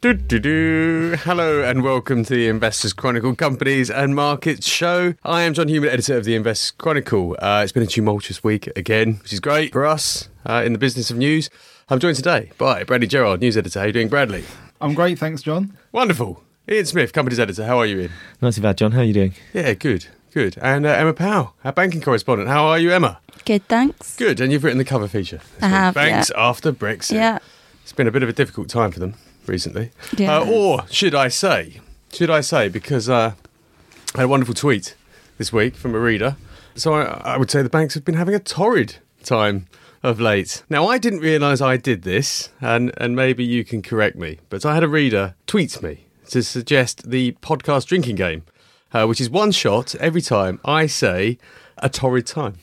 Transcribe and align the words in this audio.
Do, 0.00 0.14
do, 0.14 0.38
do. 0.38 1.14
Hello 1.24 1.62
and 1.62 1.82
welcome 1.82 2.24
to 2.24 2.34
the 2.34 2.48
Investors 2.48 2.94
Chronicle 2.94 3.36
Companies 3.36 3.90
and 3.90 4.14
Markets 4.16 4.66
Show. 4.66 5.12
I 5.24 5.42
am 5.42 5.52
John 5.52 5.68
Hughman, 5.68 5.90
editor 5.90 6.16
of 6.16 6.24
the 6.24 6.34
Investors 6.34 6.70
Chronicle. 6.70 7.36
Uh, 7.38 7.60
it's 7.62 7.72
been 7.72 7.82
a 7.82 7.86
tumultuous 7.86 8.42
week 8.42 8.66
again, 8.78 9.18
which 9.22 9.34
is 9.34 9.40
great 9.40 9.74
for 9.74 9.84
us 9.84 10.30
uh, 10.46 10.62
in 10.64 10.72
the 10.72 10.78
business 10.78 11.10
of 11.10 11.18
news. 11.18 11.50
I'm 11.90 11.98
joined 11.98 12.16
today 12.16 12.50
by 12.56 12.82
Bradley 12.82 13.08
Gerrard, 13.08 13.42
news 13.42 13.58
editor. 13.58 13.78
How 13.78 13.84
are 13.84 13.88
you 13.88 13.92
doing, 13.92 14.08
Bradley? 14.08 14.44
I'm 14.80 14.94
great, 14.94 15.18
thanks, 15.18 15.42
John. 15.42 15.76
Wonderful. 15.92 16.42
Ian 16.66 16.86
Smith, 16.86 17.12
companies 17.12 17.38
editor. 17.38 17.66
How 17.66 17.78
are 17.78 17.84
you, 17.84 18.00
Ian? 18.00 18.12
Not 18.40 18.54
too 18.54 18.62
bad, 18.62 18.78
John. 18.78 18.92
How 18.92 19.00
are 19.00 19.04
you 19.04 19.12
doing? 19.12 19.34
Yeah, 19.52 19.74
good, 19.74 20.06
good. 20.32 20.56
And 20.62 20.86
uh, 20.86 20.92
Emma 20.92 21.12
Powell, 21.12 21.56
our 21.62 21.74
banking 21.74 22.00
correspondent. 22.00 22.48
How 22.48 22.64
are 22.64 22.78
you, 22.78 22.90
Emma? 22.90 23.20
Good, 23.44 23.68
thanks. 23.68 24.16
Good. 24.16 24.40
And 24.40 24.50
you've 24.50 24.64
written 24.64 24.78
the 24.78 24.84
cover 24.86 25.08
feature. 25.08 25.42
this 25.56 25.62
I 25.62 25.66
week. 25.66 25.74
have, 25.74 25.94
Banks 25.94 26.30
yeah. 26.34 26.48
after 26.48 26.72
Brexit. 26.72 27.12
Yeah. 27.12 27.38
It's 27.82 27.92
been 27.92 28.06
a 28.06 28.10
bit 28.10 28.22
of 28.22 28.30
a 28.30 28.32
difficult 28.32 28.70
time 28.70 28.92
for 28.92 28.98
them 29.00 29.14
recently. 29.46 29.90
Yeah. 30.16 30.38
Uh, 30.38 30.50
or 30.50 30.86
should 30.88 31.14
I 31.14 31.28
say, 31.28 31.80
should 32.12 32.30
I 32.30 32.40
say, 32.40 32.68
because 32.68 33.08
uh, 33.08 33.34
I 34.14 34.18
had 34.18 34.24
a 34.24 34.28
wonderful 34.28 34.54
tweet 34.54 34.94
this 35.38 35.52
week 35.52 35.74
from 35.74 35.94
a 35.94 35.98
reader. 35.98 36.36
So 36.74 36.94
I, 36.94 37.34
I 37.34 37.36
would 37.36 37.50
say 37.50 37.62
the 37.62 37.68
banks 37.68 37.94
have 37.94 38.04
been 38.04 38.14
having 38.14 38.34
a 38.34 38.40
torrid 38.40 38.96
time 39.22 39.66
of 40.02 40.20
late. 40.20 40.62
Now, 40.70 40.86
I 40.86 40.98
didn't 40.98 41.20
realise 41.20 41.60
I 41.60 41.76
did 41.76 42.02
this, 42.02 42.48
and, 42.60 42.92
and 42.96 43.14
maybe 43.14 43.44
you 43.44 43.64
can 43.64 43.82
correct 43.82 44.16
me, 44.16 44.38
but 44.48 44.64
I 44.64 44.74
had 44.74 44.82
a 44.82 44.88
reader 44.88 45.34
tweet 45.46 45.82
me 45.82 46.06
to 46.30 46.42
suggest 46.42 47.10
the 47.10 47.32
podcast 47.42 47.86
drinking 47.86 48.16
game, 48.16 48.44
uh, 48.92 49.06
which 49.06 49.20
is 49.20 49.28
one 49.28 49.52
shot 49.52 49.94
every 49.96 50.22
time 50.22 50.60
I 50.64 50.86
say 50.86 51.38
a 51.78 51.88
torrid 51.88 52.26
time 52.26 52.56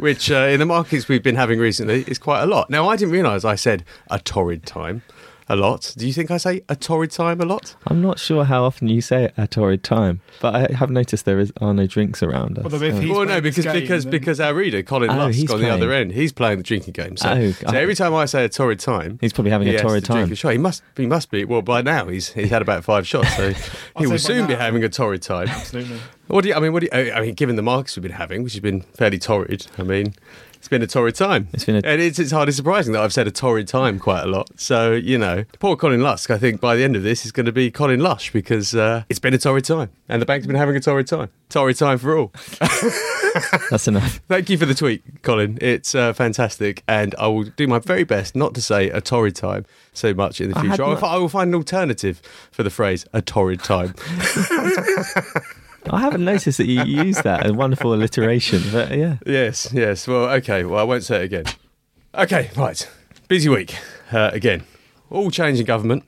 which 0.00 0.30
uh, 0.30 0.48
in 0.50 0.58
the 0.58 0.66
markets 0.66 1.08
we've 1.08 1.22
been 1.22 1.36
having 1.36 1.58
recently 1.58 2.04
is 2.08 2.18
quite 2.18 2.42
a 2.42 2.46
lot. 2.46 2.70
Now, 2.70 2.88
I 2.88 2.96
didn't 2.96 3.12
realise 3.12 3.44
I 3.44 3.54
said 3.54 3.84
a 4.10 4.18
torrid 4.18 4.64
time 4.64 5.02
a 5.50 5.56
lot. 5.56 5.92
Do 5.98 6.06
you 6.06 6.12
think 6.12 6.30
I 6.30 6.36
say 6.36 6.62
a 6.68 6.76
torrid 6.76 7.10
time 7.10 7.40
a 7.40 7.44
lot? 7.44 7.74
I'm 7.88 8.00
not 8.00 8.18
sure 8.18 8.44
how 8.44 8.64
often 8.64 8.88
you 8.88 9.00
say 9.00 9.24
it 9.24 9.34
at 9.36 9.50
torrid 9.50 9.82
time, 9.82 10.20
but 10.40 10.54
I 10.54 10.72
have 10.74 10.90
noticed 10.90 11.24
there 11.24 11.40
is, 11.40 11.52
are 11.60 11.74
no 11.74 11.86
drinks 11.86 12.22
around 12.22 12.56
us. 12.58 12.64
Although 12.64 12.80
if 12.86 12.98
He's 13.00 13.10
well, 13.10 13.26
no, 13.26 13.40
because 13.40 13.64
game, 13.64 13.74
because 13.74 14.04
then- 14.04 14.10
because 14.12 14.40
our 14.40 14.54
reader 14.54 14.82
Colin 14.82 15.10
Oh, 15.10 15.16
Lusk 15.16 15.38
he's 15.38 15.50
on 15.50 15.60
the 15.60 15.68
other 15.68 15.92
end, 15.92 16.12
he's 16.12 16.32
playing 16.32 16.58
the 16.58 16.62
drinking 16.64 16.92
game. 16.92 17.16
So, 17.16 17.28
Oh, 17.28 17.50
so 17.50 17.76
every 17.76 17.94
time 17.96 18.14
I 18.14 18.24
say 18.26 18.44
a 18.44 18.48
torrid 18.48 18.78
time, 18.80 19.18
he's 19.20 19.32
probably 19.32 19.50
having 19.50 19.66
he 19.66 19.74
a 19.76 19.82
torrid 19.82 20.04
time. 20.04 20.30
a 20.30 20.34
shot. 20.36 20.52
He 20.52 20.58
must 20.58 20.82
he 20.96 21.06
must 21.06 21.30
be. 21.30 21.44
Well, 21.44 21.62
by 21.62 21.82
now 21.82 22.06
he's 22.06 22.32
he's 22.32 22.50
had 22.50 22.62
about 22.62 22.84
five 22.84 23.06
shots, 23.06 23.34
so 23.36 23.50
he 23.52 23.56
I'll 23.96 24.02
will 24.10 24.18
say 24.18 24.34
by 24.34 24.38
soon 24.38 24.46
be 24.46 24.54
having 24.54 24.84
a 24.84 24.88
torrid 24.88 25.22
time. 25.22 25.48
Absolutely. 25.48 25.98
What 26.28 26.42
do 26.42 26.48
you? 26.50 26.54
I 26.54 26.60
mean, 26.60 26.72
what 26.72 26.80
do 26.84 26.88
you? 26.92 27.12
I 27.12 27.20
mean, 27.22 27.34
given 27.34 27.56
the 27.56 27.62
markets 27.62 27.96
we've 27.96 28.02
been 28.04 28.12
having, 28.12 28.44
which 28.44 28.52
has 28.52 28.60
been 28.60 28.82
fairly 28.82 29.18
torrid. 29.18 29.66
I 29.78 29.82
mean, 29.82 30.14
it's 30.60 30.68
been 30.68 30.82
a 30.82 30.86
torrid 30.86 31.14
time. 31.14 31.48
It's 31.54 31.64
been 31.64 31.76
a- 31.76 31.88
and 31.88 32.02
it's 32.02 32.18
it's 32.18 32.32
hardly 32.32 32.52
surprising 32.52 32.92
that 32.92 33.02
I've 33.02 33.14
said 33.14 33.26
a 33.26 33.30
torrid 33.30 33.66
time 33.66 33.98
quite 33.98 34.24
a 34.24 34.26
lot. 34.26 34.50
So 34.60 34.92
you 34.92 35.16
know, 35.16 35.44
poor 35.58 35.74
Colin 35.74 36.02
Lusk. 36.02 36.30
I 36.30 36.36
think 36.36 36.60
by 36.60 36.76
the 36.76 36.84
end 36.84 36.96
of 36.96 37.02
this 37.02 37.24
is 37.24 37.32
going 37.32 37.46
to 37.46 37.52
be 37.52 37.70
Colin 37.70 38.00
Lush 38.00 38.30
because 38.30 38.74
uh, 38.74 39.04
it's 39.08 39.18
been 39.18 39.32
a 39.32 39.38
torrid 39.38 39.64
time, 39.64 39.88
and 40.06 40.20
the 40.20 40.26
bank's 40.26 40.46
been 40.46 40.56
having 40.56 40.76
a 40.76 40.80
torrid 40.80 41.06
time. 41.06 41.30
Torrid 41.48 41.78
time 41.78 41.96
for 41.96 42.14
all. 42.16 42.30
That's 43.70 43.88
enough. 43.88 44.20
Thank 44.28 44.50
you 44.50 44.58
for 44.58 44.66
the 44.66 44.74
tweet, 44.74 45.22
Colin. 45.22 45.56
It's 45.62 45.94
uh, 45.94 46.12
fantastic, 46.12 46.82
and 46.86 47.14
I 47.18 47.26
will 47.28 47.44
do 47.44 47.66
my 47.66 47.78
very 47.78 48.04
best 48.04 48.36
not 48.36 48.54
to 48.54 48.60
say 48.60 48.90
a 48.90 49.00
torrid 49.00 49.36
time 49.36 49.64
so 49.94 50.12
much 50.12 50.40
in 50.42 50.50
the 50.50 50.54
future. 50.60 50.70
had 50.72 50.80
I 50.80 50.88
will, 50.88 51.04
I 51.04 51.16
will 51.16 51.28
find 51.30 51.48
an 51.48 51.54
alternative 51.54 52.20
for 52.50 52.62
the 52.62 52.70
phrase 52.70 53.06
a 53.14 53.22
torrid 53.22 53.60
time. 53.64 53.94
I 55.88 56.00
haven't 56.00 56.24
noticed 56.24 56.58
that 56.58 56.66
you 56.66 56.82
use 56.84 57.16
that. 57.22 57.46
A 57.48 57.52
wonderful 57.52 57.94
alliteration, 57.94 58.62
but 58.70 58.90
yeah. 58.90 59.16
Yes, 59.24 59.70
yes. 59.72 60.06
Well, 60.06 60.28
okay. 60.34 60.64
Well, 60.64 60.78
I 60.78 60.82
won't 60.82 61.04
say 61.04 61.22
it 61.22 61.24
again. 61.24 61.44
Okay, 62.14 62.50
right. 62.56 62.88
Busy 63.28 63.48
week 63.48 63.76
uh, 64.12 64.30
again. 64.32 64.64
All 65.10 65.30
change 65.30 65.58
in 65.58 65.66
government, 65.66 66.04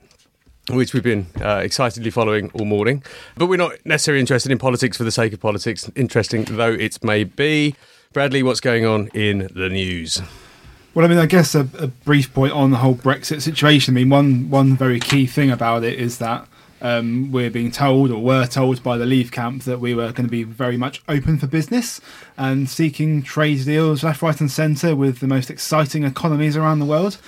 which 0.70 0.93
we've 0.93 1.03
been 1.03 1.27
uh, 1.41 1.61
excitedly 1.62 2.11
following 2.11 2.50
all 2.55 2.65
morning. 2.65 3.03
But 3.37 3.47
we're 3.47 3.56
not 3.56 3.75
necessarily 3.84 4.21
interested 4.21 4.53
in 4.53 4.59
politics 4.59 4.97
for 4.97 5.05
the 5.05 5.10
sake 5.10 5.33
of 5.33 5.41
politics, 5.41 5.91
interesting 5.94 6.44
though 6.44 6.72
it 6.72 7.03
may 7.03 7.25
be. 7.25 7.75
Bradley, 8.12 8.43
what's 8.43 8.60
going 8.60 8.84
on 8.84 9.09
in 9.15 9.49
the 9.54 9.69
news? 9.71 10.21
Well, 10.94 11.06
I 11.06 11.09
mean, 11.09 11.19
I 11.19 11.27
guess 11.27 11.54
a, 11.54 11.66
a 11.78 11.87
brief 11.87 12.34
point 12.34 12.53
on 12.53 12.71
the 12.71 12.77
whole 12.77 12.94
Brexit 12.94 13.41
situation. 13.41 13.94
I 13.94 14.00
mean, 14.00 14.10
one 14.10 14.50
one 14.50 14.77
very 14.77 15.00
key 15.00 15.27
thing 15.27 15.50
about 15.50 15.84
it 15.84 15.99
is 15.99 16.19
that 16.19 16.47
um, 16.82 17.31
we're 17.31 17.50
being 17.50 17.70
told, 17.70 18.10
or 18.10 18.22
were 18.22 18.47
told 18.47 18.82
by 18.82 18.98
the 18.98 19.06
Leave 19.06 19.31
camp, 19.31 19.62
that 19.62 19.78
we 19.81 19.94
were 19.94 20.12
going 20.12 20.26
to 20.26 20.31
be 20.31 20.43
very 20.43 20.76
much 20.76 21.03
open 21.09 21.38
for 21.38 21.47
business 21.47 22.00
and 22.37 22.69
seeking 22.69 23.22
trade 23.22 23.65
deals 23.65 24.03
left, 24.03 24.20
right, 24.20 24.38
and 24.41 24.50
centre 24.50 24.94
with 24.97 25.21
the 25.21 25.28
most 25.28 25.48
exciting 25.48 26.03
economies 26.03 26.56
around 26.56 26.81
the 26.81 26.84
world. 26.84 27.19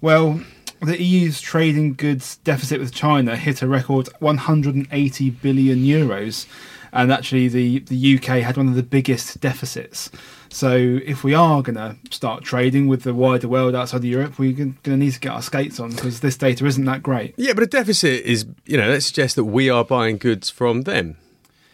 Well, 0.00 0.40
the 0.80 1.00
EU's 1.00 1.40
trading 1.40 1.94
goods 1.94 2.36
deficit 2.38 2.80
with 2.80 2.92
China 2.92 3.36
hit 3.36 3.62
a 3.62 3.68
record 3.68 4.08
180 4.18 5.30
billion 5.30 5.84
euros, 5.84 6.46
and 6.92 7.12
actually 7.12 7.48
the 7.48 7.80
the 7.80 8.16
UK 8.16 8.42
had 8.42 8.56
one 8.56 8.68
of 8.68 8.74
the 8.74 8.82
biggest 8.82 9.40
deficits. 9.40 10.10
So 10.52 10.76
if 10.76 11.24
we 11.24 11.34
are 11.34 11.62
going 11.62 11.76
to 11.76 11.96
start 12.10 12.44
trading 12.44 12.86
with 12.86 13.02
the 13.02 13.14
wider 13.14 13.48
world 13.48 13.74
outside 13.74 13.98
of 13.98 14.04
Europe, 14.04 14.38
we're 14.38 14.52
going 14.52 14.76
to 14.82 14.96
need 14.96 15.12
to 15.12 15.20
get 15.20 15.32
our 15.32 15.42
skates 15.42 15.80
on 15.80 15.90
because 15.90 16.20
this 16.20 16.36
data 16.36 16.66
isn't 16.66 16.84
that 16.84 17.02
great. 17.02 17.34
Yeah, 17.38 17.54
but 17.54 17.62
a 17.62 17.66
deficit 17.66 18.24
is, 18.24 18.44
you 18.66 18.76
know, 18.76 18.90
that 18.92 19.00
suggests 19.00 19.34
that 19.36 19.44
we 19.44 19.70
are 19.70 19.84
buying 19.84 20.18
goods 20.18 20.50
from 20.50 20.82
them. 20.82 21.16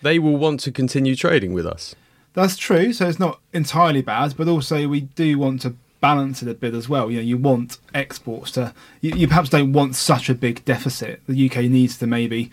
They 0.00 0.21
will 0.21 0.37
want 0.37 0.61
to 0.61 0.72
continue 0.72 1.16
trading 1.16 1.53
with 1.53 1.66
us. 1.66 1.97
That's 2.34 2.56
true. 2.56 2.93
So 2.93 3.09
it's 3.09 3.19
not 3.19 3.41
entirely 3.53 4.00
bad, 4.00 4.37
but 4.37 4.47
also 4.47 4.87
we 4.87 5.00
do 5.00 5.39
want 5.39 5.62
to 5.62 5.75
balance 6.00 6.41
it 6.41 6.49
a 6.49 6.55
bit 6.55 6.72
as 6.72 6.89
well. 6.89 7.10
You 7.10 7.16
know, 7.16 7.25
you 7.25 7.37
want 7.37 7.78
exports 7.93 8.53
to. 8.53 8.72
You, 9.00 9.15
you 9.16 9.27
perhaps 9.27 9.50
don't 9.50 9.72
want 9.72 9.97
such 9.97 10.28
a 10.28 10.34
big 10.34 10.65
deficit. 10.65 11.21
The 11.27 11.50
UK 11.50 11.65
needs 11.65 11.99
to 11.99 12.06
maybe 12.06 12.53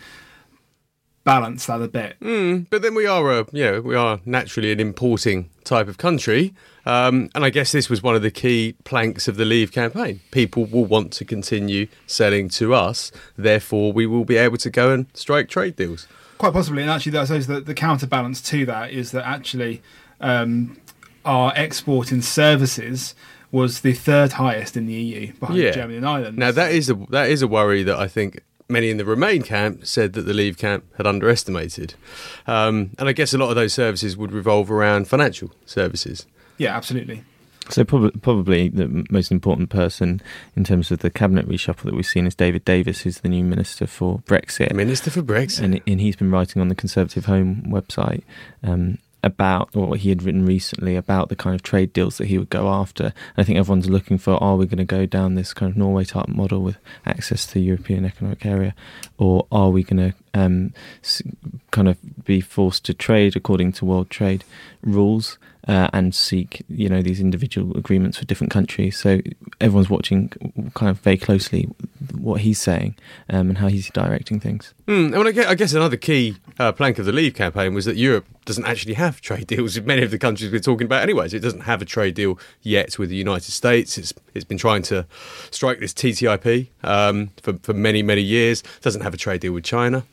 balance 1.26 1.66
that 1.66 1.82
a 1.82 1.88
bit. 1.90 2.16
But 2.70 2.82
then 2.82 2.96
we 2.96 3.06
are 3.06 3.40
a, 3.40 3.46
you 3.52 3.64
know, 3.66 3.82
we 3.82 3.96
are 3.96 4.22
naturally 4.26 4.72
an 4.72 4.80
importing 4.80 5.50
type 5.66 5.90
of 5.90 5.98
country, 5.98 6.54
um, 6.86 7.30
and 7.36 7.44
I 7.44 7.50
guess 7.50 7.74
this 7.74 7.90
was 7.90 8.02
one 8.02 8.16
of 8.16 8.22
the 8.22 8.32
key 8.32 8.76
planks 8.86 9.28
of 9.28 9.36
the 9.36 9.44
Leave 9.44 9.72
campaign. 9.74 10.22
People 10.32 10.66
will 10.66 10.86
want 10.86 11.12
to 11.14 11.26
continue 11.26 11.88
selling 12.08 12.48
to 12.50 12.74
us, 12.74 13.12
therefore 13.38 13.92
we 13.92 14.06
will 14.06 14.24
be 14.24 14.38
able 14.38 14.58
to 14.58 14.70
go 14.70 14.92
and 14.94 15.08
strike 15.14 15.50
trade 15.50 15.76
deals. 15.76 16.08
Quite 16.38 16.54
possibly, 16.54 16.84
and 16.84 16.92
actually, 16.92 17.18
I 17.18 17.26
suppose 17.26 17.48
the, 17.48 17.60
the 17.60 17.74
counterbalance 17.74 18.42
to 18.44 18.66
that 18.68 18.92
is 18.92 19.12
that 19.12 19.26
actually 19.26 19.82
um, 20.22 20.78
our 21.26 21.52
export 21.56 22.12
in 22.12 22.22
services 22.22 23.16
was 23.52 23.82
the 23.82 23.94
third 23.94 24.34
highest 24.34 24.76
in 24.78 24.86
the 24.86 24.94
EU 24.94 25.34
behind 25.34 25.60
Yeah. 25.60 25.72
Germany 25.72 25.98
and 25.98 26.06
Ireland. 26.06 26.38
Now 26.38 26.52
that 26.52 26.72
is 26.72 26.90
a 26.90 26.96
that 27.10 27.30
is 27.30 27.42
a 27.42 27.48
worry 27.48 27.84
that 27.84 27.98
I 27.98 28.08
think 28.10 28.42
many 28.68 28.90
in 28.90 28.98
the 28.98 29.06
Remain 29.06 29.42
camp 29.42 29.86
said 29.86 30.14
that 30.14 30.24
the 30.24 30.34
Leave 30.34 30.58
camp 30.58 30.86
had 30.98 31.08
underestimated, 31.08 31.96
um, 32.48 32.92
and 32.98 33.08
I 33.08 33.14
guess 33.14 33.34
a 33.34 33.38
lot 33.38 33.50
of 33.50 33.56
those 33.56 33.74
services 33.74 34.18
would 34.18 34.32
revolve 34.32 34.72
around 34.72 35.08
financial 35.08 35.52
services. 35.66 36.26
yeah, 36.58 36.76
absolutely. 36.76 37.24
So 37.70 37.84
probably, 37.84 38.12
probably 38.12 38.70
the 38.70 39.06
most 39.10 39.32
important 39.32 39.70
person 39.72 40.22
in 40.56 40.64
terms 40.64 40.92
of 40.92 41.00
the 41.00 41.10
cabinet 41.10 41.50
reshuffle 41.50 41.84
that 41.84 41.96
we've 41.96 42.06
seen 42.06 42.28
is 42.28 42.36
David 42.36 42.64
Davis, 42.64 43.02
who's 43.02 43.22
the 43.22 43.30
new 43.30 43.44
minister 43.44 43.88
for 43.88 44.20
Brexit. 44.20 44.72
Minister 44.74 45.10
for 45.10 45.24
Brexit. 45.24 45.62
and, 45.62 45.82
and 45.88 46.00
he's 46.00 46.16
been 46.16 46.30
writing 46.30 46.62
on 46.62 46.68
the 46.68 46.76
Conservative 46.76 47.26
Home 47.26 47.64
website 47.68 48.22
um, 48.64 49.00
about 49.26 49.76
what 49.76 50.00
he 50.00 50.10
had 50.10 50.24
written 50.24 50.46
recently 50.46 50.96
about 50.96 51.30
the 51.30 51.36
kind 51.36 51.56
of 51.56 51.64
trade 51.64 51.92
deals 51.92 52.18
that 52.20 52.28
he 52.28 52.38
would 52.38 52.50
go 52.50 52.70
after. 52.70 53.06
And 53.06 53.14
I 53.38 53.44
think 53.44 53.58
everyone's 53.58 53.90
looking 53.90 54.18
for: 54.18 54.42
Are 54.42 54.56
we 54.56 54.68
going 54.68 54.78
to 54.78 54.86
go 54.86 55.06
down 55.06 55.36
this 55.36 55.54
kind 55.54 55.72
of 55.72 55.78
Norway 55.78 56.06
type 56.06 56.30
model 56.30 56.62
with 56.62 56.78
access 57.06 57.46
to 57.48 57.56
the 57.56 57.62
European 57.62 58.06
Economic 58.06 58.46
Area, 58.46 58.76
or 59.18 59.48
are 59.52 59.72
we 59.72 59.84
going 59.84 60.12
to 60.12 60.40
um, 60.40 60.74
kind 61.72 61.90
of 61.90 61.98
be 62.24 62.40
forced 62.40 62.86
to 62.86 62.94
trade 62.94 63.36
according 63.36 63.74
to 63.74 63.86
world 63.86 64.10
trade 64.10 64.46
rules? 64.84 65.38
Uh, 65.68 65.90
and 65.94 66.14
seek, 66.14 66.64
you 66.70 66.88
know, 66.88 67.02
these 67.02 67.20
individual 67.20 67.76
agreements 67.76 68.20
for 68.20 68.26
different 68.26 68.54
countries. 68.54 68.96
So 68.98 69.20
everyone's 69.60 69.90
watching, 69.90 70.30
kind 70.76 70.92
of 70.92 71.00
very 71.00 71.18
closely, 71.18 71.68
what 72.14 72.42
he's 72.42 72.62
saying 72.62 72.96
um, 73.30 73.50
and 73.50 73.58
how 73.58 73.68
he's 73.68 73.90
directing 73.90 74.40
things. 74.40 74.74
Hmm, 74.88 75.14
I, 75.14 75.18
mean, 75.18 75.28
I 75.28 75.32
guess, 75.32 75.48
I 75.48 75.56
guess 75.56 75.74
another 75.74 75.98
key 75.98 76.38
uh, 76.60 76.72
plank 76.72 77.00
of 77.00 77.06
the 77.06 77.12
Leave 77.12 77.34
campaign 77.34 77.74
was 77.74 77.86
that 77.86 77.96
Europe 77.96 78.28
doesn't 78.46 78.66
actually 78.66 78.94
have 78.94 79.22
trade 79.22 79.48
deals 79.48 79.76
with 79.76 79.86
many 79.86 80.04
of 80.04 80.12
the 80.12 80.20
countries 80.20 80.52
we're 80.52 80.60
talking 80.60 80.86
about 80.86 81.02
anyways. 81.02 81.34
It 81.34 81.40
doesn't 81.40 81.62
have 81.62 81.82
a 81.82 81.86
trade 81.86 82.14
deal 82.14 82.40
yet 82.62 83.00
with 83.00 83.10
the 83.10 83.16
United 83.16 83.52
States. 83.52 83.98
It's, 83.98 84.14
it's 84.34 84.46
been 84.46 84.58
trying 84.58 84.84
to 84.84 85.08
strike 85.52 85.80
this 85.80 85.94
TTIP 85.94 86.70
um, 86.84 87.32
for, 87.42 87.54
for 87.64 87.74
many, 87.74 88.04
many 88.04 88.22
years. 88.22 88.62
It 88.62 88.82
doesn't 88.82 89.02
have 89.02 89.14
a 89.14 89.18
trade 89.18 89.42
deal 89.42 89.54
with 89.54 89.64
China. 89.64 90.04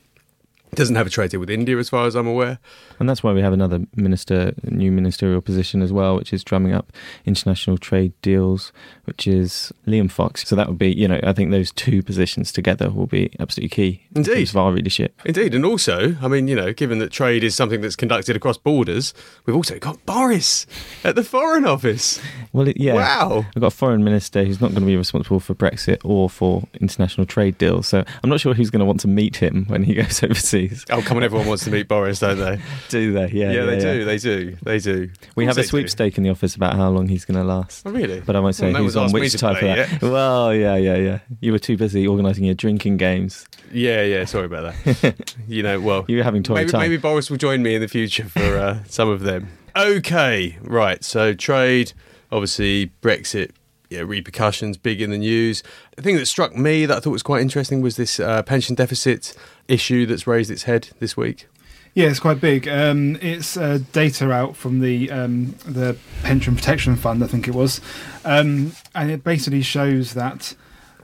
Doesn't 0.74 0.96
have 0.96 1.06
a 1.06 1.10
trade 1.10 1.30
deal 1.30 1.40
with 1.40 1.50
India, 1.50 1.76
as 1.76 1.90
far 1.90 2.06
as 2.06 2.14
I'm 2.14 2.26
aware. 2.26 2.58
And 2.98 3.06
that's 3.06 3.22
why 3.22 3.32
we 3.34 3.42
have 3.42 3.52
another 3.52 3.80
minister, 3.94 4.54
new 4.64 4.90
ministerial 4.90 5.42
position 5.42 5.82
as 5.82 5.92
well, 5.92 6.16
which 6.16 6.32
is 6.32 6.42
drumming 6.42 6.72
up 6.72 6.90
international 7.26 7.76
trade 7.76 8.14
deals, 8.22 8.72
which 9.04 9.26
is 9.26 9.70
Liam 9.86 10.10
Fox. 10.10 10.48
So 10.48 10.56
that 10.56 10.68
would 10.68 10.78
be, 10.78 10.90
you 10.90 11.06
know, 11.06 11.20
I 11.24 11.34
think 11.34 11.50
those 11.50 11.72
two 11.72 12.02
positions 12.02 12.52
together 12.52 12.90
will 12.90 13.06
be 13.06 13.30
absolutely 13.38 13.68
key 13.68 14.02
in 14.12 14.18
Indeed. 14.20 14.34
terms 14.34 14.50
of 14.50 14.56
our 14.56 14.72
readership. 14.72 15.20
Indeed, 15.26 15.54
and 15.54 15.66
also, 15.66 16.16
I 16.22 16.28
mean, 16.28 16.48
you 16.48 16.56
know, 16.56 16.72
given 16.72 17.00
that 17.00 17.10
trade 17.10 17.44
is 17.44 17.54
something 17.54 17.82
that's 17.82 17.94
conducted 17.96 18.34
across 18.34 18.56
borders, 18.56 19.12
we've 19.44 19.56
also 19.56 19.78
got 19.78 20.06
Boris 20.06 20.66
at 21.04 21.16
the 21.16 21.24
Foreign 21.24 21.66
Office. 21.66 22.18
Well, 22.54 22.68
it, 22.68 22.78
yeah. 22.78 22.94
Wow. 22.94 23.44
We've 23.54 23.60
got 23.60 23.66
a 23.66 23.76
foreign 23.76 24.04
minister 24.04 24.42
who's 24.42 24.60
not 24.62 24.70
going 24.70 24.80
to 24.80 24.86
be 24.86 24.96
responsible 24.96 25.40
for 25.40 25.54
Brexit 25.54 25.98
or 26.02 26.30
for 26.30 26.62
international 26.80 27.26
trade 27.26 27.58
deals. 27.58 27.88
So 27.88 28.04
I'm 28.24 28.30
not 28.30 28.40
sure 28.40 28.54
who's 28.54 28.70
going 28.70 28.80
to 28.80 28.86
want 28.86 29.00
to 29.00 29.08
meet 29.08 29.36
him 29.36 29.66
when 29.66 29.82
he 29.82 29.92
goes 29.92 30.22
overseas. 30.22 30.61
Oh, 30.90 31.02
come 31.02 31.16
on, 31.16 31.22
everyone 31.24 31.46
wants 31.46 31.64
to 31.64 31.70
meet 31.70 31.88
Boris, 31.88 32.18
don't 32.20 32.38
they? 32.38 32.58
Do 32.88 33.12
they? 33.12 33.28
Yeah, 33.28 33.52
Yeah, 33.52 33.64
they 33.64 33.78
do, 33.78 34.04
they 34.04 34.18
do, 34.18 34.56
they 34.62 34.78
do. 34.78 35.10
We 35.36 35.46
have 35.46 35.56
a 35.58 35.62
do. 35.62 35.66
sweepstake 35.68 36.16
in 36.18 36.24
the 36.24 36.30
office 36.30 36.54
about 36.56 36.74
how 36.74 36.88
long 36.90 37.08
he's 37.08 37.24
going 37.24 37.38
to 37.38 37.44
last. 37.44 37.86
Oh, 37.86 37.90
really? 37.90 38.20
But 38.20 38.36
I 38.36 38.40
won't 38.40 38.54
say 38.54 38.72
Well, 38.72 38.82
who's 38.82 38.96
on 38.96 39.12
which 39.12 39.32
type 39.38 39.54
of 39.54 39.60
play 39.60 39.74
that. 39.86 40.02
Well, 40.02 40.54
yeah, 40.54 40.76
yeah, 40.76 40.96
yeah. 40.96 41.18
You 41.40 41.52
were 41.52 41.58
too 41.58 41.76
busy 41.76 42.06
organising 42.06 42.44
your 42.44 42.54
drinking 42.54 42.96
games. 42.98 43.46
Yeah, 43.72 44.02
yeah, 44.02 44.24
sorry 44.24 44.46
about 44.46 44.74
that. 44.84 45.34
you 45.48 45.62
know, 45.62 45.80
well, 45.80 46.04
You 46.08 46.18
were 46.18 46.22
having 46.24 46.44
maybe, 46.48 46.70
time. 46.70 46.80
maybe 46.80 46.96
Boris 46.96 47.30
will 47.30 47.38
join 47.38 47.62
me 47.62 47.74
in 47.74 47.80
the 47.80 47.88
future 47.88 48.24
for 48.24 48.58
uh, 48.58 48.84
some 48.88 49.08
of 49.08 49.20
them. 49.20 49.48
Okay, 49.76 50.58
right. 50.62 51.02
So 51.02 51.32
trade, 51.34 51.92
obviously 52.30 52.92
Brexit, 53.02 53.50
yeah, 53.92 54.00
repercussions 54.00 54.76
big 54.76 55.00
in 55.00 55.10
the 55.10 55.18
news. 55.18 55.62
The 55.96 56.02
thing 56.02 56.16
that 56.16 56.26
struck 56.26 56.56
me 56.56 56.86
that 56.86 56.96
I 56.96 57.00
thought 57.00 57.10
was 57.10 57.22
quite 57.22 57.42
interesting 57.42 57.80
was 57.80 57.96
this 57.96 58.18
uh, 58.18 58.42
pension 58.42 58.74
deficit 58.74 59.34
issue 59.68 60.06
that's 60.06 60.26
raised 60.26 60.50
its 60.50 60.64
head 60.64 60.88
this 60.98 61.16
week. 61.16 61.46
Yeah, 61.94 62.08
it's 62.08 62.20
quite 62.20 62.40
big. 62.40 62.66
Um, 62.68 63.16
it's 63.20 63.56
uh, 63.56 63.80
data 63.92 64.30
out 64.30 64.56
from 64.56 64.80
the 64.80 65.10
um, 65.10 65.54
the 65.66 65.96
Pension 66.22 66.56
Protection 66.56 66.96
Fund, 66.96 67.22
I 67.22 67.26
think 67.26 67.46
it 67.46 67.54
was, 67.54 67.82
um, 68.24 68.72
and 68.94 69.10
it 69.10 69.22
basically 69.22 69.60
shows 69.60 70.14
that 70.14 70.54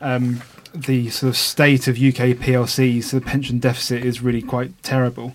um, 0.00 0.40
the 0.74 1.10
sort 1.10 1.28
of 1.28 1.36
state 1.36 1.88
of 1.88 1.96
UK 1.96 2.38
PLCs, 2.38 3.10
the 3.10 3.20
pension 3.20 3.58
deficit 3.58 4.02
is 4.02 4.22
really 4.22 4.40
quite 4.40 4.82
terrible. 4.82 5.34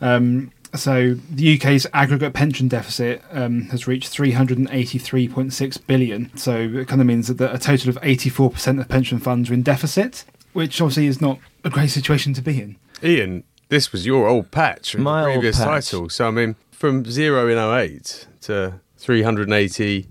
Um, 0.00 0.50
so 0.78 1.14
the 1.30 1.56
UK's 1.58 1.86
aggregate 1.92 2.32
pension 2.32 2.68
deficit 2.68 3.22
um, 3.32 3.62
has 3.70 3.86
reached 3.86 4.12
383.6 4.12 5.86
billion. 5.86 6.36
So 6.36 6.56
it 6.56 6.88
kind 6.88 7.00
of 7.00 7.06
means 7.06 7.28
that 7.28 7.54
a 7.54 7.58
total 7.58 7.90
of 7.90 7.96
84% 8.00 8.80
of 8.80 8.88
pension 8.88 9.18
funds 9.18 9.50
are 9.50 9.54
in 9.54 9.62
deficit, 9.62 10.24
which 10.52 10.80
obviously 10.80 11.06
is 11.06 11.20
not 11.20 11.38
a 11.64 11.70
great 11.70 11.90
situation 11.90 12.32
to 12.34 12.42
be 12.42 12.60
in. 12.60 12.76
Ian, 13.02 13.44
this 13.68 13.92
was 13.92 14.06
your 14.06 14.28
old 14.28 14.50
patch 14.50 14.92
from 14.92 15.02
My 15.02 15.22
the 15.22 15.28
old 15.28 15.34
previous 15.36 15.58
patch. 15.58 15.66
title. 15.66 16.08
So 16.08 16.28
I 16.28 16.30
mean, 16.30 16.56
from 16.70 17.04
zero 17.04 17.48
in 17.48 17.58
08 17.58 18.26
to 18.42 18.80
380 18.96 20.06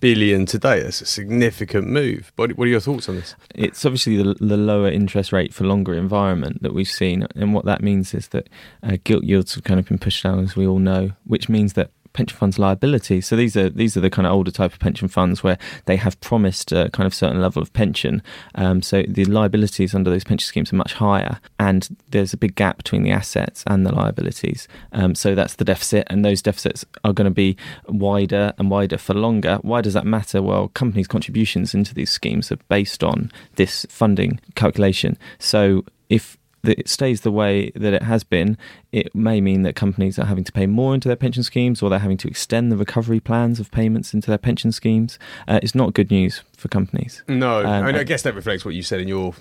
billion 0.00 0.46
today, 0.46 0.82
that's 0.82 1.00
a 1.00 1.06
significant 1.06 1.88
move. 1.88 2.32
What, 2.36 2.56
what 2.56 2.66
are 2.66 2.70
your 2.70 2.80
thoughts 2.80 3.08
on 3.08 3.16
this? 3.16 3.34
it's 3.54 3.84
obviously 3.84 4.16
the, 4.16 4.34
the 4.40 4.56
lower 4.56 4.88
interest 4.88 5.32
rate 5.32 5.54
for 5.54 5.64
longer 5.64 5.94
environment 5.94 6.62
that 6.62 6.74
we've 6.74 6.88
seen, 6.88 7.26
and 7.36 7.54
what 7.54 7.64
that 7.66 7.82
means 7.82 8.14
is 8.14 8.28
that 8.28 8.48
uh, 8.82 8.96
gilt 9.04 9.24
yields 9.24 9.54
have 9.54 9.64
kind 9.64 9.78
of 9.78 9.86
been 9.86 9.98
pushed 9.98 10.22
down, 10.22 10.40
as 10.40 10.56
we 10.56 10.66
all 10.66 10.78
know, 10.78 11.12
which 11.24 11.48
means 11.48 11.74
that 11.74 11.90
pension 12.12 12.36
funds 12.36 12.58
liabilities. 12.58 13.26
So 13.26 13.36
these 13.36 13.56
are 13.56 13.70
these 13.70 13.96
are 13.96 14.00
the 14.00 14.10
kind 14.10 14.26
of 14.26 14.32
older 14.32 14.50
type 14.50 14.72
of 14.72 14.78
pension 14.78 15.08
funds 15.08 15.42
where 15.42 15.58
they 15.86 15.96
have 15.96 16.20
promised 16.20 16.72
a 16.72 16.90
kind 16.90 17.06
of 17.06 17.14
certain 17.14 17.40
level 17.40 17.62
of 17.62 17.72
pension. 17.72 18.22
Um, 18.54 18.82
so 18.82 19.02
the 19.06 19.24
liabilities 19.24 19.94
under 19.94 20.10
those 20.10 20.24
pension 20.24 20.46
schemes 20.46 20.72
are 20.72 20.76
much 20.76 20.94
higher, 20.94 21.40
and 21.58 21.96
there's 22.10 22.32
a 22.32 22.36
big 22.36 22.54
gap 22.54 22.78
between 22.78 23.02
the 23.02 23.10
assets 23.10 23.64
and 23.66 23.86
the 23.86 23.94
liabilities. 23.94 24.68
Um, 24.92 25.14
so 25.14 25.34
that's 25.34 25.54
the 25.54 25.64
deficit, 25.64 26.06
and 26.10 26.24
those 26.24 26.42
deficits 26.42 26.84
are 27.04 27.12
going 27.12 27.26
to 27.26 27.30
be 27.30 27.56
wider 27.88 28.52
and 28.58 28.70
wider 28.70 28.98
for 28.98 29.14
longer. 29.14 29.58
Why 29.62 29.80
does 29.80 29.94
that 29.94 30.06
matter? 30.06 30.42
Well, 30.42 30.68
companies' 30.68 31.06
contributions 31.08 31.74
into 31.74 31.94
these 31.94 32.10
schemes 32.10 32.50
are 32.50 32.58
based 32.68 33.04
on 33.04 33.30
this 33.56 33.86
funding 33.88 34.40
calculation. 34.54 35.16
So 35.38 35.84
if 36.08 36.36
that 36.62 36.78
it 36.78 36.88
stays 36.88 37.22
the 37.22 37.30
way 37.30 37.70
that 37.74 37.92
it 37.92 38.02
has 38.02 38.22
been, 38.24 38.58
it 38.92 39.14
may 39.14 39.40
mean 39.40 39.62
that 39.62 39.74
companies 39.74 40.18
are 40.18 40.26
having 40.26 40.44
to 40.44 40.52
pay 40.52 40.66
more 40.66 40.94
into 40.94 41.08
their 41.08 41.16
pension 41.16 41.42
schemes 41.42 41.82
or 41.82 41.88
they're 41.90 41.98
having 41.98 42.18
to 42.18 42.28
extend 42.28 42.70
the 42.70 42.76
recovery 42.76 43.20
plans 43.20 43.58
of 43.60 43.70
payments 43.70 44.12
into 44.12 44.28
their 44.28 44.38
pension 44.38 44.70
schemes. 44.72 45.18
Uh, 45.48 45.60
it's 45.62 45.74
not 45.74 45.94
good 45.94 46.10
news 46.10 46.42
for 46.56 46.68
companies. 46.68 47.22
No, 47.28 47.60
Um, 47.60 47.66
I, 47.66 47.82
mean, 47.86 47.94
I 47.96 48.00
I- 48.00 48.04
guess 48.04 48.22
that 48.22 48.34
reflects 48.34 48.64
what 48.64 48.74
you 48.74 48.82
said 48.82 49.00
in 49.00 49.08
your 49.08 49.34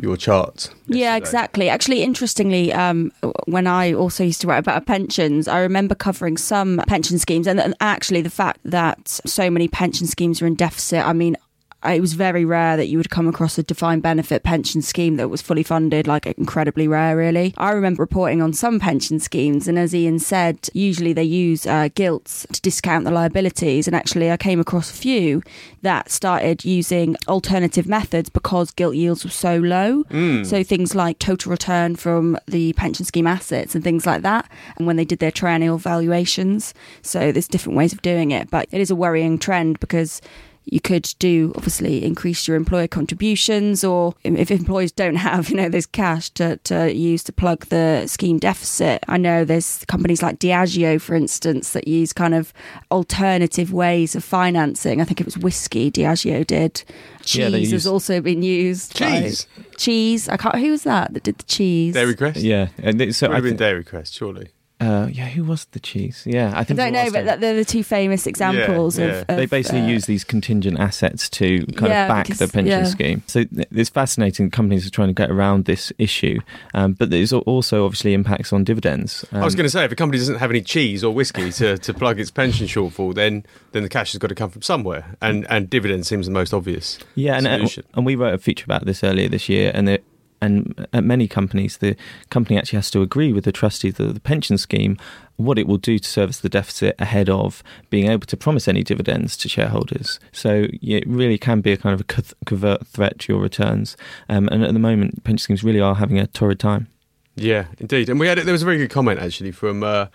your 0.00 0.16
chart. 0.16 0.70
Yeah, 0.86 1.16
exactly. 1.16 1.68
Actually, 1.68 2.02
interestingly, 2.02 2.72
um, 2.72 3.12
when 3.44 3.66
I 3.66 3.92
also 3.92 4.24
used 4.24 4.40
to 4.40 4.46
write 4.46 4.56
about 4.60 4.86
pensions, 4.86 5.46
I 5.46 5.58
remember 5.58 5.94
covering 5.94 6.38
some 6.38 6.80
pension 6.86 7.18
schemes, 7.18 7.46
and, 7.46 7.60
and 7.60 7.74
actually 7.78 8.22
the 8.22 8.30
fact 8.30 8.60
that 8.64 9.06
so 9.26 9.50
many 9.50 9.68
pension 9.68 10.06
schemes 10.06 10.40
are 10.40 10.46
in 10.46 10.54
deficit. 10.54 11.06
I 11.06 11.12
mean. 11.12 11.36
It 11.84 12.00
was 12.00 12.14
very 12.14 12.44
rare 12.44 12.76
that 12.76 12.86
you 12.86 12.98
would 12.98 13.10
come 13.10 13.28
across 13.28 13.58
a 13.58 13.62
defined 13.62 14.02
benefit 14.02 14.42
pension 14.42 14.82
scheme 14.82 15.16
that 15.16 15.28
was 15.28 15.42
fully 15.42 15.62
funded, 15.62 16.06
like 16.06 16.26
incredibly 16.26 16.86
rare, 16.86 17.16
really. 17.16 17.54
I 17.56 17.72
remember 17.72 18.02
reporting 18.02 18.40
on 18.40 18.52
some 18.52 18.78
pension 18.78 19.18
schemes, 19.18 19.68
and 19.68 19.78
as 19.78 19.94
Ian 19.94 20.18
said, 20.18 20.68
usually 20.74 21.12
they 21.12 21.24
use 21.24 21.66
uh, 21.66 21.88
gilts 21.94 22.46
to 22.52 22.60
discount 22.60 23.04
the 23.04 23.10
liabilities. 23.10 23.86
And 23.86 23.96
actually, 23.96 24.30
I 24.30 24.36
came 24.36 24.60
across 24.60 24.90
a 24.90 24.94
few 24.94 25.42
that 25.82 26.10
started 26.10 26.64
using 26.64 27.16
alternative 27.28 27.86
methods 27.86 28.28
because 28.28 28.70
gilt 28.70 28.94
yields 28.94 29.24
were 29.24 29.30
so 29.30 29.58
low. 29.58 30.04
So 30.44 30.62
things 30.62 30.94
like 30.94 31.18
total 31.18 31.50
return 31.50 31.96
from 31.96 32.38
the 32.46 32.72
pension 32.74 33.04
scheme 33.04 33.26
assets 33.26 33.74
and 33.74 33.82
things 33.82 34.06
like 34.06 34.22
that. 34.22 34.50
And 34.76 34.86
when 34.86 34.96
they 34.96 35.04
did 35.04 35.18
their 35.18 35.30
triennial 35.30 35.78
valuations, 35.78 36.74
so 37.02 37.32
there's 37.32 37.48
different 37.48 37.76
ways 37.76 37.92
of 37.92 38.02
doing 38.02 38.30
it, 38.30 38.50
but 38.50 38.68
it 38.70 38.80
is 38.80 38.90
a 38.90 38.96
worrying 38.96 39.38
trend 39.38 39.80
because 39.80 40.20
you 40.64 40.80
could 40.80 41.12
do 41.18 41.52
obviously 41.56 42.04
increase 42.04 42.46
your 42.46 42.56
employer 42.56 42.86
contributions 42.86 43.82
or 43.82 44.14
if 44.22 44.50
employers 44.50 44.92
don't 44.92 45.16
have 45.16 45.48
you 45.50 45.56
know 45.56 45.68
there's 45.68 45.86
cash 45.86 46.30
to, 46.30 46.56
to 46.58 46.92
use 46.94 47.22
to 47.24 47.32
plug 47.32 47.66
the 47.66 48.06
scheme 48.06 48.38
deficit 48.38 49.02
i 49.08 49.16
know 49.16 49.44
there's 49.44 49.84
companies 49.86 50.22
like 50.22 50.38
diageo 50.38 51.00
for 51.00 51.14
instance 51.14 51.72
that 51.72 51.88
use 51.88 52.12
kind 52.12 52.34
of 52.34 52.52
alternative 52.90 53.72
ways 53.72 54.14
of 54.14 54.22
financing 54.22 55.00
i 55.00 55.04
think 55.04 55.20
it 55.20 55.24
was 55.26 55.36
whiskey 55.38 55.90
diageo 55.90 56.46
did 56.46 56.84
cheese 57.24 57.38
Yeah, 57.38 57.48
they 57.50 57.64
has 57.66 57.86
also 57.86 58.20
been 58.20 58.42
used 58.42 58.98
by- 58.98 59.22
Cheese? 59.22 59.46
cheese 59.76 60.28
i 60.28 60.36
can't 60.36 60.56
who 60.58 60.70
was 60.70 60.84
that 60.84 61.12
that 61.14 61.22
did 61.24 61.38
the 61.38 61.44
cheese 61.44 61.94
Dairy 61.94 62.14
Crest? 62.14 62.38
Yeah, 62.40 62.68
and 62.78 63.00
it- 63.00 63.14
so 63.14 63.26
Would 63.28 63.32
I 63.32 63.36
have 63.36 63.42
been 63.44 63.50
think, 63.52 63.58
Dairy 63.58 63.84
Crest, 63.84 64.14
surely. 64.14 64.48
Uh, 64.82 65.06
yeah, 65.12 65.28
who 65.28 65.44
was 65.44 65.66
the 65.66 65.80
cheese? 65.80 66.24
Yeah, 66.26 66.52
I 66.54 66.64
think 66.64 66.80
I 66.80 66.90
don't 66.90 66.92
know, 66.92 67.10
but 67.12 67.24
that- 67.26 67.40
they're 67.40 67.54
the 67.54 67.64
two 67.64 67.84
famous 67.84 68.26
examples 68.26 68.98
yeah. 68.98 69.04
of, 69.06 69.20
of. 69.28 69.36
they 69.36 69.46
basically 69.46 69.82
uh, 69.82 69.86
use 69.86 70.06
these 70.06 70.24
contingent 70.24 70.78
assets 70.80 71.28
to 71.30 71.64
kind 71.76 71.90
Yeah, 71.90 72.04
of 72.04 72.08
back 72.08 72.26
because- 72.26 72.38
the 72.40 72.48
pension 72.48 72.66
yeah. 72.80 72.84
scheme. 72.84 73.22
So 73.26 73.44
th- 73.44 73.68
it's 73.70 73.90
fascinating. 73.90 74.50
Companies 74.50 74.86
are 74.86 74.90
trying 74.90 75.08
to 75.08 75.14
get 75.14 75.30
around 75.30 75.66
this 75.66 75.92
issue, 75.98 76.40
um, 76.74 76.94
but 76.94 77.10
there's 77.10 77.32
also 77.32 77.84
obviously 77.84 78.12
impacts 78.14 78.52
on 78.52 78.64
dividends. 78.64 79.24
Um, 79.32 79.42
I 79.42 79.44
was 79.44 79.54
going 79.54 79.66
to 79.66 79.70
say, 79.70 79.84
if 79.84 79.92
a 79.92 79.96
company 79.96 80.18
doesn't 80.18 80.36
have 80.36 80.50
any 80.50 80.62
cheese 80.62 81.04
or 81.04 81.14
whiskey 81.14 81.50
to, 81.52 81.78
to 81.78 81.94
plug 81.94 82.18
its 82.18 82.30
pension 82.30 82.66
shortfall, 82.66 83.14
then 83.14 83.44
then 83.72 83.82
the 83.84 83.88
cash 83.88 84.12
has 84.12 84.18
got 84.18 84.28
to 84.28 84.34
come 84.34 84.50
from 84.50 84.62
somewhere, 84.62 85.16
and 85.22 85.46
and 85.48 85.70
dividend 85.70 86.06
seems 86.06 86.26
the 86.26 86.32
most 86.32 86.52
obvious. 86.52 86.98
Yeah, 87.14 87.36
and, 87.36 87.46
and 87.46 87.74
and 87.94 88.04
we 88.04 88.14
wrote 88.16 88.34
a 88.34 88.38
feature 88.38 88.64
about 88.64 88.84
this 88.84 89.02
earlier 89.04 89.28
this 89.28 89.48
year, 89.48 89.70
and 89.74 89.88
it, 89.88 90.04
and 90.42 90.86
at 90.92 91.04
many 91.04 91.28
companies, 91.28 91.78
the 91.78 91.96
company 92.28 92.58
actually 92.58 92.78
has 92.78 92.90
to 92.90 93.00
agree 93.00 93.32
with 93.32 93.44
the 93.44 93.52
trustees 93.52 93.98
of 94.00 94.12
the 94.12 94.20
pension 94.20 94.58
scheme 94.58 94.98
what 95.36 95.58
it 95.58 95.66
will 95.66 95.78
do 95.78 95.98
to 95.98 96.08
service 96.08 96.40
the 96.40 96.48
deficit 96.48 96.94
ahead 96.98 97.30
of 97.30 97.62
being 97.90 98.10
able 98.10 98.26
to 98.26 98.36
promise 98.36 98.68
any 98.68 98.82
dividends 98.82 99.36
to 99.36 99.48
shareholders. 99.48 100.20
So 100.30 100.66
it 100.70 101.06
really 101.06 101.38
can 101.38 101.60
be 101.60 101.72
a 101.72 101.76
kind 101.76 101.94
of 101.94 102.00
a 102.00 102.44
covert 102.44 102.86
threat 102.86 103.20
to 103.20 103.32
your 103.32 103.40
returns. 103.40 103.96
Um, 104.28 104.48
and 104.48 104.62
at 104.62 104.72
the 104.72 104.78
moment, 104.78 105.24
pension 105.24 105.44
schemes 105.44 105.64
really 105.64 105.80
are 105.80 105.94
having 105.94 106.18
a 106.18 106.26
torrid 106.26 106.60
time. 106.60 106.88
Yeah, 107.34 107.66
indeed. 107.78 108.08
And 108.08 108.20
we 108.20 108.26
had 108.26 108.38
there 108.38 108.52
was 108.52 108.62
a 108.62 108.66
very 108.66 108.78
good 108.78 108.90
comment 108.90 109.20
actually 109.20 109.52
from 109.52 109.82
uh, 109.82 110.06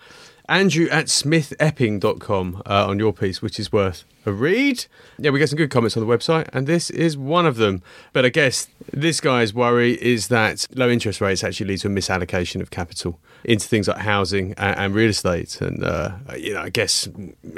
Andrew 0.48 0.88
at 0.90 1.06
smithepping.com 1.06 2.62
uh, 2.64 2.86
on 2.86 2.98
your 2.98 3.12
piece, 3.12 3.42
which 3.42 3.60
is 3.60 3.70
worth 3.70 4.04
a 4.24 4.32
read. 4.32 4.86
Yeah, 5.18 5.30
we 5.30 5.38
get 5.38 5.48
some 5.48 5.56
good 5.56 5.70
comments 5.70 5.96
on 5.96 6.06
the 6.06 6.16
website, 6.16 6.48
and 6.52 6.66
this 6.66 6.90
is 6.90 7.16
one 7.16 7.46
of 7.46 7.56
them. 7.56 7.82
But 8.12 8.24
I 8.24 8.28
guess 8.30 8.68
this 8.92 9.20
guy's 9.20 9.52
worry 9.52 10.00
is 10.02 10.28
that 10.28 10.66
low 10.74 10.88
interest 10.88 11.20
rates 11.20 11.44
actually 11.44 11.66
lead 11.66 11.78
to 11.80 11.88
a 11.88 11.90
misallocation 11.90 12.60
of 12.60 12.70
capital 12.70 13.18
into 13.44 13.68
things 13.68 13.88
like 13.88 13.98
housing 13.98 14.54
and, 14.54 14.78
and 14.78 14.94
real 14.94 15.10
estate. 15.10 15.60
And, 15.60 15.84
uh, 15.84 16.12
you 16.36 16.54
know, 16.54 16.62
I 16.62 16.70
guess 16.70 17.08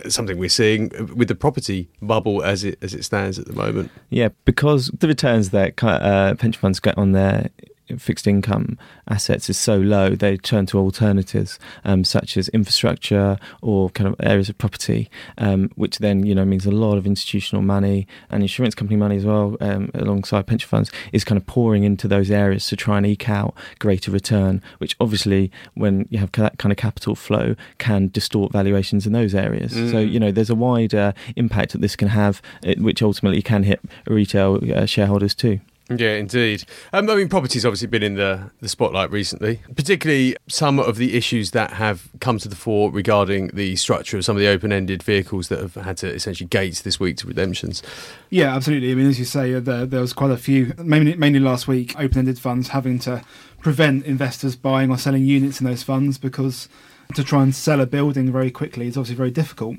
something 0.08 0.38
we're 0.38 0.48
seeing 0.48 0.90
with 1.14 1.28
the 1.28 1.34
property 1.34 1.88
bubble 2.02 2.42
as 2.42 2.64
it, 2.64 2.78
as 2.82 2.94
it 2.94 3.04
stands 3.04 3.38
at 3.38 3.46
the 3.46 3.52
moment. 3.52 3.90
Yeah, 4.10 4.28
because 4.44 4.88
the 4.98 5.08
returns 5.08 5.50
that 5.50 5.82
uh, 5.82 6.34
pension 6.34 6.60
funds 6.60 6.80
get 6.80 6.98
on 6.98 7.12
their 7.12 7.50
fixed 7.98 8.26
income 8.26 8.78
assets 9.08 9.50
is 9.50 9.58
so 9.58 9.76
low, 9.76 10.10
they 10.10 10.36
turn 10.36 10.66
to 10.66 10.78
alternatives 10.78 11.58
um, 11.84 12.04
such 12.04 12.36
as 12.36 12.48
infrastructure 12.48 13.38
or 13.62 13.90
kind 13.90 14.08
of 14.08 14.16
areas 14.20 14.48
of 14.48 14.58
property, 14.58 15.10
um, 15.38 15.70
which 15.74 15.98
then 15.98 16.24
you 16.24 16.34
know 16.34 16.44
means 16.44 16.66
a 16.66 16.70
lot 16.70 16.96
of 16.96 17.06
institutional 17.06 17.62
money 17.62 18.06
and 18.30 18.42
insurance 18.42 18.74
company 18.74 18.96
money 18.96 19.16
as 19.16 19.24
well, 19.24 19.56
um, 19.60 19.90
alongside 19.94 20.46
pension 20.46 20.68
funds, 20.68 20.90
is 21.12 21.24
kind 21.24 21.36
of 21.36 21.46
pouring 21.46 21.84
into 21.84 22.08
those 22.08 22.30
areas 22.30 22.66
to 22.68 22.76
try 22.76 22.96
and 22.96 23.06
eke 23.06 23.28
out 23.28 23.54
greater 23.78 24.10
return. 24.10 24.62
Which 24.78 24.96
obviously, 25.00 25.50
when 25.74 26.06
you 26.10 26.18
have 26.18 26.32
that 26.32 26.58
kind 26.58 26.72
of 26.72 26.78
capital 26.78 27.14
flow, 27.14 27.54
can 27.78 28.08
distort 28.08 28.52
valuations 28.52 29.06
in 29.06 29.12
those 29.12 29.34
areas. 29.34 29.72
Mm. 29.72 29.90
So 29.90 29.98
you 29.98 30.20
know 30.20 30.30
there's 30.30 30.50
a 30.50 30.54
wider 30.54 31.14
impact 31.36 31.72
that 31.72 31.80
this 31.80 31.96
can 31.96 32.08
have, 32.08 32.42
uh, 32.66 32.74
which 32.78 33.02
ultimately 33.02 33.42
can 33.42 33.62
hit 33.64 33.80
retail 34.06 34.60
uh, 34.74 34.86
shareholders 34.86 35.34
too. 35.34 35.60
Yeah, 35.90 36.14
indeed. 36.14 36.64
Um, 36.92 37.10
I 37.10 37.16
mean, 37.16 37.28
property's 37.28 37.66
obviously 37.66 37.88
been 37.88 38.04
in 38.04 38.14
the, 38.14 38.50
the 38.60 38.68
spotlight 38.68 39.10
recently, 39.10 39.60
particularly 39.74 40.36
some 40.48 40.78
of 40.78 40.96
the 40.96 41.16
issues 41.16 41.50
that 41.50 41.72
have 41.72 42.08
come 42.20 42.38
to 42.38 42.48
the 42.48 42.54
fore 42.54 42.92
regarding 42.92 43.48
the 43.48 43.74
structure 43.74 44.16
of 44.16 44.24
some 44.24 44.36
of 44.36 44.40
the 44.40 44.46
open 44.46 44.72
ended 44.72 45.02
vehicles 45.02 45.48
that 45.48 45.58
have 45.58 45.74
had 45.74 45.96
to 45.98 46.14
essentially 46.14 46.46
gate 46.46 46.82
this 46.84 47.00
week 47.00 47.16
to 47.16 47.26
redemptions. 47.26 47.82
Yeah, 48.30 48.54
absolutely. 48.54 48.92
I 48.92 48.94
mean, 48.94 49.08
as 49.08 49.18
you 49.18 49.24
say, 49.24 49.58
there, 49.58 49.84
there 49.84 50.00
was 50.00 50.12
quite 50.12 50.30
a 50.30 50.36
few, 50.36 50.74
mainly, 50.78 51.16
mainly 51.16 51.40
last 51.40 51.66
week, 51.66 51.98
open 51.98 52.18
ended 52.18 52.38
funds 52.38 52.68
having 52.68 53.00
to 53.00 53.24
prevent 53.60 54.04
investors 54.04 54.54
buying 54.54 54.90
or 54.90 54.96
selling 54.96 55.24
units 55.24 55.60
in 55.60 55.66
those 55.66 55.82
funds 55.82 56.18
because 56.18 56.68
to 57.14 57.24
try 57.24 57.42
and 57.42 57.52
sell 57.52 57.80
a 57.80 57.86
building 57.86 58.30
very 58.30 58.52
quickly 58.52 58.86
is 58.86 58.96
obviously 58.96 59.16
very 59.16 59.32
difficult. 59.32 59.76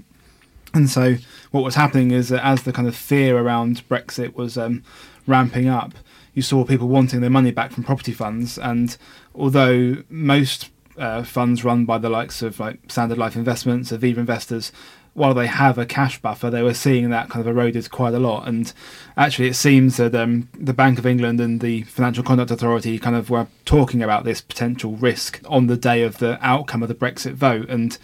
And 0.74 0.90
so, 0.90 1.16
what 1.52 1.64
was 1.64 1.76
happening 1.76 2.12
is 2.12 2.30
that 2.30 2.46
as 2.46 2.64
the 2.64 2.72
kind 2.72 2.88
of 2.88 2.96
fear 2.96 3.38
around 3.38 3.88
Brexit 3.90 4.36
was 4.36 4.58
um, 4.58 4.84
ramping 5.28 5.68
up, 5.68 5.94
you 6.34 6.42
saw 6.42 6.66
people 6.66 6.88
wanting 6.88 7.22
their 7.22 7.30
money 7.30 7.52
back 7.52 7.72
from 7.72 7.84
property 7.84 8.14
funds. 8.14 8.58
And 8.58 8.96
although 9.36 10.04
most 10.10 10.70
uh, 10.98 11.24
funds 11.24 11.64
run 11.64 11.86
by 11.86 11.98
the 11.98 12.10
likes 12.10 12.42
of 12.42 12.60
like 12.60 12.80
Standard 12.90 13.18
Life 13.18 13.36
Investments, 13.36 13.92
Aviva 13.92 14.18
Investors, 14.18 14.72
while 15.14 15.34
they 15.34 15.48
have 15.48 15.78
a 15.78 15.86
cash 15.86 16.22
buffer, 16.22 16.50
they 16.50 16.62
were 16.62 16.74
seeing 16.74 17.10
that 17.10 17.30
kind 17.30 17.46
of 17.46 17.48
eroded 17.48 17.92
quite 17.92 18.14
a 18.14 18.20
lot. 18.20 18.48
And 18.48 18.72
actually, 19.18 19.50
it 19.50 19.56
seems 19.56 19.98
that 19.98 20.16
um, 20.16 20.48
the 20.58 20.74
Bank 20.74 21.00
of 21.00 21.06
England 21.06 21.42
and 21.42 21.60
the 21.60 21.84
Financial 21.84 22.24
Conduct 22.24 22.50
Authority 22.50 22.98
kind 22.98 23.16
of 23.16 23.30
were 23.30 23.48
talking 23.66 24.02
about 24.02 24.24
this 24.24 24.40
potential 24.40 24.96
risk 24.96 25.42
on 25.48 25.68
the 25.68 25.76
day 25.76 26.04
of 26.04 26.20
the 26.20 26.40
outcome 26.42 26.82
of 26.82 26.88
the 26.88 26.96
Brexit 26.96 27.34
vote. 27.34 27.70
And 27.70 27.98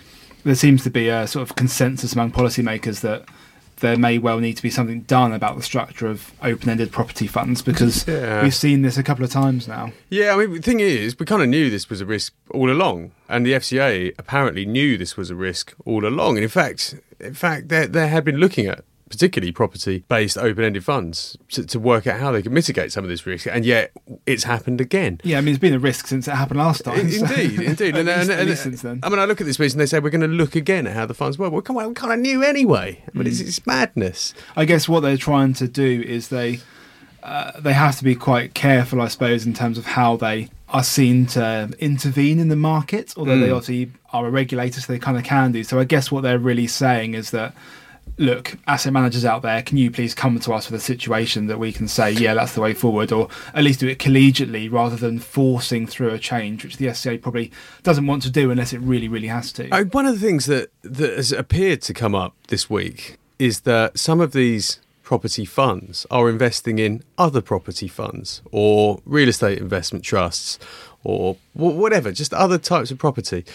there 0.43 0.55
seems 0.55 0.83
to 0.83 0.89
be 0.89 1.07
a 1.07 1.27
sort 1.27 1.49
of 1.49 1.55
consensus 1.55 2.11
among 2.11 2.31
policymakers 2.31 2.99
that 3.01 3.23
there 3.77 3.97
may 3.97 4.17
well 4.17 4.39
need 4.39 4.57
to 4.57 4.63
be 4.63 4.69
something 4.69 5.01
done 5.01 5.33
about 5.33 5.55
the 5.55 5.63
structure 5.63 6.07
of 6.07 6.31
open-ended 6.41 6.91
property 6.91 7.27
funds 7.27 7.61
because 7.61 8.07
yeah. 8.07 8.43
we've 8.43 8.55
seen 8.55 8.81
this 8.81 8.97
a 8.97 9.03
couple 9.03 9.23
of 9.23 9.31
times 9.31 9.67
now. 9.67 9.91
Yeah, 10.09 10.33
I 10.33 10.37
mean, 10.37 10.53
the 10.53 10.61
thing 10.61 10.79
is, 10.79 11.17
we 11.17 11.25
kind 11.25 11.41
of 11.41 11.49
knew 11.49 11.69
this 11.69 11.89
was 11.89 12.01
a 12.01 12.05
risk 12.05 12.33
all 12.51 12.71
along, 12.71 13.11
and 13.29 13.45
the 13.45 13.53
FCA 13.53 14.13
apparently 14.17 14.65
knew 14.65 14.97
this 14.97 15.15
was 15.15 15.29
a 15.29 15.35
risk 15.35 15.73
all 15.85 16.05
along. 16.05 16.37
And 16.37 16.43
in 16.43 16.49
fact, 16.49 16.95
in 17.19 17.33
fact, 17.33 17.69
they, 17.69 17.87
they 17.87 18.07
had 18.07 18.23
been 18.23 18.37
looking 18.37 18.67
at 18.67 18.83
particularly 19.09 19.51
property 19.51 20.03
based 20.07 20.37
open 20.37 20.63
ended 20.63 20.83
funds 20.83 21.37
to, 21.49 21.65
to, 21.65 21.79
work 21.79 22.07
out 22.07 22.19
how 22.19 22.31
they 22.31 22.41
can 22.41 22.53
mitigate 22.53 22.91
some 22.91 23.03
of 23.03 23.09
this 23.09 23.25
risk. 23.25 23.47
And 23.47 23.65
yet 23.65 23.91
it's 24.25 24.43
happened 24.43 24.81
again. 24.81 25.21
Yeah, 25.23 25.37
I 25.37 25.41
mean, 25.41 25.53
it's 25.53 25.61
been 25.61 25.73
a 25.73 25.79
risk 25.79 26.07
since 26.07 26.27
it 26.27 26.31
happened 26.31 26.59
last 26.59 26.83
time. 26.83 26.99
Indeed, 26.99 27.19
so. 27.19 27.35
indeed. 27.35 27.95
and, 27.97 28.09
and, 28.09 28.29
and, 28.29 28.49
and, 28.49 28.57
since 28.57 28.81
then. 28.81 28.99
I 29.03 29.09
mean, 29.09 29.19
I 29.19 29.25
look 29.25 29.39
at 29.41 29.47
this 29.47 29.57
piece 29.57 29.73
and 29.73 29.81
they 29.81 29.85
say 29.85 29.99
we're 29.99 30.09
going 30.09 30.21
to 30.21 30.27
look 30.27 30.55
again 30.55 30.87
at 30.87 30.93
how 30.93 31.05
the 31.05 31.13
funds 31.13 31.37
work. 31.37 31.51
Well, 31.51 31.61
come 31.61 31.77
on, 31.77 31.89
we 31.89 31.93
kind 31.93 32.13
of 32.13 32.19
knew 32.19 32.43
anyway. 32.43 33.03
I 33.07 33.17
mean, 33.17 33.25
mm. 33.25 33.31
it's, 33.31 33.39
it's 33.39 33.65
madness. 33.65 34.33
I 34.55 34.65
guess 34.65 34.89
what 34.89 35.01
they're 35.01 35.17
trying 35.17 35.53
to 35.55 35.67
do 35.67 36.03
is 36.05 36.29
they. 36.29 36.59
Uh, 37.23 37.59
they 37.59 37.73
have 37.73 37.97
to 37.97 38.05
be 38.05 38.15
quite 38.15 38.53
careful, 38.53 39.01
I 39.01 39.09
suppose, 39.09 39.45
in 39.45 39.53
terms 39.53 39.77
of 39.77 39.85
how 39.85 40.15
they 40.15 40.49
are 40.69 40.83
seen 40.83 41.25
to 41.25 41.73
intervene 41.79 42.39
in 42.39 42.47
the 42.47 42.55
market, 42.55 43.13
although 43.17 43.35
mm. 43.35 43.41
they 43.41 43.51
obviously 43.51 43.91
are 44.13 44.27
a 44.27 44.29
regulator, 44.29 44.79
so 44.79 44.93
they 44.93 44.99
kind 44.99 45.17
of 45.17 45.23
can 45.23 45.51
do. 45.51 45.63
So 45.63 45.79
I 45.79 45.83
guess 45.83 46.11
what 46.11 46.21
they're 46.21 46.39
really 46.39 46.67
saying 46.67 47.15
is 47.15 47.31
that 47.31 47.53
look, 48.17 48.57
asset 48.67 48.93
managers 48.93 49.25
out 49.25 49.41
there, 49.41 49.61
can 49.61 49.77
you 49.77 49.91
please 49.91 50.13
come 50.13 50.39
to 50.39 50.53
us 50.53 50.69
with 50.69 50.81
a 50.81 50.83
situation 50.83 51.47
that 51.47 51.59
we 51.59 51.71
can 51.71 51.87
say, 51.87 52.11
yeah, 52.11 52.33
that's 52.33 52.53
the 52.53 52.61
way 52.61 52.73
forward, 52.73 53.11
or 53.11 53.29
at 53.53 53.63
least 53.63 53.79
do 53.79 53.87
it 53.87 53.99
collegiately 53.99 54.71
rather 54.71 54.95
than 54.95 55.19
forcing 55.19 55.87
through 55.87 56.09
a 56.09 56.19
change, 56.19 56.63
which 56.63 56.77
the 56.77 56.87
FCA 56.87 57.21
probably 57.21 57.51
doesn't 57.83 58.07
want 58.07 58.23
to 58.23 58.29
do 58.29 58.51
unless 58.51 58.73
it 58.73 58.79
really, 58.79 59.07
really 59.07 59.27
has 59.27 59.51
to. 59.53 59.69
Uh, 59.69 59.83
one 59.85 60.05
of 60.05 60.19
the 60.19 60.25
things 60.25 60.45
that, 60.45 60.71
that 60.81 61.15
has 61.15 61.31
appeared 61.31 61.81
to 61.83 61.93
come 61.93 62.15
up 62.15 62.35
this 62.47 62.69
week 62.69 63.17
is 63.39 63.61
that 63.61 63.97
some 63.97 64.19
of 64.19 64.33
these 64.33 64.79
property 65.03 65.45
funds 65.45 66.05
are 66.11 66.29
investing 66.29 66.79
in 66.79 67.01
other 67.17 67.41
property 67.41 67.87
funds 67.87 68.41
or 68.51 68.99
real 69.05 69.29
estate 69.29 69.57
investment 69.57 70.03
trusts 70.03 70.59
or 71.03 71.37
whatever, 71.53 72.11
just 72.11 72.33
other 72.33 72.57
types 72.57 72.91
of 72.91 72.97
property. 72.97 73.45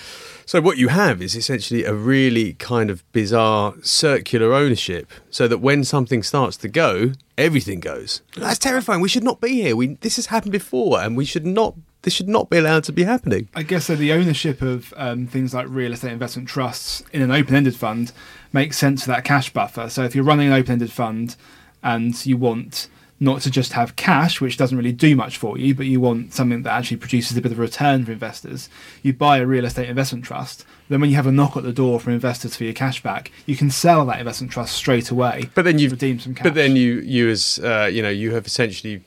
So 0.47 0.61
what 0.61 0.77
you 0.77 0.89
have 0.89 1.23
is 1.23 1.35
essentially 1.37 1.85
a 1.85 1.95
really 1.95 2.55
kind 2.55 2.91
of 2.91 3.11
bizarre 3.13 3.75
circular 3.83 4.53
ownership, 4.53 5.11
so 5.31 5.49
that 5.49 5.59
when 5.59 5.85
something 5.85 6.23
starts 6.23 6.57
to 6.59 6.69
go, 6.69 7.13
everything 7.39 7.81
goes. 7.81 8.23
That's 8.37 8.59
terrifying. 8.59 9.01
We 9.01 9.09
should 9.09 9.25
not 9.25 9.41
be 9.41 9.63
here. 9.63 9.77
We 9.77 9.95
this 10.01 10.17
has 10.17 10.27
happened 10.27 10.53
before, 10.53 11.01
and 11.01 11.17
we 11.17 11.25
should 11.25 11.47
not. 11.47 11.75
This 12.03 12.15
should 12.15 12.29
not 12.29 12.51
be 12.51 12.59
allowed 12.59 12.83
to 12.85 12.93
be 12.93 13.05
happening. 13.05 13.49
I 13.55 13.63
guess 13.63 13.87
so. 13.87 13.95
The 13.95 14.13
ownership 14.13 14.61
of 14.61 14.93
um, 14.97 15.29
things 15.29 15.55
like 15.55 15.67
real 15.69 15.93
estate 15.93 16.11
investment 16.13 16.49
trusts 16.49 17.05
in 17.13 17.23
an 17.23 17.31
open-ended 17.31 17.77
fund 17.77 18.11
makes 18.53 18.77
sense 18.77 19.05
for 19.05 19.09
that 19.11 19.25
cash 19.25 19.53
buffer. 19.53 19.89
So 19.89 20.03
if 20.03 20.15
you're 20.15 20.25
running 20.25 20.49
an 20.49 20.53
open-ended 20.53 20.91
fund 20.91 21.37
and 21.81 22.27
you 22.27 22.37
want 22.37 22.89
not 23.23 23.41
to 23.41 23.51
just 23.51 23.73
have 23.75 23.95
cash, 23.95 24.41
which 24.41 24.57
doesn't 24.57 24.77
really 24.77 24.93
do 24.93 25.15
much 25.15 25.37
for 25.37 25.57
you, 25.57 25.77
but 25.77 25.87
you 25.87 26.01
want 26.01 26.35
something 26.35 26.63
that 26.65 26.73
actually 26.73 26.97
produces 26.97 27.37
a 27.37 27.41
bit 27.41 27.53
of 27.53 27.59
a 27.59 27.63
return 27.63 28.05
for 28.05 28.11
investors. 28.11 28.69
You 29.03 29.13
buy 29.13 29.39
a 29.39 29.47
real 29.47 29.65
estate 29.65 29.89
investment 29.89 30.25
trust. 30.25 30.67
Then, 30.89 31.01
when 31.01 31.09
you 31.09 31.15
have 31.15 31.29
a 31.29 31.33
knock 31.33 31.57
at 31.57 31.63
the 31.63 31.73
door 31.73 32.01
from 32.01 32.15
investors 32.15 32.57
for 32.57 32.65
your 32.65 32.73
cash 32.73 33.01
back, 33.01 33.31
you 33.47 33.55
can 33.55 33.71
sell 33.71 34.05
that 34.07 34.19
investment 34.19 34.53
trust 34.53 34.75
straight 34.75 35.11
away. 35.11 35.49
But 35.55 35.65
then 35.65 35.79
you 35.79 35.89
redeem 35.89 36.19
some 36.19 36.35
cash. 36.35 36.43
But 36.43 36.55
then 36.55 36.75
you, 36.75 36.95
you 36.95 37.31
as 37.31 37.61
uh, 37.63 37.89
you 37.91 38.03
know, 38.03 38.11
you 38.11 38.35
have 38.35 38.45
essentially 38.45 39.03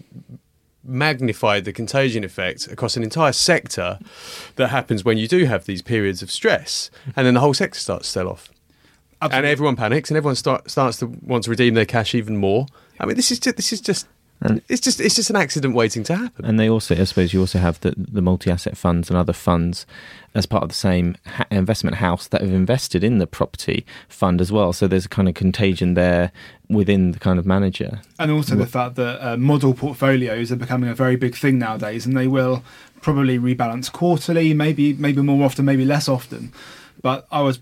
magnified 0.81 1.65
the 1.65 1.73
contagion 1.73 2.23
effect 2.23 2.67
across 2.67 2.95
an 2.95 3.03
entire 3.03 3.33
sector 3.33 3.99
that 4.55 4.69
happens 4.69 5.03
when 5.03 5.17
you 5.17 5.27
do 5.27 5.43
have 5.43 5.65
these 5.65 5.81
periods 5.81 6.23
of 6.23 6.31
stress, 6.31 6.89
and 7.17 7.27
then 7.27 7.33
the 7.33 7.41
whole 7.41 7.53
sector 7.53 7.79
starts 7.79 8.07
to 8.07 8.11
sell 8.11 8.29
off. 8.29 8.49
Absolutely. 9.21 9.37
And 9.37 9.45
everyone 9.51 9.75
panics, 9.75 10.09
and 10.09 10.15
everyone 10.15 10.35
start, 10.35 10.71
starts 10.71 10.99
to 10.99 11.07
want 11.07 11.43
to 11.43 11.49
redeem 11.49 11.73
their 11.73 11.85
cash 11.85 12.15
even 12.15 12.37
more 12.37 12.67
I 12.99 13.05
mean, 13.05 13.15
this 13.15 13.31
is 13.31 13.39
just 13.39 13.55
this 13.55 13.73
is 13.73 13.81
just 13.81 14.07
and 14.41 14.61
it's 14.67 14.81
just 14.81 14.99
it's 14.99 15.15
just 15.15 15.29
an 15.29 15.35
accident 15.35 15.75
waiting 15.75 16.03
to 16.03 16.15
happen. 16.15 16.45
And 16.45 16.59
they 16.59 16.69
also, 16.69 16.95
I 16.95 17.03
suppose, 17.05 17.33
you 17.33 17.39
also 17.39 17.59
have 17.59 17.79
the, 17.79 17.93
the 17.97 18.21
multi-asset 18.21 18.77
funds 18.77 19.09
and 19.09 19.17
other 19.17 19.33
funds 19.33 19.85
as 20.33 20.45
part 20.45 20.63
of 20.63 20.69
the 20.69 20.75
same 20.75 21.15
ha- 21.25 21.45
investment 21.49 21.97
house 21.97 22.27
that 22.27 22.41
have 22.41 22.51
invested 22.51 23.03
in 23.03 23.17
the 23.19 23.27
property 23.27 23.85
fund 24.09 24.41
as 24.41 24.51
well. 24.51 24.73
So 24.73 24.87
there's 24.87 25.05
a 25.05 25.09
kind 25.09 25.29
of 25.29 25.35
contagion 25.35 25.93
there 25.93 26.31
within 26.69 27.11
the 27.11 27.19
kind 27.19 27.39
of 27.39 27.45
manager. 27.45 28.01
And 28.19 28.29
also 28.29 28.55
the 28.55 28.67
fact 28.67 28.95
that 28.95 29.25
uh, 29.25 29.37
model 29.37 29.73
portfolios 29.73 30.51
are 30.51 30.57
becoming 30.57 30.89
a 30.89 30.95
very 30.95 31.15
big 31.15 31.35
thing 31.35 31.57
nowadays, 31.57 32.05
and 32.05 32.17
they 32.17 32.27
will 32.27 32.63
probably 33.01 33.39
rebalance 33.39 33.91
quarterly, 33.91 34.53
maybe 34.53 34.93
maybe 34.93 35.21
more 35.21 35.45
often, 35.45 35.63
maybe 35.63 35.85
less 35.85 36.09
often. 36.09 36.51
But 37.01 37.25
I 37.31 37.41
was 37.41 37.59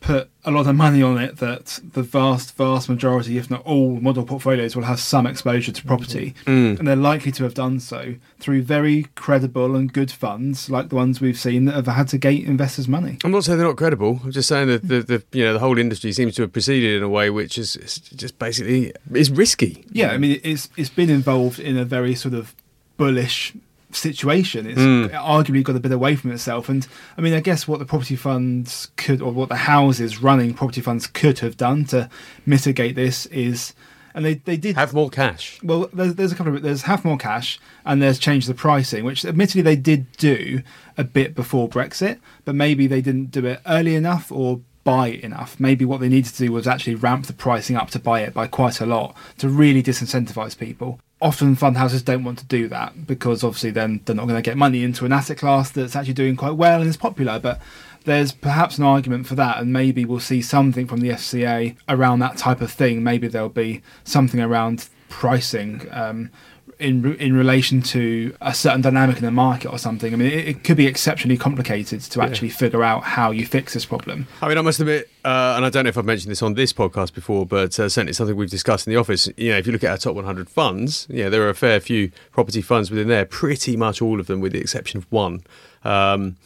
put 0.00 0.30
a 0.44 0.50
lot 0.50 0.66
of 0.66 0.74
money 0.74 1.02
on 1.02 1.18
it 1.18 1.36
that 1.36 1.78
the 1.92 2.02
vast, 2.02 2.56
vast 2.56 2.88
majority, 2.88 3.36
if 3.36 3.50
not 3.50 3.64
all, 3.66 4.00
model 4.00 4.24
portfolios 4.24 4.74
will 4.74 4.84
have 4.84 4.98
some 4.98 5.26
exposure 5.26 5.72
to 5.72 5.84
property. 5.84 6.34
Mm. 6.46 6.78
And 6.78 6.88
they're 6.88 6.96
likely 6.96 7.30
to 7.32 7.44
have 7.44 7.54
done 7.54 7.80
so 7.80 8.14
through 8.38 8.62
very 8.62 9.04
credible 9.14 9.76
and 9.76 9.92
good 9.92 10.10
funds 10.10 10.70
like 10.70 10.88
the 10.88 10.96
ones 10.96 11.20
we've 11.20 11.38
seen 11.38 11.66
that 11.66 11.74
have 11.74 11.86
had 11.86 12.08
to 12.08 12.18
gate 12.18 12.46
investors' 12.46 12.88
money. 12.88 13.18
I'm 13.24 13.30
not 13.30 13.44
saying 13.44 13.58
they're 13.58 13.66
not 13.66 13.76
credible. 13.76 14.20
I'm 14.24 14.32
just 14.32 14.48
saying 14.48 14.68
that 14.68 14.88
the, 14.88 15.02
the 15.02 15.22
you 15.32 15.44
know 15.44 15.52
the 15.52 15.58
whole 15.58 15.78
industry 15.78 16.12
seems 16.12 16.34
to 16.36 16.42
have 16.42 16.52
proceeded 16.52 16.96
in 16.96 17.02
a 17.02 17.08
way 17.08 17.30
which 17.30 17.58
is 17.58 17.74
just 18.16 18.38
basically 18.38 18.92
is 19.12 19.30
risky. 19.30 19.84
Yeah, 19.92 20.08
I 20.08 20.18
mean 20.18 20.40
it's 20.42 20.70
it's 20.76 20.90
been 20.90 21.10
involved 21.10 21.60
in 21.60 21.76
a 21.76 21.84
very 21.84 22.14
sort 22.14 22.34
of 22.34 22.54
bullish 22.96 23.54
situation. 23.92 24.66
It's 24.66 24.80
mm. 24.80 25.10
arguably 25.10 25.62
got 25.62 25.76
a 25.76 25.80
bit 25.80 25.92
away 25.92 26.16
from 26.16 26.32
itself. 26.32 26.68
And 26.68 26.86
I 27.16 27.20
mean, 27.20 27.34
I 27.34 27.40
guess 27.40 27.66
what 27.66 27.78
the 27.78 27.84
property 27.84 28.16
funds 28.16 28.90
could, 28.96 29.20
or 29.20 29.32
what 29.32 29.48
the 29.48 29.56
houses 29.56 30.22
running 30.22 30.54
property 30.54 30.80
funds 30.80 31.06
could 31.06 31.40
have 31.40 31.56
done 31.56 31.84
to 31.86 32.08
mitigate 32.46 32.94
this 32.94 33.26
is. 33.26 33.74
And 34.12 34.24
they, 34.24 34.34
they 34.34 34.56
did 34.56 34.74
have 34.74 34.92
more 34.92 35.08
cash. 35.08 35.60
Well, 35.62 35.88
there's, 35.92 36.16
there's 36.16 36.32
a 36.32 36.34
couple 36.34 36.56
of 36.56 36.62
there's 36.62 36.82
have 36.82 37.04
more 37.04 37.16
cash 37.16 37.60
and 37.84 38.02
there's 38.02 38.18
changed 38.18 38.48
the 38.48 38.54
pricing, 38.54 39.04
which 39.04 39.24
admittedly 39.24 39.62
they 39.62 39.76
did 39.76 40.10
do 40.16 40.62
a 40.98 41.04
bit 41.04 41.32
before 41.36 41.68
Brexit, 41.68 42.18
but 42.44 42.56
maybe 42.56 42.88
they 42.88 43.00
didn't 43.00 43.30
do 43.30 43.46
it 43.46 43.60
early 43.66 43.94
enough 43.94 44.32
or 44.32 44.62
buy 44.82 45.08
enough. 45.08 45.60
Maybe 45.60 45.84
what 45.84 46.00
they 46.00 46.08
needed 46.08 46.32
to 46.32 46.46
do 46.46 46.50
was 46.50 46.66
actually 46.66 46.96
ramp 46.96 47.26
the 47.26 47.32
pricing 47.32 47.76
up 47.76 47.90
to 47.90 48.00
buy 48.00 48.22
it 48.22 48.34
by 48.34 48.48
quite 48.48 48.80
a 48.80 48.86
lot 48.86 49.16
to 49.38 49.48
really 49.48 49.82
disincentivize 49.82 50.58
people 50.58 50.98
often 51.20 51.54
fund 51.54 51.76
houses 51.76 52.02
don't 52.02 52.24
want 52.24 52.38
to 52.38 52.46
do 52.46 52.66
that 52.68 53.06
because 53.06 53.44
obviously 53.44 53.70
then 53.70 54.00
they're 54.04 54.16
not 54.16 54.26
going 54.26 54.42
to 54.42 54.48
get 54.48 54.56
money 54.56 54.82
into 54.82 55.04
an 55.04 55.12
asset 55.12 55.36
class 55.36 55.70
that's 55.70 55.94
actually 55.94 56.14
doing 56.14 56.36
quite 56.36 56.52
well 56.52 56.80
and 56.80 56.88
is 56.88 56.96
popular. 56.96 57.38
But 57.38 57.60
there's 58.04 58.32
perhaps 58.32 58.78
an 58.78 58.84
argument 58.84 59.26
for 59.26 59.34
that, 59.34 59.58
and 59.58 59.72
maybe 59.72 60.04
we'll 60.04 60.20
see 60.20 60.40
something 60.40 60.86
from 60.86 61.00
the 61.00 61.10
FCA 61.10 61.76
around 61.88 62.20
that 62.20 62.38
type 62.38 62.60
of 62.60 62.72
thing. 62.72 63.02
Maybe 63.02 63.28
there'll 63.28 63.50
be 63.50 63.82
something 64.04 64.40
around 64.40 64.88
pricing. 65.08 65.86
Um, 65.90 66.30
in 66.80 67.14
in 67.16 67.34
relation 67.34 67.82
to 67.82 68.34
a 68.40 68.54
certain 68.54 68.80
dynamic 68.80 69.18
in 69.18 69.24
the 69.24 69.30
market 69.30 69.70
or 69.70 69.78
something. 69.78 70.12
I 70.12 70.16
mean, 70.16 70.32
it, 70.32 70.48
it 70.48 70.64
could 70.64 70.76
be 70.76 70.86
exceptionally 70.86 71.36
complicated 71.36 72.00
to 72.00 72.22
actually 72.22 72.48
figure 72.48 72.82
out 72.82 73.04
how 73.04 73.30
you 73.30 73.46
fix 73.46 73.74
this 73.74 73.84
problem. 73.84 74.26
I 74.42 74.48
mean, 74.48 74.58
I 74.58 74.62
must 74.62 74.80
admit, 74.80 75.08
uh, 75.24 75.54
and 75.56 75.64
I 75.64 75.70
don't 75.70 75.84
know 75.84 75.90
if 75.90 75.98
I've 75.98 76.04
mentioned 76.04 76.30
this 76.30 76.42
on 76.42 76.54
this 76.54 76.72
podcast 76.72 77.14
before, 77.14 77.46
but 77.46 77.78
uh, 77.78 77.88
certainly 77.88 78.12
something 78.12 78.36
we've 78.36 78.50
discussed 78.50 78.86
in 78.86 78.92
the 78.92 78.98
office. 78.98 79.28
You 79.36 79.52
know, 79.52 79.58
if 79.58 79.66
you 79.66 79.72
look 79.72 79.84
at 79.84 79.90
our 79.90 79.98
top 79.98 80.14
100 80.14 80.48
funds, 80.48 81.06
yeah, 81.10 81.28
there 81.28 81.42
are 81.42 81.50
a 81.50 81.54
fair 81.54 81.80
few 81.80 82.10
property 82.32 82.62
funds 82.62 82.90
within 82.90 83.08
there. 83.08 83.24
Pretty 83.24 83.76
much 83.76 84.00
all 84.00 84.18
of 84.18 84.26
them, 84.26 84.40
with 84.40 84.52
the 84.52 84.60
exception 84.60 84.98
of 84.98 85.10
one. 85.10 85.42
Um, 85.84 86.36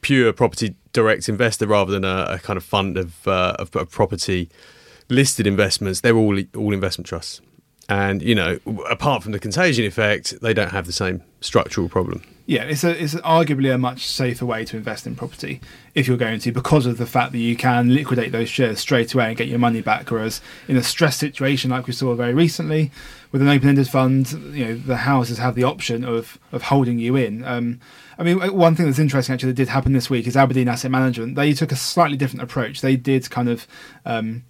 pure 0.00 0.32
property 0.32 0.74
direct 0.92 1.28
investor 1.28 1.66
rather 1.66 1.92
than 1.92 2.04
a, 2.04 2.26
a 2.30 2.38
kind 2.38 2.56
of 2.56 2.64
fund 2.64 2.96
of, 2.96 3.26
uh, 3.26 3.56
of, 3.58 3.74
of 3.74 3.90
property 3.90 4.48
listed 5.08 5.46
investments. 5.46 6.00
They're 6.00 6.16
all 6.16 6.38
all 6.56 6.72
investment 6.72 7.06
trusts. 7.06 7.40
And 7.88 8.22
you 8.22 8.34
know, 8.34 8.58
apart 8.88 9.22
from 9.22 9.32
the 9.32 9.38
contagion 9.38 9.84
effect, 9.84 10.40
they 10.40 10.52
don't 10.52 10.72
have 10.72 10.86
the 10.86 10.92
same 10.92 11.22
structural 11.40 11.88
problem. 11.88 12.22
Yeah, 12.48 12.62
it's 12.62 12.84
a, 12.84 13.02
it's 13.02 13.14
arguably 13.16 13.74
a 13.74 13.78
much 13.78 14.06
safer 14.06 14.46
way 14.46 14.64
to 14.66 14.76
invest 14.76 15.04
in 15.04 15.16
property 15.16 15.60
if 15.96 16.06
you're 16.06 16.16
going 16.16 16.38
to, 16.40 16.52
because 16.52 16.86
of 16.86 16.96
the 16.96 17.06
fact 17.06 17.32
that 17.32 17.38
you 17.38 17.56
can 17.56 17.92
liquidate 17.92 18.30
those 18.30 18.48
shares 18.48 18.78
straight 18.78 19.12
away 19.14 19.26
and 19.26 19.36
get 19.36 19.48
your 19.48 19.58
money 19.58 19.80
back. 19.80 20.08
Whereas 20.08 20.40
in 20.68 20.76
a 20.76 20.82
stress 20.82 21.16
situation 21.16 21.70
like 21.70 21.88
we 21.88 21.92
saw 21.92 22.14
very 22.14 22.34
recently 22.34 22.92
with 23.32 23.42
an 23.42 23.48
open-ended 23.48 23.88
fund, 23.88 24.30
you 24.52 24.64
know, 24.64 24.74
the 24.76 24.98
houses 24.98 25.38
have 25.38 25.56
the 25.56 25.64
option 25.64 26.04
of 26.04 26.38
of 26.52 26.62
holding 26.62 27.00
you 27.00 27.16
in. 27.16 27.44
Um, 27.44 27.80
I 28.16 28.22
mean, 28.22 28.38
one 28.56 28.76
thing 28.76 28.86
that's 28.86 29.00
interesting 29.00 29.34
actually 29.34 29.50
that 29.50 29.56
did 29.56 29.68
happen 29.68 29.92
this 29.92 30.08
week 30.08 30.28
is 30.28 30.36
Aberdeen 30.36 30.68
Asset 30.68 30.92
Management. 30.92 31.34
They 31.34 31.52
took 31.52 31.72
a 31.72 31.76
slightly 31.76 32.16
different 32.16 32.44
approach. 32.44 32.80
They 32.80 32.96
did 32.96 33.28
kind 33.28 33.48
of 33.48 33.66
um, 34.04 34.44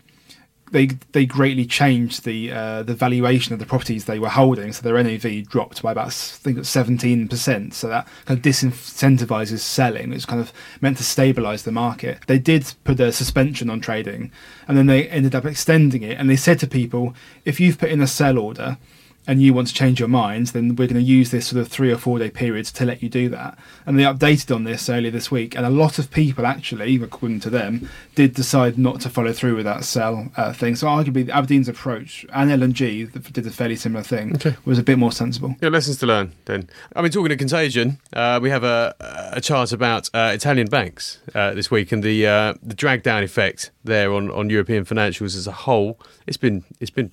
they 0.73 0.87
they 1.13 1.27
greatly 1.27 1.65
changed 1.65 2.25
the 2.25 2.53
uh, 2.53 2.83
the 2.83 2.95
valuation 2.95 3.53
of 3.53 3.59
the 3.59 3.67
properties 3.67 4.05
they 4.05 4.19
were 4.19 4.29
holding. 4.29 4.73
So 4.73 4.83
their 4.83 5.03
NAV 5.03 5.49
dropped 5.49 5.83
by 5.83 5.93
about 5.93 6.09
I 6.09 6.11
think 6.11 6.65
seventeen 6.65 7.29
percent. 7.29 7.75
So 7.75 7.89
that 7.89 8.09
kind 8.25 8.39
of 8.39 8.45
disincentivizes 8.45 9.61
selling. 9.61 10.13
It's 10.13 10.27
kind 10.27 10.41
of 10.41 10.53
meant 10.81 10.97
to 10.99 11.05
stabilize 11.05 11.63
the 11.63 11.73
market. 11.73 12.19
They 12.27 12.39
did 12.39 12.73
put 12.85 13.01
a 13.01 13.13
suspension 13.13 13.71
on 13.71 13.81
trading, 13.81 14.33
and 14.67 14.77
then 14.77 14.87
they 14.87 15.09
ended 15.09 15.35
up 15.35 15.45
extending 15.45 16.03
it. 16.03 16.19
And 16.19 16.29
they 16.29 16.37
said 16.37 16.59
to 16.61 16.67
people, 16.67 17.15
if 17.45 17.61
you've 17.61 17.79
put 17.79 17.91
in 17.91 18.01
a 18.01 18.07
sell 18.07 18.39
order 18.39 18.79
and 19.27 19.43
you 19.43 19.53
want 19.53 19.69
to 19.69 19.75
change 19.75 19.99
your 19.99 20.09
mind, 20.09 20.49
then 20.49 20.71
we're 20.71 20.87
going 20.87 20.95
to 20.95 21.03
use 21.03 21.31
this 21.31 21.49
sort 21.49 21.61
of 21.61 21.69
three 21.69 21.93
or 21.93 21.97
four 21.97 22.19
day 22.19 22.31
periods 22.31 22.71
to 22.73 22.85
let 22.85 23.03
you 23.03 23.09
do 23.09 23.29
that. 23.31 23.59
And 23.85 23.99
they 23.99 24.05
updated 24.05 24.55
on 24.55 24.65
this 24.65 24.89
earlier 24.89 25.11
this 25.11 25.31
week, 25.31 25.57
and 25.57 25.67
a 25.67 25.71
lot 25.71 25.99
of 25.99 26.11
people 26.11 26.47
actually, 26.47 26.97
according 27.03 27.41
to 27.41 27.51
them, 27.51 27.89
did 28.15 28.35
decide 28.35 28.79
not 28.79 29.01
to 29.03 29.09
follow 29.09 29.33
through 29.33 29.57
with 29.57 29.65
that 29.65 29.85
sell 29.85 30.31
uh, 30.37 30.53
thing. 30.53 30.77
So 30.77 30.87
arguably, 30.87 31.29
Aberdeen's 31.29 31.69
approach 31.69 32.25
and 32.33 32.51
L&G 32.51 33.07
did 33.07 33.47
a 33.47 33.51
fairly 33.51 33.77
similar 33.77 34.03
thing. 34.03 34.37
Okay. 34.37 34.57
Was 34.65 34.79
a 34.79 34.83
bit 34.83 34.99
more 34.99 35.13
sensible. 35.13 35.57
Yeah, 35.61 35.69
lessons 35.69 35.99
to 35.99 36.07
learn. 36.07 36.33
Then, 36.45 36.69
I 36.95 37.03
mean, 37.03 37.11
talking 37.11 37.33
of 37.33 37.39
contagion, 37.39 37.99
uh, 38.13 38.39
we 38.43 38.51
have 38.51 38.65
a, 38.65 38.95
a 39.33 39.41
chart 39.41 39.73
about 39.73 40.09
uh, 40.15 40.33
Italian 40.35 40.69
banks 40.69 41.19
uh, 41.35 41.53
this 41.55 41.71
week 41.71 41.93
and 41.93 42.03
the 42.03 42.27
uh, 42.27 42.55
the 42.63 42.75
drag 42.75 43.03
down 43.03 43.23
effect 43.23 43.71
there 43.85 44.13
on, 44.13 44.31
on 44.31 44.51
European 44.51 44.85
financials 44.85 45.37
as 45.37 45.47
a 45.47 45.53
whole. 45.53 45.99
It's 46.27 46.37
been 46.37 46.65
it's 46.81 46.91
been 46.91 47.13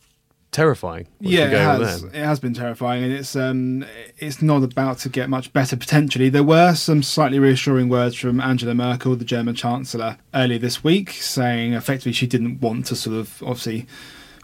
terrifying. 0.53 1.07
Yeah, 1.19 1.47
it 1.47 1.81
has. 1.81 2.03
It 2.03 2.13
has 2.15 2.39
been 2.39 2.53
terrifying, 2.53 3.03
and 3.03 3.11
it's 3.11 3.35
um, 3.35 3.85
it's 4.17 4.41
not 4.41 4.63
about 4.63 4.99
to 4.99 5.09
get 5.09 5.29
much 5.29 5.51
better. 5.51 5.75
Potentially, 5.75 6.29
there 6.29 6.43
were 6.43 6.73
some 6.75 7.03
slightly 7.03 7.39
reassuring 7.39 7.89
words 7.89 8.15
from 8.15 8.39
Angela 8.39 8.73
Merkel, 8.73 9.15
the 9.15 9.25
German 9.25 9.55
Chancellor, 9.55 10.17
earlier 10.33 10.59
this 10.59 10.83
week, 10.83 11.09
saying 11.11 11.73
effectively 11.73 12.13
she 12.13 12.27
didn't 12.27 12.61
want 12.61 12.85
to 12.85 12.95
sort 12.95 13.17
of 13.17 13.41
obviously 13.43 13.85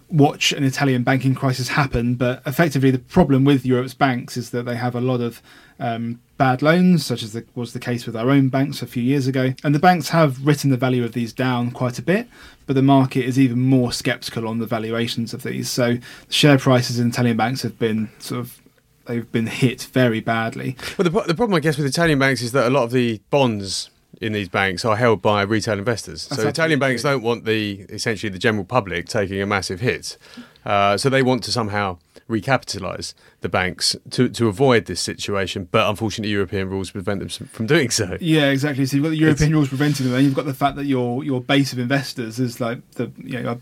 watch 0.10 0.52
an 0.52 0.64
Italian 0.64 1.04
banking 1.04 1.36
crisis 1.36 1.70
happen, 1.70 2.16
but 2.16 2.42
effectively 2.46 2.92
the 2.92 3.00
problem 3.00 3.46
with 3.46 3.66
Europe's 3.66 3.94
banks 3.94 4.38
is 4.38 4.50
that 4.52 4.64
they 4.64 4.76
have 4.76 4.96
a 4.96 5.02
lot 5.02 5.22
of 5.22 5.42
um, 5.80 6.20
bad 6.38 6.62
loans, 6.62 7.06
such 7.06 7.24
as 7.24 7.34
the, 7.34 7.46
was 7.56 7.74
the 7.74 7.80
case 7.80 8.06
with 8.06 8.16
our 8.16 8.30
own 8.30 8.50
banks 8.50 8.82
a 8.82 8.88
few 8.88 9.04
years 9.04 9.28
ago. 9.28 9.54
And 9.64 9.74
the 9.76 9.80
banks 9.80 10.10
have 10.10 10.46
written 10.46 10.72
the 10.72 10.78
value 10.78 11.04
of 11.04 11.14
these 11.14 11.32
down 11.32 11.72
quite 11.72 12.00
a 12.00 12.02
bit, 12.02 12.28
but 12.66 12.74
the 12.74 12.82
market 12.82 13.26
is 13.26 13.40
even 13.40 13.60
more 13.60 13.92
sceptical 13.92 14.48
on 14.48 14.60
the 14.60 14.66
valuations 14.66 15.34
of 15.34 15.44
these. 15.44 15.70
So 15.70 15.96
the 16.28 16.34
share 16.34 16.58
prices 16.58 17.00
in 17.00 17.10
Italian 17.10 17.38
banks 17.38 17.62
have 17.62 17.78
been 17.78 18.10
sort 18.20 18.42
of 18.42 18.62
they've 19.06 19.32
been 19.32 19.48
hit 19.48 19.82
very 19.92 20.20
badly. 20.20 20.76
Well, 20.98 21.10
the, 21.10 21.22
the 21.22 21.34
problem, 21.34 21.56
I 21.56 21.60
guess, 21.60 21.78
with 21.78 21.88
Italian 21.88 22.20
banks 22.20 22.42
is 22.42 22.52
that 22.52 22.68
a 22.68 22.70
lot 22.70 22.84
of 22.84 22.92
the 22.92 23.20
bonds 23.32 23.90
in 24.22 24.34
these 24.34 24.50
banks 24.50 24.84
are 24.86 24.96
held 24.96 25.22
by 25.22 25.42
retail 25.42 25.78
investors. 25.78 26.28
That's 26.28 26.42
so 26.42 26.48
Italian 26.48 26.80
banks 26.80 27.04
don't 27.04 27.22
want 27.22 27.46
the 27.46 27.86
essentially 27.90 28.30
the 28.30 28.40
general 28.40 28.66
public 28.66 29.08
taking 29.08 29.42
a 29.42 29.46
massive 29.46 29.80
hit. 29.80 30.18
Uh, 30.66 30.98
so 30.98 31.10
they 31.10 31.24
want 31.24 31.44
to 31.44 31.52
somehow 31.52 31.98
recapitalise 32.30 33.14
the 33.42 33.50
banks 33.50 33.96
to, 34.12 34.30
to 34.30 34.48
avoid 34.48 34.86
this 34.86 35.02
situation, 35.02 35.68
but 35.72 35.90
unfortunately, 35.90 36.32
European 36.32 36.70
rules 36.70 36.92
prevent 36.92 37.20
them 37.20 37.30
from 37.48 37.66
doing 37.66 37.90
so. 37.90 38.18
Yeah, 38.22 38.50
exactly. 38.52 38.86
So 38.86 38.98
you've 38.98 39.04
got 39.04 39.10
the 39.10 39.18
European 39.18 39.50
it's, 39.50 39.56
rules 39.56 39.70
preventing 39.70 40.06
them, 40.06 40.16
and 40.16 40.26
you've 40.26 40.36
got 40.36 40.46
the 40.46 40.54
fact 40.54 40.76
that 40.76 40.86
your 40.86 41.24
your 41.24 41.42
base 41.42 41.74
of 41.74 41.80
investors 41.80 42.40
is 42.40 42.62
like 42.62 42.80
the 42.92 43.12
you 43.18 43.42
know. 43.42 43.62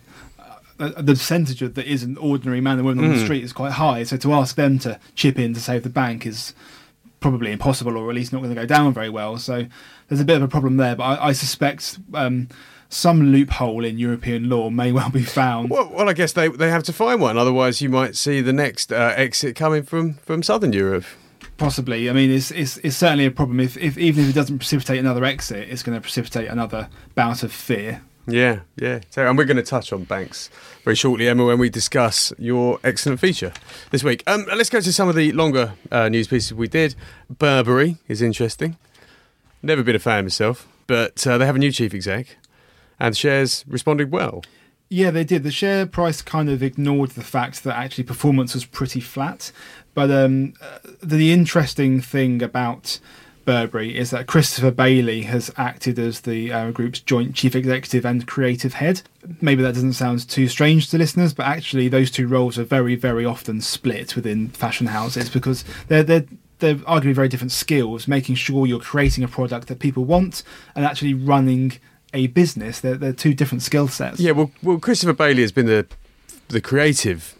Uh, 0.79 1.01
the 1.01 1.13
percentage 1.13 1.63
of 1.63 1.73
that 1.73 1.87
is 1.87 2.03
an 2.03 2.15
ordinary 2.17 2.61
man 2.61 2.77
and 2.77 2.85
woman 2.85 3.03
mm. 3.03 3.07
on 3.07 3.15
the 3.15 3.19
mm. 3.19 3.23
street 3.23 3.43
is 3.43 3.51
quite 3.51 3.71
high. 3.71 4.03
So 4.03 4.15
to 4.17 4.33
ask 4.33 4.55
them 4.55 4.77
to 4.79 4.99
chip 5.15 5.39
in 5.39 5.55
to 5.55 5.59
save 5.59 5.81
the 5.81 5.89
bank 5.89 6.27
is 6.27 6.53
probably 7.19 7.51
impossible, 7.51 7.97
or 7.97 8.09
at 8.09 8.15
least 8.15 8.31
not 8.31 8.39
going 8.39 8.53
to 8.53 8.61
go 8.61 8.65
down 8.65 8.93
very 8.93 9.09
well. 9.09 9.37
So 9.37 9.65
there's 10.07 10.21
a 10.21 10.25
bit 10.25 10.37
of 10.37 10.43
a 10.43 10.47
problem 10.47 10.77
there. 10.77 10.95
But 10.95 11.03
I, 11.03 11.27
I 11.27 11.31
suspect 11.31 11.99
um, 12.13 12.47
some 12.89 13.31
loophole 13.31 13.83
in 13.83 13.97
European 13.97 14.49
law 14.49 14.69
may 14.69 14.91
well 14.91 15.09
be 15.09 15.23
found. 15.23 15.69
Well, 15.69 15.89
well, 15.93 16.09
I 16.09 16.13
guess 16.13 16.33
they 16.33 16.47
they 16.47 16.69
have 16.69 16.83
to 16.83 16.93
find 16.93 17.21
one. 17.21 17.37
Otherwise, 17.37 17.81
you 17.81 17.89
might 17.89 18.15
see 18.15 18.41
the 18.41 18.53
next 18.53 18.91
uh, 18.91 19.13
exit 19.15 19.55
coming 19.55 19.83
from 19.83 20.15
from 20.15 20.43
Southern 20.43 20.73
Europe. 20.73 21.05
Possibly. 21.57 22.07
I 22.07 22.13
mean, 22.13 22.29
it's, 22.29 22.51
it's, 22.51 22.77
it's 22.77 22.95
certainly 22.95 23.25
a 23.25 23.31
problem. 23.31 23.59
If, 23.59 23.77
if 23.77 23.97
even 23.97 24.25
if 24.25 24.29
it 24.29 24.33
doesn't 24.33 24.59
precipitate 24.59 24.99
another 24.99 25.25
exit, 25.25 25.67
it's 25.69 25.81
going 25.81 25.97
to 25.97 26.01
precipitate 26.01 26.49
another 26.49 26.87
bout 27.15 27.41
of 27.41 27.51
fear. 27.51 28.01
Yeah, 28.27 28.59
yeah. 28.75 28.99
So, 29.09 29.25
and 29.25 29.37
we're 29.37 29.45
going 29.45 29.57
to 29.57 29.63
touch 29.63 29.93
on 29.93 30.03
banks 30.03 30.49
very 30.83 30.95
shortly, 30.95 31.29
Emma, 31.29 31.45
when 31.45 31.59
we 31.59 31.69
discuss 31.69 32.33
your 32.37 32.77
excellent 32.83 33.21
feature 33.21 33.53
this 33.91 34.03
week. 34.03 34.21
Um, 34.27 34.45
let's 34.53 34.69
go 34.69 34.81
to 34.81 34.93
some 34.93 35.07
of 35.07 35.15
the 35.15 35.31
longer 35.31 35.73
uh, 35.91 36.09
news 36.09 36.27
pieces 36.27 36.53
we 36.53 36.67
did. 36.67 36.95
Burberry 37.29 37.97
is 38.09 38.21
interesting. 38.21 38.77
Never 39.63 39.81
been 39.81 39.95
a 39.95 39.99
fan 39.99 40.25
myself, 40.25 40.67
but 40.87 41.25
uh, 41.25 41.37
they 41.37 41.45
have 41.45 41.55
a 41.55 41.59
new 41.59 41.71
chief 41.71 41.93
exec 41.93 42.37
and 42.99 43.15
shares 43.15 43.63
responded 43.67 44.11
well. 44.11 44.43
Yeah, 44.89 45.11
they 45.11 45.23
did. 45.23 45.43
The 45.43 45.51
share 45.51 45.85
price 45.85 46.21
kind 46.21 46.49
of 46.49 46.63
ignored 46.63 47.11
the 47.11 47.23
fact 47.23 47.63
that 47.63 47.75
actually 47.75 48.05
performance 48.05 48.53
was 48.53 48.65
pretty 48.65 49.01
flat. 49.01 49.51
But 49.93 50.11
um, 50.11 50.53
uh, 50.61 50.79
the 51.01 51.33
interesting 51.33 51.99
thing 52.01 52.41
about 52.41 52.99
Burberry 53.47 53.97
is 53.97 54.09
that 54.09 54.27
Christopher 54.27 54.71
Bailey 54.71 55.21
has 55.21 55.49
acted 55.55 55.97
as 55.97 56.19
the 56.21 56.51
uh, 56.51 56.71
group's 56.71 56.99
joint 56.99 57.33
chief 57.33 57.55
executive 57.55 58.05
and 58.05 58.27
creative 58.27 58.73
head. 58.73 59.03
Maybe 59.39 59.63
that 59.63 59.73
doesn't 59.73 59.93
sound 59.93 60.27
too 60.27 60.49
strange 60.49 60.89
to 60.89 60.97
listeners, 60.97 61.33
but 61.33 61.45
actually 61.45 61.87
those 61.87 62.11
two 62.11 62.27
roles 62.27 62.59
are 62.59 62.65
very, 62.65 62.95
very 62.95 63.23
often 63.23 63.61
split 63.61 64.17
within 64.17 64.49
fashion 64.49 64.87
houses 64.87 65.29
because 65.29 65.63
they're 65.87 66.03
they're 66.03 66.25
they're 66.59 66.75
arguably 66.75 67.15
very 67.15 67.29
different 67.29 67.53
skills. 67.53 68.05
Making 68.05 68.35
sure 68.35 68.67
you're 68.67 68.81
creating 68.81 69.23
a 69.23 69.29
product 69.29 69.69
that 69.69 69.79
people 69.79 70.03
want 70.03 70.43
and 70.75 70.83
actually 70.83 71.13
running 71.13 71.79
a 72.13 72.27
business. 72.27 72.81
They're, 72.81 72.95
they're 72.95 73.13
two 73.13 73.33
different 73.33 73.61
skill 73.61 73.87
sets. 73.87 74.19
Yeah, 74.19 74.31
well, 74.31 74.51
well, 74.61 74.77
Christopher 74.77 75.13
Bailey 75.13 75.41
has 75.41 75.53
been 75.53 75.67
the 75.67 75.87
the 76.49 76.59
creative 76.59 77.33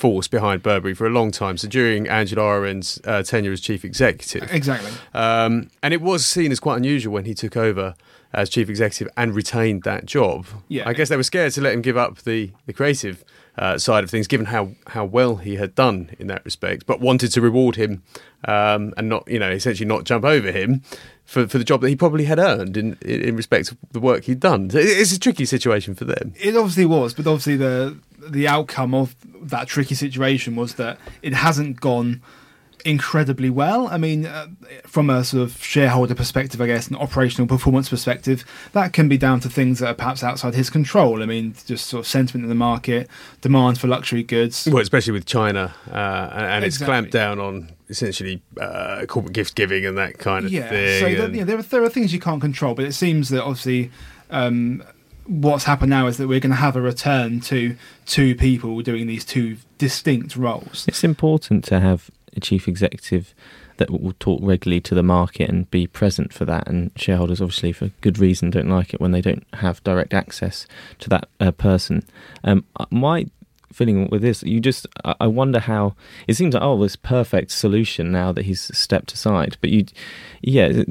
force 0.00 0.28
behind 0.28 0.62
Burberry 0.62 0.94
for 0.94 1.06
a 1.06 1.10
long 1.10 1.30
time. 1.30 1.58
So 1.58 1.68
during 1.68 2.08
Angela 2.08 2.42
Ahrendts' 2.42 2.98
uh, 3.06 3.22
tenure 3.22 3.52
as 3.52 3.60
chief 3.60 3.84
executive, 3.84 4.50
exactly, 4.52 4.90
um, 5.12 5.68
and 5.82 5.92
it 5.92 6.00
was 6.00 6.26
seen 6.26 6.50
as 6.50 6.58
quite 6.58 6.78
unusual 6.78 7.12
when 7.12 7.26
he 7.26 7.34
took 7.34 7.54
over 7.56 7.94
as 8.32 8.48
chief 8.48 8.68
executive 8.68 9.12
and 9.16 9.34
retained 9.34 9.82
that 9.82 10.06
job. 10.06 10.46
Yeah, 10.68 10.88
I 10.88 10.92
guess 10.92 11.08
they 11.08 11.16
were 11.16 11.22
scared 11.22 11.52
to 11.54 11.60
let 11.60 11.74
him 11.74 11.82
give 11.82 11.96
up 11.96 12.18
the 12.18 12.52
the 12.66 12.72
creative 12.72 13.24
uh, 13.58 13.78
side 13.78 14.04
of 14.04 14.10
things, 14.10 14.26
given 14.26 14.46
how 14.46 14.72
how 14.88 15.04
well 15.04 15.36
he 15.36 15.56
had 15.56 15.74
done 15.74 16.10
in 16.18 16.26
that 16.28 16.44
respect, 16.44 16.86
but 16.86 17.00
wanted 17.00 17.32
to 17.32 17.40
reward 17.40 17.76
him 17.76 18.02
um, 18.46 18.94
and 18.96 19.08
not, 19.08 19.28
you 19.28 19.38
know, 19.38 19.50
essentially 19.50 19.86
not 19.86 20.04
jump 20.04 20.24
over 20.24 20.50
him 20.50 20.82
for, 21.24 21.46
for 21.46 21.58
the 21.58 21.64
job 21.64 21.80
that 21.80 21.88
he 21.88 21.96
probably 21.96 22.24
had 22.24 22.38
earned 22.38 22.76
in, 22.76 22.96
in 23.02 23.36
respect 23.36 23.68
to 23.68 23.76
the 23.92 24.00
work 24.00 24.24
he'd 24.24 24.40
done. 24.40 24.70
It's 24.72 25.12
a 25.12 25.18
tricky 25.18 25.44
situation 25.44 25.94
for 25.94 26.04
them. 26.04 26.32
It 26.40 26.56
obviously 26.56 26.86
was, 26.86 27.14
but 27.14 27.26
obviously 27.26 27.56
the 27.56 27.98
the 28.18 28.46
outcome 28.46 28.94
of 28.94 29.16
that 29.42 29.66
tricky 29.66 29.94
situation 29.94 30.54
was 30.54 30.74
that 30.74 30.98
it 31.22 31.32
hasn't 31.32 31.80
gone 31.80 32.22
incredibly 32.84 33.50
well. 33.50 33.88
I 33.88 33.96
mean, 33.96 34.26
uh, 34.26 34.48
from 34.86 35.10
a 35.10 35.24
sort 35.24 35.42
of 35.42 35.62
shareholder 35.62 36.14
perspective, 36.14 36.60
I 36.60 36.66
guess, 36.66 36.88
an 36.88 36.96
operational 36.96 37.46
performance 37.46 37.88
perspective, 37.88 38.44
that 38.72 38.92
can 38.92 39.08
be 39.08 39.16
down 39.18 39.40
to 39.40 39.48
things 39.48 39.78
that 39.78 39.88
are 39.88 39.94
perhaps 39.94 40.22
outside 40.22 40.54
his 40.54 40.70
control. 40.70 41.22
I 41.22 41.26
mean, 41.26 41.54
just 41.66 41.86
sort 41.86 42.00
of 42.00 42.06
sentiment 42.06 42.44
in 42.44 42.48
the 42.48 42.54
market, 42.54 43.08
demand 43.40 43.78
for 43.78 43.86
luxury 43.86 44.22
goods. 44.22 44.68
Well, 44.70 44.82
especially 44.82 45.12
with 45.12 45.26
China, 45.26 45.74
uh, 45.90 46.30
and, 46.32 46.44
and 46.46 46.64
it's 46.64 46.78
clamped 46.78 47.12
down 47.12 47.38
on 47.38 47.70
essentially 47.88 48.42
uh, 48.60 49.04
corporate 49.06 49.34
gift 49.34 49.54
giving 49.54 49.84
and 49.84 49.98
that 49.98 50.18
kind 50.18 50.44
of 50.46 50.52
yeah, 50.52 50.68
thing. 50.68 51.00
so 51.00 51.06
there, 51.14 51.24
and- 51.26 51.36
yeah, 51.36 51.44
there, 51.44 51.58
are, 51.58 51.62
there 51.62 51.82
are 51.82 51.88
things 51.88 52.12
you 52.12 52.20
can't 52.20 52.40
control, 52.40 52.74
but 52.74 52.84
it 52.84 52.92
seems 52.92 53.28
that 53.30 53.42
obviously. 53.42 53.90
Um, 54.30 54.82
What's 55.26 55.62
happened 55.62 55.90
now 55.90 56.08
is 56.08 56.16
that 56.16 56.26
we're 56.26 56.40
going 56.40 56.50
to 56.50 56.56
have 56.56 56.74
a 56.74 56.80
return 56.80 57.40
to 57.42 57.76
two 58.04 58.34
people 58.34 58.80
doing 58.80 59.06
these 59.06 59.24
two 59.24 59.58
distinct 59.78 60.34
roles. 60.34 60.84
It's 60.88 61.04
important 61.04 61.62
to 61.64 61.78
have 61.78 62.10
a 62.36 62.40
chief 62.40 62.68
executive 62.68 63.34
that 63.76 63.90
will 63.90 64.14
talk 64.20 64.40
regularly 64.42 64.80
to 64.82 64.94
the 64.94 65.02
market 65.02 65.48
and 65.48 65.70
be 65.70 65.86
present 65.86 66.32
for 66.32 66.44
that. 66.44 66.68
And 66.68 66.90
shareholders, 66.96 67.40
obviously, 67.40 67.72
for 67.72 67.90
good 68.00 68.18
reason, 68.18 68.50
don't 68.50 68.68
like 68.68 68.92
it 68.92 69.00
when 69.00 69.12
they 69.12 69.22
don't 69.22 69.46
have 69.54 69.82
direct 69.84 70.12
access 70.12 70.66
to 70.98 71.08
that 71.08 71.28
uh, 71.40 71.50
person. 71.52 72.04
Um, 72.44 72.64
my 72.90 73.26
feeling 73.72 74.08
with 74.10 74.22
this, 74.22 74.42
you 74.42 74.60
just, 74.60 74.86
I 75.04 75.26
wonder 75.26 75.60
how 75.60 75.94
it 76.26 76.34
seems 76.34 76.54
like 76.54 76.62
oh, 76.62 76.80
this 76.80 76.96
perfect 76.96 77.50
solution 77.50 78.10
now 78.12 78.32
that 78.32 78.44
he's 78.44 78.76
stepped 78.76 79.12
aside. 79.12 79.56
But 79.60 79.70
you, 79.70 79.86
yeah, 80.42 80.82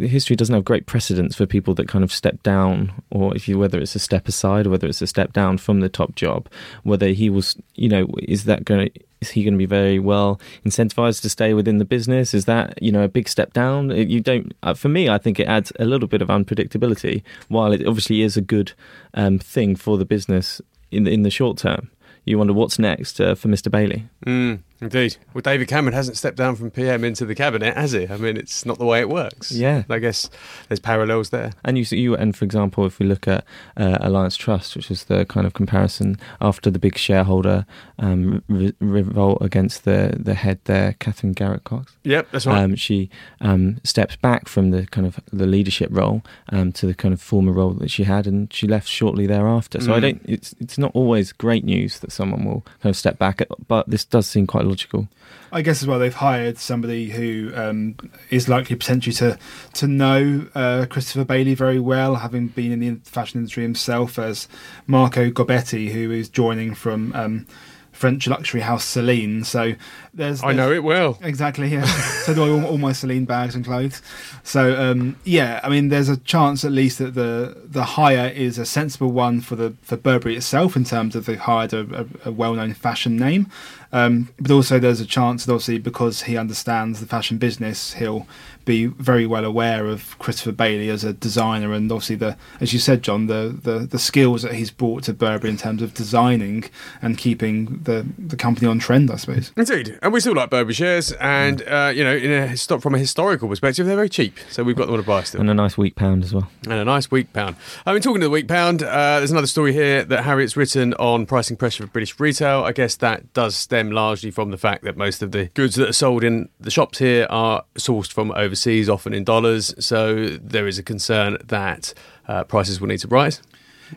history 0.00 0.36
doesn't 0.36 0.54
have 0.54 0.64
great 0.64 0.86
precedents 0.86 1.36
for 1.36 1.46
people 1.46 1.74
that 1.74 1.88
kind 1.88 2.04
of 2.04 2.12
step 2.12 2.42
down, 2.42 2.92
or 3.10 3.34
if 3.36 3.48
you 3.48 3.58
whether 3.58 3.78
it's 3.78 3.94
a 3.94 4.00
step 4.00 4.28
aside 4.28 4.66
or 4.66 4.70
whether 4.70 4.88
it's 4.88 5.02
a 5.02 5.06
step 5.06 5.32
down 5.32 5.58
from 5.58 5.80
the 5.80 5.88
top 5.88 6.14
job. 6.14 6.48
Whether 6.82 7.08
he 7.08 7.30
was, 7.30 7.56
you 7.74 7.88
know, 7.88 8.06
is 8.22 8.44
that 8.44 8.64
going 8.64 8.90
to 8.90 9.00
is 9.24 9.30
he 9.30 9.42
going 9.42 9.54
to 9.54 9.58
be 9.58 9.66
very 9.66 9.98
well 9.98 10.38
incentivized 10.66 11.22
to 11.22 11.30
stay 11.30 11.54
within 11.54 11.78
the 11.78 11.84
business? 11.84 12.34
Is 12.34 12.44
that 12.44 12.80
you 12.82 12.92
know 12.92 13.02
a 13.02 13.08
big 13.08 13.28
step 13.28 13.52
down? 13.52 13.90
You 13.90 14.20
don't. 14.20 14.52
Uh, 14.62 14.74
for 14.74 14.88
me, 14.88 15.08
I 15.08 15.18
think 15.18 15.40
it 15.40 15.48
adds 15.48 15.72
a 15.78 15.84
little 15.84 16.08
bit 16.08 16.20
of 16.20 16.28
unpredictability. 16.28 17.22
While 17.48 17.72
it 17.72 17.86
obviously 17.86 18.22
is 18.22 18.36
a 18.36 18.42
good 18.42 18.72
um, 19.14 19.38
thing 19.38 19.76
for 19.76 19.96
the 19.96 20.04
business 20.04 20.60
in 20.90 21.04
the, 21.04 21.10
in 21.10 21.22
the 21.22 21.30
short 21.30 21.58
term, 21.58 21.90
you 22.24 22.38
wonder 22.38 22.52
what's 22.52 22.78
next 22.78 23.20
uh, 23.20 23.34
for 23.34 23.48
Mr. 23.48 23.70
Bailey. 23.70 24.06
Mm, 24.26 24.60
indeed. 24.80 25.16
Well, 25.32 25.42
David 25.42 25.68
Cameron 25.68 25.94
hasn't 25.94 26.16
stepped 26.16 26.36
down 26.36 26.56
from 26.56 26.70
PM 26.70 27.04
into 27.04 27.24
the 27.24 27.34
cabinet, 27.34 27.76
has 27.76 27.92
he? 27.92 28.08
I 28.08 28.16
mean, 28.16 28.36
it's 28.36 28.64
not 28.66 28.78
the 28.78 28.84
way 28.84 29.00
it 29.00 29.08
works. 29.08 29.50
Yeah. 29.52 29.84
I 29.88 29.98
guess 29.98 30.28
there's 30.68 30.80
parallels 30.80 31.30
there. 31.30 31.52
And 31.64 31.78
you, 31.78 31.84
you, 31.96 32.14
and 32.16 32.36
for 32.36 32.44
example, 32.44 32.84
if 32.86 32.98
we 32.98 33.06
look 33.06 33.26
at 33.28 33.44
uh, 33.76 33.98
Alliance 34.00 34.36
Trust, 34.36 34.76
which 34.76 34.90
is 34.90 35.04
the 35.04 35.24
kind 35.26 35.46
of 35.46 35.54
comparison 35.54 36.18
after 36.40 36.70
the 36.70 36.78
big 36.78 36.96
shareholder 36.98 37.66
um, 37.98 38.42
re- 38.48 38.74
revolt 38.80 39.38
against 39.40 39.84
the 39.84 40.14
the 40.18 40.34
head 40.34 40.58
there, 40.64 40.94
Katherine 40.98 41.32
Garrett 41.32 41.64
Cox. 41.64 41.96
Yep, 42.04 42.28
that's 42.32 42.46
right. 42.46 42.62
Um, 42.62 42.74
she 42.76 43.10
um, 43.40 43.78
steps 43.84 44.16
back 44.16 44.48
from 44.48 44.70
the 44.70 44.86
kind 44.86 45.06
of 45.06 45.18
the 45.32 45.46
leadership 45.46 45.88
role 45.92 46.22
um, 46.50 46.72
to 46.72 46.86
the 46.86 46.94
kind 46.94 47.14
of 47.14 47.20
former 47.20 47.52
role 47.52 47.70
that 47.74 47.90
she 47.90 48.04
had, 48.04 48.26
and 48.26 48.52
she 48.52 48.66
left 48.66 48.88
shortly 48.88 49.26
thereafter. 49.26 49.80
So 49.80 49.92
I 49.94 49.98
Mm. 49.98 50.02
don't. 50.02 50.22
It's 50.26 50.54
it's 50.60 50.78
not 50.78 50.90
always 50.94 51.32
great 51.32 51.64
news 51.64 52.00
that 52.00 52.12
someone 52.12 52.44
will 52.44 52.60
kind 52.82 52.90
of 52.90 52.96
step 52.96 53.18
back, 53.18 53.40
but 53.68 53.88
this 53.88 54.04
does 54.04 54.26
seem 54.26 54.46
quite 54.46 54.63
logical. 54.64 55.08
I 55.52 55.62
guess 55.62 55.82
as 55.82 55.88
well 55.88 55.98
they've 55.98 56.12
hired 56.12 56.58
somebody 56.58 57.10
who 57.10 57.52
um, 57.54 57.96
is 58.28 58.48
likely 58.48 58.74
potentially 58.76 59.14
to 59.14 59.38
to 59.74 59.86
know 59.86 60.48
uh, 60.54 60.86
Christopher 60.90 61.24
Bailey 61.24 61.54
very 61.54 61.78
well, 61.78 62.16
having 62.16 62.48
been 62.48 62.72
in 62.72 62.80
the 62.80 63.00
fashion 63.08 63.38
industry 63.38 63.62
himself, 63.62 64.18
as 64.18 64.48
Marco 64.86 65.30
Gobbetti, 65.30 65.92
who 65.92 66.10
is 66.10 66.28
joining 66.28 66.74
from 66.74 67.12
um, 67.14 67.46
French 67.94 68.26
luxury 68.26 68.60
house 68.60 68.84
Celine. 68.84 69.44
So 69.44 69.74
there's, 70.12 70.42
I 70.42 70.52
know 70.52 70.72
it 70.72 70.82
well. 70.82 71.18
Exactly, 71.22 71.68
yeah. 71.68 71.84
so 72.24 72.34
do 72.34 72.44
I 72.44 72.48
all, 72.50 72.64
all 72.66 72.78
my 72.78 72.92
Celine 72.92 73.24
bags 73.24 73.54
and 73.54 73.64
clothes. 73.64 74.02
So 74.42 74.80
um, 74.80 75.16
yeah, 75.24 75.60
I 75.62 75.68
mean, 75.68 75.88
there's 75.88 76.08
a 76.08 76.16
chance 76.18 76.64
at 76.64 76.72
least 76.72 76.98
that 76.98 77.14
the 77.14 77.56
the 77.64 77.84
hire 77.84 78.28
is 78.28 78.58
a 78.58 78.66
sensible 78.66 79.12
one 79.12 79.40
for 79.40 79.56
the 79.56 79.74
for 79.82 79.96
Burberry 79.96 80.36
itself 80.36 80.76
in 80.76 80.84
terms 80.84 81.16
of 81.16 81.26
they've 81.26 81.38
hired 81.38 81.72
a, 81.72 82.02
a, 82.24 82.28
a 82.28 82.32
well-known 82.32 82.74
fashion 82.74 83.16
name, 83.16 83.50
um, 83.92 84.28
but 84.40 84.50
also 84.50 84.78
there's 84.78 85.00
a 85.00 85.06
chance 85.06 85.44
that 85.44 85.52
obviously 85.52 85.78
because 85.78 86.22
he 86.22 86.36
understands 86.36 87.00
the 87.00 87.06
fashion 87.06 87.38
business, 87.38 87.94
he'll 87.94 88.26
be 88.64 88.86
very 88.86 89.26
well 89.26 89.44
aware 89.44 89.86
of 89.86 90.18
Christopher 90.18 90.52
Bailey 90.52 90.88
as 90.90 91.04
a 91.04 91.12
designer 91.12 91.72
and 91.72 91.90
obviously 91.90 92.16
the 92.16 92.36
as 92.60 92.72
you 92.72 92.78
said, 92.78 93.02
John, 93.02 93.26
the 93.26 93.58
the, 93.62 93.80
the 93.80 93.98
skills 93.98 94.42
that 94.42 94.54
he's 94.54 94.70
brought 94.70 95.04
to 95.04 95.12
Burberry 95.12 95.50
in 95.50 95.56
terms 95.56 95.82
of 95.82 95.94
designing 95.94 96.64
and 97.02 97.18
keeping 97.18 97.80
the 97.82 98.06
the 98.18 98.36
company 98.36 98.66
on 98.66 98.78
trend, 98.78 99.10
I 99.10 99.16
suppose. 99.16 99.52
Indeed, 99.56 99.98
and 100.02 100.12
we 100.12 100.20
still 100.20 100.34
like 100.34 100.50
Burberry 100.50 100.74
shares, 100.74 101.12
and 101.12 101.62
uh, 101.62 101.92
you 101.94 102.04
know, 102.04 102.14
in 102.14 102.30
a 102.30 102.46
histo- 102.48 102.80
from 102.80 102.94
a 102.94 102.98
historical 102.98 103.48
perspective, 103.48 103.86
they're 103.86 103.96
very 103.96 104.08
cheap, 104.08 104.38
so 104.50 104.62
we've 104.62 104.76
got 104.76 104.86
them 104.86 104.94
on 104.94 105.00
a 105.00 105.04
buy 105.04 105.22
still. 105.22 105.40
And 105.40 105.50
a 105.50 105.54
nice 105.54 105.76
weak 105.78 105.96
pound 105.96 106.24
as 106.24 106.32
well. 106.34 106.50
and 106.64 106.74
a 106.74 106.84
nice 106.84 107.10
weak 107.10 107.32
pound. 107.32 107.56
I 107.86 107.92
mean, 107.92 108.02
talking 108.02 108.20
to 108.20 108.26
the 108.26 108.30
weak 108.30 108.48
pound, 108.48 108.82
uh, 108.82 109.18
there's 109.18 109.30
another 109.30 109.46
story 109.46 109.72
here 109.72 110.04
that 110.04 110.24
Harriet's 110.24 110.56
written 110.56 110.94
on 110.94 111.26
pricing 111.26 111.56
pressure 111.56 111.84
for 111.84 111.90
British 111.92 112.18
retail. 112.18 112.64
I 112.64 112.72
guess 112.72 112.96
that 112.96 113.32
does 113.32 113.54
stem 113.56 113.90
largely 113.90 114.30
from 114.30 114.50
the 114.50 114.58
fact 114.58 114.84
that 114.84 114.96
most 114.96 115.22
of 115.22 115.32
the 115.32 115.46
goods 115.54 115.74
that 115.76 115.88
are 115.88 115.92
sold 115.92 116.24
in 116.24 116.48
the 116.60 116.70
shops 116.70 116.98
here 116.98 117.26
are 117.30 117.64
sourced 117.76 118.12
from 118.12 118.30
overseas, 118.54 118.88
often 118.88 119.12
in 119.12 119.24
dollars. 119.24 119.74
So 119.84 120.26
there 120.40 120.68
is 120.68 120.78
a 120.78 120.82
concern 120.82 121.38
that 121.44 121.92
uh, 122.28 122.44
prices 122.44 122.80
will 122.80 122.88
need 122.88 123.00
to 123.00 123.08
rise. 123.08 123.42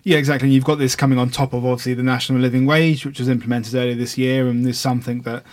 Yeah, 0.04 0.18
exactly. 0.18 0.48
And 0.48 0.54
you've 0.54 0.66
got 0.66 0.80
this 0.80 0.96
coming 0.96 1.20
on 1.20 1.30
top 1.30 1.54
of 1.54 1.64
obviously 1.64 1.94
the 1.94 2.04
national 2.04 2.40
living 2.40 2.66
wage, 2.66 3.06
which 3.06 3.20
was 3.20 3.30
implemented 3.30 3.76
earlier 3.76 3.96
this 3.96 4.18
year, 4.18 4.48
and 4.48 4.66
there's 4.66 4.80
something 4.80 5.22
that 5.22 5.44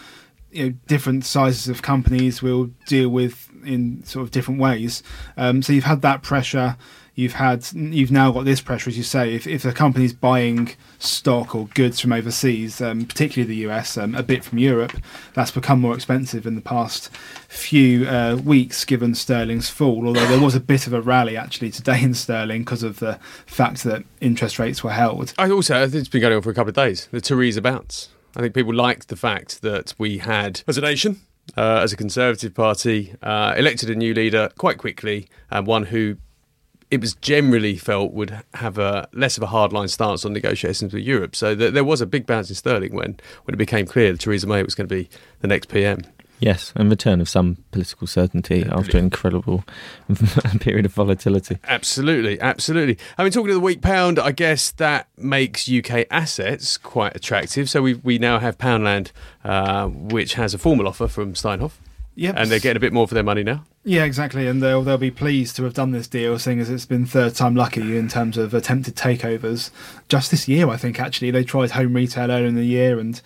you 0.50 0.64
know 0.64 0.74
different 0.86 1.24
sizes 1.24 1.68
of 1.68 1.82
companies 1.82 2.42
will 2.42 2.70
deal 2.86 3.10
with 3.10 3.50
in 3.64 4.02
sort 4.04 4.22
of 4.22 4.30
different 4.30 4.60
ways. 4.60 5.02
Um, 5.36 5.62
so 5.62 5.72
you've 5.72 5.84
had 5.84 6.02
that 6.02 6.22
pressure. 6.22 6.76
You've 7.16 7.34
had 7.34 7.64
you've 7.72 8.10
now 8.10 8.32
got 8.32 8.44
this 8.44 8.60
pressure, 8.60 8.90
as 8.90 8.96
you 8.96 9.04
say. 9.04 9.34
If 9.34 9.46
if 9.46 9.64
a 9.64 9.72
company's 9.72 10.12
buying 10.12 10.70
stock 10.98 11.54
or 11.54 11.68
goods 11.68 12.00
from 12.00 12.12
overseas, 12.12 12.80
um, 12.80 13.04
particularly 13.04 13.54
the 13.54 13.70
US, 13.70 13.96
um, 13.96 14.16
a 14.16 14.22
bit 14.22 14.42
from 14.42 14.58
Europe, 14.58 14.92
that's 15.32 15.52
become 15.52 15.80
more 15.80 15.94
expensive 15.94 16.44
in 16.44 16.56
the 16.56 16.60
past 16.60 17.10
few 17.48 18.08
uh, 18.08 18.36
weeks, 18.36 18.84
given 18.84 19.14
sterling's 19.14 19.70
fall. 19.70 20.08
Although 20.08 20.26
there 20.26 20.40
was 20.40 20.56
a 20.56 20.60
bit 20.60 20.88
of 20.88 20.92
a 20.92 21.00
rally 21.00 21.36
actually 21.36 21.70
today 21.70 22.02
in 22.02 22.14
sterling 22.14 22.62
because 22.62 22.82
of 22.82 22.98
the 22.98 23.20
fact 23.46 23.84
that 23.84 24.02
interest 24.20 24.58
rates 24.58 24.82
were 24.82 24.90
held. 24.90 25.34
I 25.38 25.50
also, 25.50 25.76
I 25.80 25.86
think 25.86 26.00
it's 26.00 26.08
been 26.08 26.20
going 26.20 26.34
on 26.34 26.42
for 26.42 26.50
a 26.50 26.54
couple 26.54 26.70
of 26.70 26.74
days. 26.74 27.08
The 27.12 27.20
Theresa 27.20 27.62
bounce. 27.62 28.08
I 28.36 28.40
think 28.40 28.54
people 28.54 28.74
liked 28.74 29.06
the 29.06 29.16
fact 29.16 29.62
that 29.62 29.94
we 29.98 30.18
had, 30.18 30.62
as 30.66 30.76
a 30.76 30.80
nation, 30.80 31.20
uh, 31.56 31.80
as 31.82 31.92
a 31.92 31.96
Conservative 31.96 32.54
Party, 32.54 33.14
uh, 33.22 33.54
elected 33.56 33.90
a 33.90 33.94
new 33.94 34.14
leader 34.14 34.50
quite 34.58 34.78
quickly, 34.78 35.28
and 35.50 35.66
one 35.66 35.84
who 35.84 36.16
it 36.90 37.00
was 37.00 37.14
generally 37.16 37.76
felt 37.76 38.12
would 38.12 38.42
have 38.54 38.78
a 38.78 39.08
less 39.12 39.36
of 39.36 39.42
a 39.42 39.46
hardline 39.46 39.90
stance 39.90 40.24
on 40.24 40.32
negotiations 40.32 40.92
with 40.92 41.02
Europe. 41.02 41.34
So 41.34 41.54
th- 41.54 41.72
there 41.72 41.84
was 41.84 42.00
a 42.00 42.06
big 42.06 42.26
bounce 42.26 42.48
in 42.48 42.56
sterling 42.56 42.94
when, 42.94 43.18
when 43.44 43.54
it 43.54 43.58
became 43.58 43.86
clear 43.86 44.12
that 44.12 44.20
Theresa 44.20 44.46
May 44.46 44.62
was 44.62 44.74
going 44.74 44.88
to 44.88 44.94
be 44.94 45.08
the 45.40 45.48
next 45.48 45.68
PM. 45.68 46.02
Yes, 46.40 46.72
and 46.76 46.90
return 46.90 47.20
of 47.20 47.28
some 47.28 47.58
political 47.70 48.06
certainty 48.06 48.66
after 48.68 48.98
an 48.98 49.04
incredible 49.04 49.64
period 50.60 50.84
of 50.84 50.92
volatility. 50.92 51.58
Absolutely, 51.64 52.40
absolutely. 52.40 52.98
I 53.16 53.22
mean, 53.22 53.32
talking 53.32 53.48
to 53.48 53.54
the 53.54 53.60
weak 53.60 53.80
pound, 53.80 54.18
I 54.18 54.32
guess 54.32 54.70
that 54.72 55.08
makes 55.16 55.70
UK 55.70 56.06
assets 56.10 56.76
quite 56.76 57.14
attractive. 57.16 57.70
So 57.70 57.82
we 57.82 57.94
we 57.94 58.18
now 58.18 58.40
have 58.40 58.58
Poundland, 58.58 59.12
uh, 59.44 59.86
which 59.86 60.34
has 60.34 60.54
a 60.54 60.58
formal 60.58 60.88
offer 60.88 61.06
from 61.06 61.34
Steinhoff, 61.34 61.78
Yep. 62.16 62.34
and 62.38 62.50
they're 62.50 62.60
getting 62.60 62.76
a 62.76 62.80
bit 62.80 62.92
more 62.92 63.08
for 63.08 63.14
their 63.14 63.24
money 63.24 63.42
now. 63.42 63.64
Yeah, 63.82 64.04
exactly, 64.04 64.46
and 64.46 64.62
they'll 64.62 64.82
they'll 64.82 64.98
be 64.98 65.10
pleased 65.10 65.56
to 65.56 65.64
have 65.64 65.74
done 65.74 65.90
this 65.90 66.08
deal, 66.08 66.38
seeing 66.38 66.60
as 66.60 66.70
it's 66.70 66.86
been 66.86 67.06
third 67.06 67.34
time 67.34 67.54
lucky 67.54 67.96
in 67.96 68.08
terms 68.08 68.38
of 68.38 68.54
attempted 68.54 68.94
takeovers. 68.94 69.70
Just 70.08 70.30
this 70.30 70.48
year, 70.48 70.68
I 70.68 70.76
think 70.76 71.00
actually 71.00 71.30
they 71.30 71.44
tried 71.44 71.72
home 71.72 71.94
retail 71.94 72.30
earlier 72.30 72.46
in 72.46 72.54
the 72.54 72.64
year, 72.64 72.98
and 72.98 73.20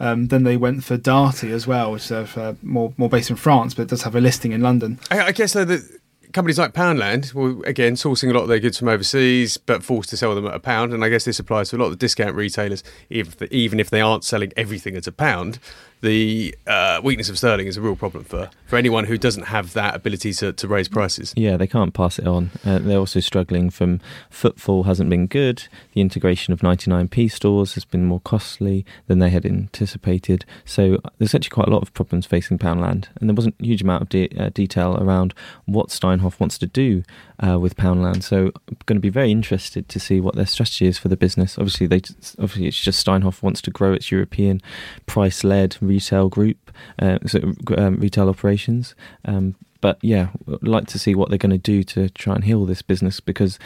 um, 0.00 0.28
then 0.28 0.44
they 0.44 0.56
went 0.56 0.84
for 0.84 0.96
Darty 0.96 1.50
as 1.50 1.66
well, 1.66 1.92
which 1.92 2.10
is 2.10 2.12
uh, 2.12 2.54
more 2.62 2.94
more 2.96 3.08
based 3.08 3.30
in 3.30 3.36
France, 3.36 3.74
but 3.74 3.88
does 3.88 4.02
have 4.02 4.14
a 4.14 4.20
listing 4.20 4.52
in 4.52 4.62
London. 4.62 4.98
I, 5.10 5.26
I 5.26 5.32
guess 5.32 5.52
though 5.52 5.64
that 5.64 5.98
companies 6.32 6.58
like 6.58 6.72
Poundland, 6.72 7.34
well, 7.34 7.62
again, 7.64 7.94
sourcing 7.94 8.30
a 8.30 8.32
lot 8.32 8.42
of 8.42 8.48
their 8.48 8.60
goods 8.60 8.78
from 8.78 8.88
overseas, 8.88 9.56
but 9.56 9.82
forced 9.82 10.10
to 10.10 10.16
sell 10.16 10.34
them 10.34 10.46
at 10.46 10.54
a 10.54 10.60
pound. 10.60 10.92
And 10.92 11.04
I 11.04 11.08
guess 11.08 11.24
this 11.24 11.38
applies 11.38 11.70
to 11.70 11.76
a 11.76 11.78
lot 11.78 11.86
of 11.86 11.92
the 11.92 11.96
discount 11.96 12.34
retailers, 12.34 12.82
even 13.10 13.32
if, 13.40 13.52
even 13.52 13.80
if 13.80 13.90
they 13.90 14.00
aren't 14.00 14.24
selling 14.24 14.52
everything 14.56 14.96
at 14.96 15.06
a 15.06 15.12
pound. 15.12 15.58
The 16.00 16.54
uh, 16.66 17.00
weakness 17.02 17.28
of 17.28 17.38
sterling 17.38 17.66
is 17.66 17.76
a 17.76 17.80
real 17.80 17.96
problem 17.96 18.24
for, 18.24 18.50
for 18.66 18.76
anyone 18.76 19.04
who 19.04 19.18
doesn't 19.18 19.44
have 19.44 19.72
that 19.72 19.96
ability 19.96 20.32
to, 20.34 20.52
to 20.52 20.68
raise 20.68 20.88
prices. 20.88 21.34
Yeah, 21.36 21.56
they 21.56 21.66
can't 21.66 21.92
pass 21.92 22.18
it 22.18 22.26
on. 22.26 22.50
Uh, 22.64 22.78
they're 22.78 22.98
also 22.98 23.20
struggling 23.20 23.70
from 23.70 24.00
footfall 24.30 24.84
hasn't 24.84 25.10
been 25.10 25.26
good. 25.26 25.64
The 25.94 26.00
integration 26.00 26.52
of 26.52 26.60
99p 26.60 27.32
stores 27.32 27.74
has 27.74 27.84
been 27.84 28.04
more 28.04 28.20
costly 28.20 28.86
than 29.08 29.18
they 29.18 29.30
had 29.30 29.44
anticipated. 29.44 30.44
So 30.64 30.98
uh, 31.04 31.10
there's 31.18 31.34
actually 31.34 31.50
quite 31.50 31.68
a 31.68 31.72
lot 31.72 31.82
of 31.82 31.92
problems 31.94 32.26
facing 32.26 32.58
Poundland, 32.58 33.08
and 33.20 33.28
there 33.28 33.34
wasn't 33.34 33.56
a 33.60 33.64
huge 33.64 33.82
amount 33.82 34.02
of 34.02 34.08
de- 34.08 34.30
uh, 34.38 34.50
detail 34.50 34.96
around 35.00 35.34
what 35.64 35.88
Steinhoff 35.88 36.38
wants 36.38 36.58
to 36.58 36.66
do 36.66 37.02
uh, 37.44 37.58
with 37.58 37.76
Poundland. 37.76 38.22
So 38.22 38.52
I'm 38.68 38.76
going 38.86 38.96
to 38.96 39.00
be 39.00 39.08
very 39.08 39.30
interested 39.30 39.88
to 39.88 40.00
see 40.00 40.20
what 40.20 40.36
their 40.36 40.46
strategy 40.46 40.86
is 40.86 40.98
for 40.98 41.08
the 41.08 41.16
business. 41.16 41.58
Obviously, 41.58 41.86
they 41.86 42.02
obviously 42.38 42.66
it's 42.68 42.80
just 42.80 43.04
Steinhoff 43.04 43.42
wants 43.42 43.60
to 43.62 43.70
grow 43.70 43.92
its 43.92 44.10
European 44.10 44.60
price-led 45.06 45.76
retail 45.88 46.28
group, 46.28 46.70
uh, 46.98 47.18
so, 47.26 47.54
um, 47.76 47.96
retail 47.96 48.28
operations. 48.28 48.94
Um, 49.24 49.54
but 49.80 49.98
yeah, 50.02 50.28
I'd 50.52 50.66
like 50.66 50.86
to 50.88 50.98
see 50.98 51.14
what 51.14 51.28
they're 51.28 51.38
going 51.38 51.50
to 51.50 51.58
do 51.58 51.82
to 51.84 52.08
try 52.10 52.34
and 52.34 52.44
heal 52.44 52.64
this 52.64 52.82
business 52.82 53.20
because 53.20 53.58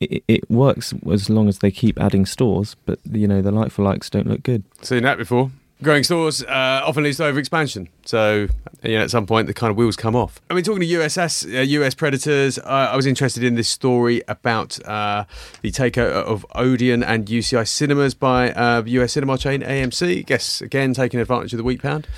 it, 0.00 0.22
it 0.28 0.50
works 0.50 0.94
as 1.10 1.28
long 1.28 1.48
as 1.48 1.58
they 1.58 1.70
keep 1.70 1.98
adding 2.00 2.26
stores, 2.26 2.76
but 2.86 2.98
you 3.10 3.26
know 3.26 3.42
the 3.42 3.50
like 3.50 3.72
for 3.72 3.82
likes 3.82 4.10
don't 4.10 4.26
look 4.26 4.42
good. 4.42 4.64
Seen 4.82 5.02
that 5.02 5.18
before. 5.18 5.50
Growing 5.80 6.02
stores 6.02 6.42
uh, 6.42 6.82
often 6.84 7.04
leads 7.04 7.18
to 7.18 7.24
over 7.24 7.38
expansion. 7.38 7.88
So, 8.04 8.48
you 8.82 8.96
know, 8.96 9.02
at 9.04 9.10
some 9.10 9.26
point, 9.26 9.46
the 9.46 9.54
kind 9.54 9.70
of 9.70 9.76
wheels 9.76 9.94
come 9.94 10.16
off. 10.16 10.40
I 10.50 10.54
mean, 10.54 10.64
talking 10.64 10.80
to 10.80 10.86
USS, 10.86 11.46
uh, 11.46 11.60
US 11.60 11.94
Predators, 11.94 12.58
uh, 12.58 12.88
I 12.92 12.96
was 12.96 13.06
interested 13.06 13.44
in 13.44 13.54
this 13.54 13.68
story 13.68 14.22
about 14.26 14.84
uh, 14.86 15.24
the 15.62 15.70
takeover 15.70 16.10
of 16.10 16.44
Odeon 16.56 17.04
and 17.04 17.26
UCI 17.26 17.66
cinemas 17.68 18.14
by 18.14 18.50
uh, 18.50 18.82
US 18.86 19.12
cinema 19.12 19.38
chain 19.38 19.60
AMC. 19.60 20.26
Guess, 20.26 20.62
again, 20.62 20.94
taking 20.94 21.20
advantage 21.20 21.52
of 21.52 21.58
the 21.58 21.64
wheat 21.64 21.80
pound. 21.80 22.08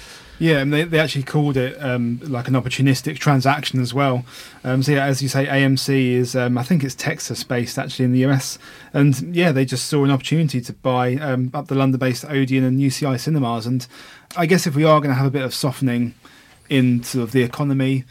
Yeah, 0.40 0.60
and 0.60 0.72
they, 0.72 0.84
they 0.84 0.98
actually 0.98 1.24
called 1.24 1.58
it 1.58 1.76
um, 1.84 2.18
like 2.24 2.48
an 2.48 2.54
opportunistic 2.54 3.18
transaction 3.18 3.78
as 3.78 3.92
well. 3.92 4.24
Um, 4.64 4.82
so 4.82 4.92
yeah, 4.92 5.04
as 5.04 5.20
you 5.20 5.28
say, 5.28 5.44
AMC 5.44 6.12
is 6.12 6.34
um, 6.34 6.56
I 6.56 6.62
think 6.62 6.82
it's 6.82 6.94
Texas 6.94 7.44
based 7.44 7.78
actually 7.78 8.06
in 8.06 8.12
the 8.12 8.24
US, 8.24 8.58
and 8.94 9.36
yeah, 9.36 9.52
they 9.52 9.66
just 9.66 9.86
saw 9.86 10.02
an 10.02 10.10
opportunity 10.10 10.62
to 10.62 10.72
buy 10.72 11.16
um, 11.16 11.50
up 11.52 11.68
the 11.68 11.74
London-based 11.74 12.24
Odeon 12.24 12.64
and 12.64 12.80
UCI 12.80 13.20
cinemas. 13.20 13.66
And 13.66 13.86
I 14.34 14.46
guess 14.46 14.66
if 14.66 14.74
we 14.74 14.82
are 14.82 14.98
going 15.00 15.10
to 15.10 15.14
have 15.14 15.26
a 15.26 15.30
bit 15.30 15.42
of 15.42 15.52
softening 15.52 16.14
in 16.70 17.02
sort 17.02 17.24
of 17.24 17.32
the 17.32 17.42
economy, 17.42 18.04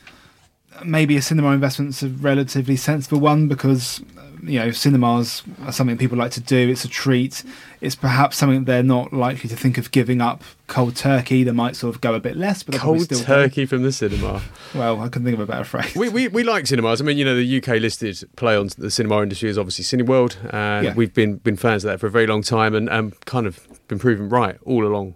maybe 0.85 1.17
a 1.17 1.23
cinema 1.23 1.49
investment's 1.51 2.03
a 2.03 2.09
relatively 2.09 2.75
sensible 2.75 3.19
one 3.19 3.47
because 3.47 4.03
you 4.43 4.59
know 4.59 4.71
cinemas 4.71 5.43
are 5.63 5.71
something 5.71 5.97
people 5.97 6.17
like 6.17 6.31
to 6.31 6.39
do. 6.41 6.69
It's 6.69 6.83
a 6.85 6.87
treat. 6.87 7.43
It's 7.81 7.95
perhaps 7.95 8.37
something 8.37 8.65
they're 8.65 8.83
not 8.83 9.13
likely 9.13 9.49
to 9.49 9.55
think 9.55 9.77
of 9.77 9.91
giving 9.91 10.21
up 10.21 10.43
cold 10.67 10.95
turkey. 10.95 11.43
They 11.43 11.51
might 11.51 11.75
sort 11.75 11.95
of 11.95 12.01
go 12.01 12.13
a 12.13 12.19
bit 12.19 12.35
less, 12.35 12.63
but 12.63 12.75
cold 12.75 13.01
still 13.01 13.19
turkey 13.21 13.65
from 13.65 13.83
the 13.83 13.91
cinema. 13.91 14.41
Well, 14.75 14.99
I 15.01 15.05
couldn't 15.09 15.25
think 15.25 15.35
of 15.35 15.41
a 15.41 15.45
better 15.51 15.63
phrase. 15.63 15.95
We, 15.95 16.09
we, 16.09 16.27
we 16.27 16.43
like 16.43 16.67
cinemas. 16.67 17.01
I 17.01 17.05
mean, 17.05 17.17
you 17.17 17.25
know, 17.25 17.35
the 17.35 17.57
UK 17.57 17.81
listed 17.81 18.23
play 18.35 18.55
on 18.57 18.69
the 18.77 18.91
cinema 18.91 19.21
industry 19.23 19.49
is 19.49 19.57
obviously 19.57 19.85
Cineworld. 19.85 20.35
Uh, 20.53 20.83
Yeah. 20.83 20.93
We've 20.95 21.13
been 21.13 21.35
been 21.37 21.55
fans 21.57 21.83
of 21.85 21.91
that 21.91 21.99
for 21.99 22.07
a 22.07 22.11
very 22.11 22.27
long 22.27 22.41
time, 22.41 22.75
and 22.75 22.89
um, 22.89 23.13
kind 23.25 23.47
of 23.47 23.65
been 23.87 23.99
proven 23.99 24.29
right 24.29 24.57
all 24.65 24.85
along, 24.85 25.15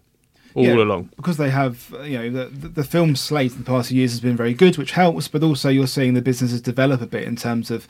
all 0.56 0.64
Yeah, 0.66 0.76
along. 0.76 1.10
because 1.16 1.38
they 1.38 1.50
have 1.50 1.94
you 2.04 2.18
know 2.18 2.30
the, 2.30 2.46
the 2.46 2.68
the 2.70 2.84
film 2.84 3.16
slate 3.16 3.52
in 3.52 3.60
the 3.60 3.64
past 3.66 3.90
few 3.90 3.98
years 4.00 4.12
has 4.12 4.20
been 4.22 4.38
very 4.38 4.54
good, 4.54 4.78
which 4.78 4.92
helps. 4.92 5.28
But 5.28 5.44
also 5.44 5.70
you're 5.70 5.88
seeing 5.88 6.14
the 6.14 6.22
businesses 6.22 6.62
develop 6.62 7.02
a 7.02 7.08
bit 7.08 7.24
in 7.24 7.36
terms 7.36 7.70
of 7.72 7.88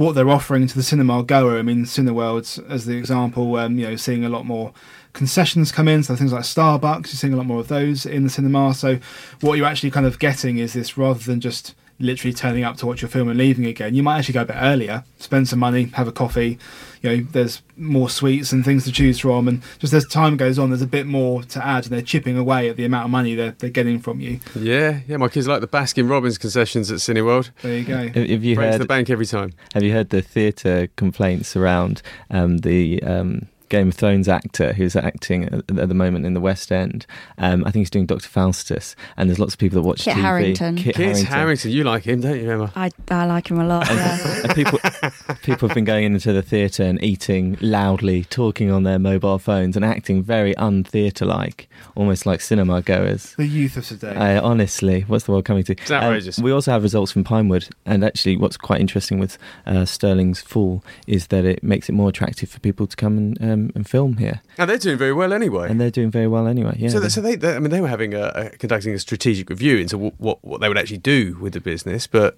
what 0.00 0.14
they're 0.14 0.30
offering 0.30 0.66
to 0.66 0.74
the 0.74 0.82
cinema 0.82 1.22
goer. 1.22 1.58
I 1.58 1.62
mean, 1.62 1.84
Cineworld 1.84 2.70
as 2.70 2.86
the 2.86 2.96
example, 2.96 3.54
um, 3.56 3.78
you 3.78 3.86
know, 3.86 3.96
seeing 3.96 4.24
a 4.24 4.30
lot 4.30 4.46
more 4.46 4.72
concessions 5.12 5.70
come 5.70 5.88
in, 5.88 6.02
so 6.02 6.16
things 6.16 6.32
like 6.32 6.44
Starbucks, 6.44 7.08
you're 7.08 7.16
seeing 7.16 7.34
a 7.34 7.36
lot 7.36 7.44
more 7.44 7.60
of 7.60 7.68
those 7.68 8.06
in 8.06 8.24
the 8.24 8.30
cinema. 8.30 8.72
So 8.72 8.98
what 9.42 9.58
you're 9.58 9.66
actually 9.66 9.90
kind 9.90 10.06
of 10.06 10.18
getting 10.18 10.56
is 10.56 10.72
this 10.72 10.96
rather 10.96 11.20
than 11.20 11.38
just 11.38 11.74
literally 11.98 12.32
turning 12.32 12.64
up 12.64 12.78
to 12.78 12.86
watch 12.86 13.02
your 13.02 13.10
film 13.10 13.28
and 13.28 13.36
leaving 13.36 13.66
again, 13.66 13.94
you 13.94 14.02
might 14.02 14.20
actually 14.20 14.32
go 14.32 14.40
a 14.40 14.46
bit 14.46 14.56
earlier, 14.58 15.04
spend 15.18 15.48
some 15.48 15.58
money, 15.58 15.90
have 15.92 16.08
a 16.08 16.12
coffee. 16.12 16.58
You 17.02 17.16
know, 17.16 17.26
there's 17.32 17.62
more 17.76 18.10
sweets 18.10 18.52
and 18.52 18.64
things 18.64 18.84
to 18.84 18.92
choose 18.92 19.18
from, 19.20 19.48
and 19.48 19.62
just 19.78 19.92
as 19.92 20.06
time 20.06 20.36
goes 20.36 20.58
on, 20.58 20.70
there's 20.70 20.82
a 20.82 20.86
bit 20.86 21.06
more 21.06 21.42
to 21.44 21.64
add, 21.64 21.84
and 21.84 21.92
they're 21.92 22.02
chipping 22.02 22.36
away 22.36 22.68
at 22.68 22.76
the 22.76 22.84
amount 22.84 23.06
of 23.06 23.10
money 23.10 23.34
they're, 23.34 23.52
they're 23.52 23.70
getting 23.70 23.98
from 23.98 24.20
you. 24.20 24.40
Yeah, 24.54 25.00
yeah. 25.08 25.16
My 25.16 25.28
kids 25.28 25.48
like 25.48 25.60
the 25.60 25.68
Baskin 25.68 26.10
Robbins 26.10 26.38
concessions 26.38 26.90
at 26.90 26.98
Cineworld. 26.98 27.50
There 27.62 27.78
you 27.78 27.84
go. 27.84 28.08
Have 28.08 28.14
have 28.14 28.44
you 28.44 28.54
Breaks 28.54 28.72
heard 28.72 28.80
the 28.82 28.86
bank 28.86 29.10
every 29.10 29.26
time. 29.26 29.52
Have 29.72 29.82
you 29.82 29.92
heard 29.92 30.10
the 30.10 30.22
theatre 30.22 30.88
complaints 30.96 31.56
around 31.56 32.02
um, 32.30 32.58
the 32.58 33.02
um, 33.02 33.46
Game 33.70 33.88
of 33.88 33.94
Thrones 33.94 34.28
actor 34.28 34.74
who's 34.74 34.94
acting 34.94 35.44
at, 35.44 35.78
at 35.78 35.88
the 35.88 35.94
moment 35.94 36.26
in 36.26 36.34
the 36.34 36.40
West 36.40 36.70
End? 36.70 37.06
Um, 37.38 37.64
I 37.64 37.70
think 37.70 37.82
he's 37.82 37.90
doing 37.90 38.06
Dr. 38.06 38.28
Faustus, 38.28 38.94
and 39.16 39.30
there's 39.30 39.38
lots 39.38 39.54
of 39.54 39.58
people 39.58 39.80
that 39.80 39.88
watch 39.88 40.02
Kit 40.02 40.16
TV. 40.16 40.20
Harington. 40.20 40.76
Kit 40.76 40.94
Kids 40.96 41.22
Harington. 41.22 41.26
Harrington, 41.26 41.70
you 41.70 41.84
like 41.84 42.04
him, 42.04 42.20
don't 42.20 42.38
you, 42.38 42.50
Emma? 42.50 42.72
I, 42.76 42.90
I 43.10 43.26
like 43.26 43.50
him 43.50 43.58
a 43.58 43.66
lot. 43.66 43.88
Yeah. 43.88 44.42
And 44.44 44.54
people, 44.54 44.78
people 45.42 45.68
have 45.68 45.74
been 45.74 45.84
going 45.84 46.04
into 46.04 46.32
the 46.32 46.42
theatre 46.42 46.82
and 46.82 47.02
eating 47.02 47.56
loudly, 47.60 48.24
talking 48.24 48.70
on 48.70 48.82
their 48.82 48.98
mobile 48.98 49.38
phones, 49.38 49.76
and 49.76 49.84
acting 49.84 50.22
very 50.22 50.54
un-theatre-like, 50.56 51.68
almost 51.94 52.26
like 52.26 52.40
cinema 52.40 52.82
goers. 52.82 53.34
The 53.36 53.46
youth 53.46 53.76
of 53.76 53.86
today. 53.86 54.14
I 54.14 54.38
honestly, 54.38 55.02
what's 55.02 55.24
the 55.24 55.32
world 55.32 55.44
coming 55.44 55.64
to? 55.64 55.72
It's 55.72 55.90
outrageous. 55.90 56.38
Um, 56.38 56.44
we 56.44 56.52
also 56.52 56.72
have 56.72 56.82
results 56.82 57.12
from 57.12 57.24
Pinewood, 57.24 57.68
and 57.86 58.04
actually, 58.04 58.36
what's 58.36 58.56
quite 58.56 58.80
interesting 58.80 59.18
with 59.18 59.38
uh, 59.66 59.84
Sterling's 59.84 60.40
fall 60.40 60.82
is 61.06 61.28
that 61.28 61.44
it 61.44 61.62
makes 61.62 61.88
it 61.88 61.92
more 61.92 62.08
attractive 62.08 62.48
for 62.48 62.60
people 62.60 62.86
to 62.86 62.96
come 62.96 63.16
and, 63.16 63.42
um, 63.42 63.59
and 63.74 63.88
film 63.88 64.16
here, 64.16 64.40
And 64.58 64.68
they're 64.68 64.78
doing 64.86 64.98
very 64.98 65.12
well 65.12 65.32
anyway. 65.32 65.66
and 65.70 65.80
they're 65.80 65.90
doing 66.00 66.10
very 66.10 66.26
well 66.34 66.46
anyway. 66.46 66.74
Yeah, 66.78 66.88
so, 66.90 67.00
they- 67.00 67.08
so 67.16 67.20
they, 67.20 67.36
they, 67.36 67.54
I 67.56 67.58
mean, 67.58 67.70
they 67.70 67.80
were 67.80 67.88
having 67.96 68.14
a, 68.14 68.26
a 68.34 68.50
conducting 68.62 68.92
a 68.94 68.98
strategic 68.98 69.50
review 69.50 69.76
into 69.78 69.96
w- 69.96 70.12
what 70.18 70.38
what 70.42 70.60
they 70.60 70.68
would 70.68 70.78
actually 70.78 70.98
do 71.16 71.36
with 71.42 71.52
the 71.52 71.60
business, 71.60 72.06
but 72.06 72.36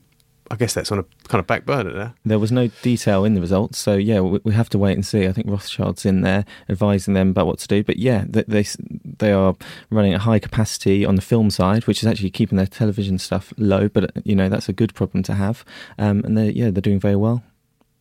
I 0.50 0.56
guess 0.56 0.74
that's 0.74 0.92
on 0.92 0.98
a 0.98 1.04
kind 1.28 1.38
of 1.40 1.46
back 1.46 1.64
burner 1.64 1.92
there. 1.92 2.12
There 2.26 2.38
was 2.38 2.52
no 2.52 2.66
detail 2.82 3.24
in 3.24 3.32
the 3.34 3.40
results, 3.40 3.78
so 3.78 3.94
yeah, 3.94 4.20
we, 4.20 4.38
we 4.44 4.52
have 4.52 4.68
to 4.70 4.78
wait 4.78 4.92
and 4.94 5.06
see. 5.06 5.26
I 5.26 5.32
think 5.32 5.46
Rothschild's 5.48 6.04
in 6.04 6.20
there 6.22 6.44
advising 6.68 7.14
them 7.14 7.30
about 7.30 7.46
what 7.46 7.58
to 7.60 7.68
do, 7.68 7.82
but 7.82 7.96
yeah, 7.96 8.24
they 8.28 8.44
they, 8.48 8.64
they 9.18 9.32
are 9.32 9.54
running 9.90 10.12
at 10.12 10.22
high 10.22 10.40
capacity 10.40 11.06
on 11.06 11.14
the 11.14 11.22
film 11.22 11.48
side, 11.50 11.86
which 11.86 12.02
is 12.02 12.06
actually 12.06 12.30
keeping 12.30 12.58
their 12.58 12.66
television 12.66 13.18
stuff 13.18 13.54
low. 13.56 13.88
But 13.88 14.10
you 14.26 14.34
know 14.36 14.48
that's 14.50 14.68
a 14.68 14.72
good 14.74 14.92
problem 14.94 15.22
to 15.24 15.34
have, 15.34 15.64
um, 15.98 16.22
and 16.24 16.36
they 16.36 16.50
yeah 16.50 16.70
they're 16.70 16.82
doing 16.90 17.00
very 17.00 17.16
well. 17.16 17.42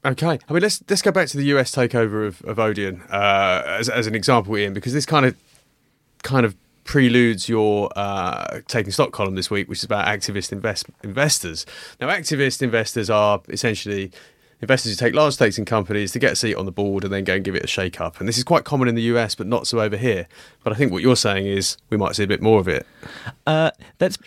Okay, 0.03 0.39
I 0.49 0.53
mean 0.53 0.63
let's 0.63 0.83
let's 0.89 1.01
go 1.01 1.11
back 1.11 1.27
to 1.27 1.37
the 1.37 1.45
US 1.55 1.75
takeover 1.75 2.25
of, 2.25 2.41
of 2.43 2.57
Odeon 2.57 3.03
uh, 3.11 3.63
as 3.65 3.87
as 3.87 4.07
an 4.07 4.15
example, 4.15 4.57
Ian, 4.57 4.73
because 4.73 4.93
this 4.93 5.05
kind 5.05 5.25
of 5.25 5.35
kind 6.23 6.45
of 6.45 6.55
preludes 6.83 7.47
your 7.47 7.89
uh, 7.95 8.61
taking 8.67 8.91
stock 8.91 9.11
column 9.11 9.35
this 9.35 9.51
week, 9.51 9.69
which 9.69 9.79
is 9.79 9.83
about 9.83 10.07
activist 10.07 10.51
invest- 10.51 10.87
investors. 11.03 11.65
Now, 11.99 12.09
activist 12.09 12.61
investors 12.61 13.09
are 13.09 13.41
essentially 13.49 14.11
investors 14.61 14.91
who 14.91 15.05
take 15.05 15.15
large 15.15 15.33
stakes 15.33 15.57
in 15.57 15.65
companies 15.65 16.11
to 16.11 16.19
get 16.19 16.33
a 16.33 16.35
seat 16.35 16.55
on 16.55 16.65
the 16.65 16.71
board 16.71 17.03
and 17.03 17.11
then 17.13 17.23
go 17.23 17.35
and 17.35 17.43
give 17.43 17.55
it 17.55 17.63
a 17.63 17.67
shake 17.67 17.99
up. 17.99 18.19
And 18.19 18.27
this 18.27 18.37
is 18.37 18.43
quite 18.43 18.63
common 18.63 18.87
in 18.87 18.95
the 18.95 19.03
US, 19.03 19.35
but 19.35 19.47
not 19.47 19.67
so 19.67 19.79
over 19.79 19.97
here. 19.97 20.27
But 20.63 20.73
I 20.73 20.75
think 20.75 20.91
what 20.91 21.01
you're 21.01 21.15
saying 21.15 21.47
is 21.47 21.77
we 21.89 21.97
might 21.97 22.15
see 22.15 22.23
a 22.23 22.27
bit 22.27 22.41
more 22.41 22.59
of 22.59 22.67
it. 22.67 22.85
Uh, 23.45 23.71
that's 23.97 24.17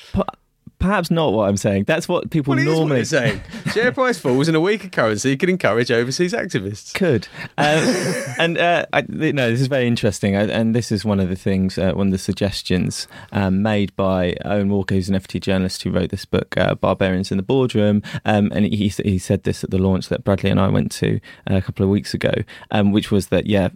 perhaps 0.85 1.11
not 1.11 1.33
what 1.33 1.49
I'm 1.49 1.57
saying. 1.57 1.85
That's 1.85 2.07
what 2.09 2.31
people 2.31 2.55
Well, 2.55 2.63
what 2.65 2.71
normally 2.71 2.97
you're 2.99 3.05
saying. 3.07 3.41
Share 3.73 3.91
price 3.91 4.19
falls 4.19 4.49
and 4.49 4.57
a 4.57 4.61
weaker 4.61 4.89
currency 4.89 5.35
can 5.37 5.49
encourage 5.49 5.91
overseas 5.91 6.35
activists. 6.35 6.93
could. 6.93 7.27
Um, 7.57 8.35
and 8.39 8.59
uh, 8.59 8.85
I, 8.93 9.03
no, 9.09 9.51
this 9.51 9.63
is 9.63 9.69
very 9.69 9.87
interesting, 9.87 10.37
I- 10.37 10.43
and 10.49 10.75
this 10.75 10.93
is 10.93 11.03
one 11.03 11.21
of 11.21 11.31
the 11.31 11.37
things, 11.37 11.79
uh, 11.79 11.93
one 11.93 12.09
of 12.09 12.13
the 12.13 12.19
suggestions 12.19 13.09
um, 13.33 13.63
made 13.63 13.97
by 13.97 14.37
Owen 14.45 14.69
Walker, 14.69 14.95
who's 14.95 15.09
an 15.09 15.15
FT 15.15 15.41
journalist 15.41 15.83
who 15.83 15.91
wrote 15.91 16.11
this 16.11 16.27
book, 16.27 16.55
uh, 16.59 16.75
"Barbarians 16.75 17.31
in 17.31 17.39
the 17.39 17.43
Boardroom," 17.43 18.03
um, 18.27 18.51
and 18.55 18.67
he 18.67 18.89
he 18.89 19.19
said 19.19 19.45
this 19.45 19.65
at 19.65 19.71
the 19.71 19.79
launch 19.79 20.09
that 20.11 20.23
Bradley 20.23 20.51
and 20.51 20.61
I 20.61 20.69
went 20.69 20.93
to 20.93 21.19
uh, 21.51 21.57
a 21.57 21.63
couple 21.63 21.85
of 21.85 21.91
weeks 21.91 22.13
ago, 22.13 22.35
um, 22.71 22.93
which 22.93 23.11
was 23.11 23.29
that 23.29 23.47
yeah, 23.47 23.71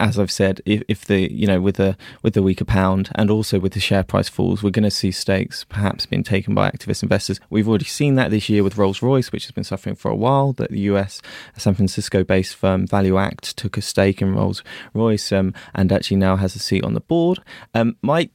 as 0.00 0.18
I've 0.18 0.32
said, 0.32 0.62
if, 0.64 0.82
if 0.88 1.04
the 1.04 1.30
you 1.30 1.46
know 1.46 1.60
with 1.60 1.76
the 1.76 1.98
with 2.22 2.32
the 2.32 2.42
weaker 2.42 2.64
pound 2.64 3.10
and 3.14 3.30
also 3.30 3.58
with 3.58 3.74
the 3.74 3.80
share 3.80 4.02
price 4.04 4.30
falls, 4.30 4.62
we're 4.62 4.70
going 4.70 4.84
to 4.84 4.90
see 4.90 5.10
stakes 5.10 5.64
perhaps 5.64 6.06
being 6.06 6.22
taken 6.22 6.45
by 6.54 6.70
activist 6.70 7.02
investors. 7.02 7.40
We've 7.50 7.68
already 7.68 7.84
seen 7.84 8.14
that 8.16 8.30
this 8.30 8.48
year 8.48 8.62
with 8.62 8.78
Rolls 8.78 9.02
Royce, 9.02 9.32
which 9.32 9.44
has 9.44 9.52
been 9.52 9.64
suffering 9.64 9.96
for 9.96 10.10
a 10.10 10.16
while. 10.16 10.52
That 10.52 10.70
the 10.70 10.80
US 10.80 11.20
San 11.56 11.74
Francisco 11.74 12.24
based 12.24 12.56
firm 12.56 12.86
Value 12.86 13.18
Act 13.18 13.56
took 13.56 13.76
a 13.76 13.82
stake 13.82 14.22
in 14.22 14.34
Rolls 14.34 14.62
Royce 14.94 15.32
um, 15.32 15.54
and 15.74 15.92
actually 15.92 16.18
now 16.18 16.36
has 16.36 16.56
a 16.56 16.60
seat 16.60 16.84
on 16.84 16.94
the 16.94 17.00
board. 17.00 17.40
Um, 17.74 17.96
my 18.02 18.30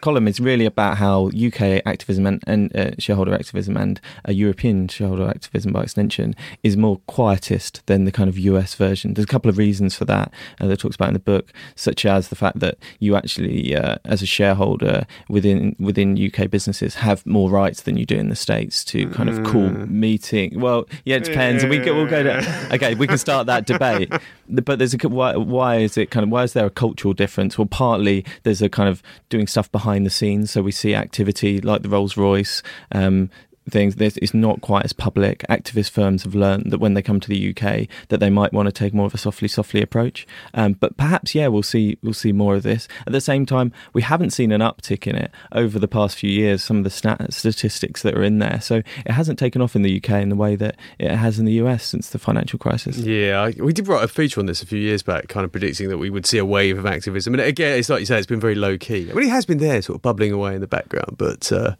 column 0.00 0.28
is 0.28 0.40
really 0.40 0.66
about 0.66 0.96
how 0.96 1.28
UK 1.28 1.82
activism 1.84 2.26
and, 2.26 2.42
and 2.46 2.76
uh, 2.76 2.90
shareholder 2.98 3.34
activism 3.34 3.76
and 3.76 4.00
uh, 4.28 4.32
European 4.32 4.88
shareholder 4.88 5.28
activism 5.28 5.72
by 5.72 5.82
extension 5.82 6.34
is 6.62 6.76
more 6.76 7.00
quietist 7.08 7.84
than 7.86 8.04
the 8.04 8.12
kind 8.12 8.28
of 8.28 8.38
US 8.38 8.74
version. 8.74 9.14
There's 9.14 9.24
a 9.24 9.28
couple 9.28 9.48
of 9.48 9.58
reasons 9.58 9.94
for 9.94 10.04
that 10.06 10.32
uh, 10.60 10.66
that 10.66 10.72
it 10.72 10.80
talks 10.80 10.96
about 10.96 11.08
in 11.08 11.14
the 11.14 11.20
book, 11.20 11.52
such 11.74 12.04
as 12.04 12.28
the 12.28 12.36
fact 12.36 12.60
that 12.60 12.78
you 12.98 13.16
actually, 13.16 13.74
uh, 13.74 13.96
as 14.04 14.22
a 14.22 14.26
shareholder 14.26 15.06
within 15.28 15.76
within 15.78 16.16
UK 16.16 16.50
businesses, 16.50 16.96
have 16.96 17.24
more 17.26 17.50
rights 17.50 17.82
than 17.82 17.96
you 17.96 18.06
do 18.06 18.16
in 18.16 18.28
the 18.28 18.36
states 18.36 18.84
to 18.84 19.08
kind 19.10 19.28
of 19.28 19.44
call 19.44 19.68
meeting. 19.70 20.60
Well, 20.60 20.86
yeah, 21.04 21.16
it 21.16 21.24
depends. 21.24 21.64
We 21.64 21.78
go, 21.78 21.94
we'll 21.94 22.06
go 22.06 22.22
to 22.22 22.68
okay. 22.72 22.94
We 22.94 23.06
can 23.06 23.18
start 23.18 23.46
that 23.46 23.66
debate, 23.66 24.12
but 24.48 24.78
there's 24.78 24.94
a 24.94 25.08
why, 25.08 25.36
why 25.36 25.76
is 25.76 25.96
it 25.96 26.10
kind 26.10 26.24
of 26.24 26.30
why 26.30 26.42
is 26.42 26.52
there 26.52 26.66
a 26.66 26.70
cultural 26.70 27.14
difference? 27.14 27.58
Well, 27.58 27.66
partly 27.66 28.24
there's 28.42 28.62
a 28.62 28.68
kind 28.68 28.88
of 28.88 29.02
doing 29.28 29.46
stuff 29.46 29.70
behind 29.76 30.06
the 30.06 30.10
scenes, 30.10 30.50
so 30.50 30.62
we 30.62 30.72
see 30.72 30.94
activity 30.94 31.60
like 31.60 31.82
the 31.82 31.88
Rolls 31.90 32.16
Royce. 32.16 32.62
Um, 32.92 33.28
things. 33.68 33.96
This 33.96 34.16
it's 34.18 34.34
not 34.34 34.60
quite 34.60 34.84
as 34.84 34.92
public. 34.92 35.44
Activist 35.48 35.90
firms 35.90 36.22
have 36.22 36.34
learned 36.34 36.72
that 36.72 36.78
when 36.78 36.94
they 36.94 37.02
come 37.02 37.20
to 37.20 37.28
the 37.28 37.50
UK, 37.50 37.88
that 38.08 38.20
they 38.20 38.30
might 38.30 38.52
want 38.52 38.66
to 38.66 38.72
take 38.72 38.94
more 38.94 39.06
of 39.06 39.14
a 39.14 39.18
softly, 39.18 39.48
softly 39.48 39.82
approach. 39.82 40.26
Um, 40.54 40.74
but 40.74 40.96
perhaps, 40.96 41.34
yeah, 41.34 41.48
we'll 41.48 41.62
see 41.62 41.98
we'll 42.02 42.14
see 42.14 42.32
more 42.32 42.56
of 42.56 42.62
this. 42.62 42.88
At 43.06 43.12
the 43.12 43.20
same 43.20 43.46
time, 43.46 43.72
we 43.92 44.02
haven't 44.02 44.30
seen 44.30 44.52
an 44.52 44.60
uptick 44.60 45.06
in 45.06 45.16
it 45.16 45.30
over 45.52 45.78
the 45.78 45.88
past 45.88 46.18
few 46.18 46.30
years. 46.30 46.62
Some 46.62 46.78
of 46.78 46.84
the 46.84 46.90
stat- 46.90 47.32
statistics 47.32 48.02
that 48.02 48.14
are 48.14 48.22
in 48.22 48.38
there, 48.38 48.60
so 48.60 48.76
it 49.04 49.12
hasn't 49.12 49.38
taken 49.38 49.62
off 49.62 49.76
in 49.76 49.82
the 49.82 49.96
UK 49.96 50.10
in 50.22 50.28
the 50.28 50.36
way 50.36 50.56
that 50.56 50.76
it 50.98 51.10
has 51.10 51.38
in 51.38 51.44
the 51.44 51.54
US 51.54 51.84
since 51.86 52.10
the 52.10 52.18
financial 52.18 52.58
crisis. 52.58 52.98
Yeah, 52.98 53.40
I, 53.40 53.62
we 53.62 53.72
did 53.72 53.88
write 53.88 54.04
a 54.04 54.08
feature 54.08 54.40
on 54.40 54.46
this 54.46 54.62
a 54.62 54.66
few 54.66 54.78
years 54.78 55.02
back, 55.02 55.28
kind 55.28 55.44
of 55.44 55.52
predicting 55.52 55.88
that 55.88 55.98
we 55.98 56.10
would 56.10 56.26
see 56.26 56.38
a 56.38 56.44
wave 56.44 56.78
of 56.78 56.86
activism. 56.86 57.34
And 57.34 57.42
again, 57.42 57.78
it's 57.78 57.88
like 57.88 58.00
you 58.00 58.06
say, 58.06 58.18
it's 58.18 58.26
been 58.26 58.40
very 58.40 58.54
low 58.54 58.78
key. 58.78 59.10
I 59.10 59.14
mean, 59.14 59.26
it 59.26 59.30
has 59.30 59.46
been 59.46 59.58
there, 59.58 59.80
sort 59.82 59.96
of 59.96 60.02
bubbling 60.02 60.32
away 60.32 60.54
in 60.54 60.60
the 60.60 60.66
background. 60.66 61.16
But 61.18 61.50
uh, 61.52 61.76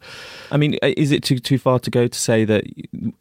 I 0.51 0.57
mean, 0.57 0.77
uh, 0.81 0.93
is 0.97 1.11
it 1.11 1.23
too 1.23 1.39
too 1.39 1.57
far 1.57 1.76
to 1.77 1.91
go 1.91 2.07
to 2.07 2.19
say 2.19 2.45
that 2.45 2.63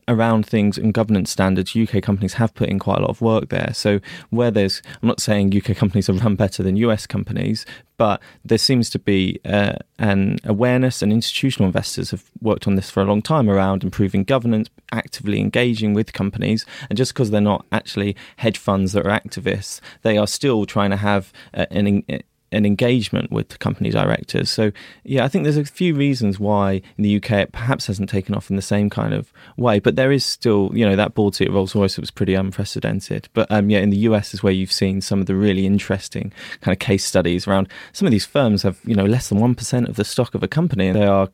around 0.09 0.47
things 0.47 0.79
and 0.79 0.93
governance 0.93 1.31
standards, 1.31 1.77
UK 1.77 2.03
companies 2.03 2.35
have 2.35 2.55
put 2.55 2.69
in 2.69 2.79
quite 2.79 2.99
a 2.99 3.01
lot 3.03 3.11
of 3.11 3.21
work 3.21 3.49
there? 3.49 3.73
So 3.75 4.01
where 4.31 4.51
there's, 4.51 4.83
I'm 5.03 5.09
not 5.09 5.21
saying 5.21 5.57
UK 5.57 5.77
companies 5.77 6.09
are 6.09 6.13
run 6.25 6.37
better 6.37 6.63
than 6.63 6.77
US 6.77 7.07
companies, 7.07 7.67
but 7.97 8.21
there 8.45 8.59
seems 8.59 8.91
to 8.91 8.99
be 8.99 9.41
uh, 9.45 9.77
an 9.99 10.39
awareness, 10.45 11.03
and 11.03 11.13
institutional 11.13 11.67
investors 11.67 12.11
have 12.11 12.25
worked 12.41 12.67
on 12.67 12.75
this 12.75 12.91
for 12.91 13.01
a 13.03 13.07
long 13.07 13.23
time 13.23 13.49
around 13.49 13.83
improving 13.83 14.25
governance, 14.25 14.69
actively 14.93 15.41
engaging 15.41 15.95
with 15.95 16.13
companies. 16.13 16.67
And 16.91 16.97
just 16.97 17.15
because 17.15 17.31
they're 17.31 17.41
not 17.41 17.65
actually 17.73 18.15
hedge 18.37 18.59
funds 18.59 18.93
that 18.93 19.07
are 19.07 19.21
activists, 19.21 19.81
they 20.03 20.19
are 20.19 20.27
still 20.27 20.67
trying 20.67 20.91
to 20.91 20.97
have 20.97 21.33
uh, 21.55 21.67
an 21.71 22.05
an 22.09 22.23
engagement 22.53 23.33
with 23.33 23.49
the 23.49 23.59
company 23.59 23.91
directors. 23.91 24.51
So, 24.51 24.73
yeah, 25.05 25.25
I 25.25 25.29
think 25.29 25.45
there's 25.45 25.57
a 25.57 25.65
few 25.65 25.95
reasons 25.95 26.39
why 26.39 26.83
in 26.97 27.03
the 27.03 27.17
UK 27.17 27.33
it 27.33 27.53
perhaps 27.53 27.87
hasn't 27.87 28.09
taken 28.09 28.35
off 28.35 28.51
in 28.51 28.57
the 28.57 28.63
same 28.63 28.89
kind 28.89 29.15
of 29.15 29.33
way. 29.57 29.81
But 29.81 29.97
there 29.97 30.13
is 30.13 30.25
still, 30.25 30.71
you 30.73 30.87
know, 30.87 30.97
that 30.97 31.15
board 31.15 31.35
seat 31.35 31.49
at 31.49 31.55
Rolls 31.55 31.75
Royce 31.75 31.99
was 31.99 32.11
pretty 32.11 32.35
unprecedented. 32.35 33.29
But 33.35 33.51
um, 33.51 33.71
yeah, 33.71 33.81
in 33.81 33.91
the 33.91 33.97
US 33.99 34.33
is 34.33 34.43
where 34.43 34.53
you've 34.53 34.73
seen 34.73 35.01
some 35.01 35.21
of 35.21 35.27
the 35.27 35.35
really 35.35 35.67
interesting 35.67 36.33
kind 36.61 36.73
of 36.73 36.79
case 36.79 37.05
studies 37.05 37.47
around 37.47 37.69
some 37.93 38.07
of 38.07 38.13
these 38.13 38.27
firms 38.27 38.63
have, 38.63 38.79
you 38.85 38.95
know, 38.95 39.07
less 39.07 39.29
than 39.29 39.39
1% 39.39 39.89
of 39.89 39.97
the 39.97 40.05
stock 40.05 40.35
of 40.35 40.43
a 40.43 40.49
company 40.49 40.89
and 40.89 40.97
they 40.97 41.07
are 41.07 41.29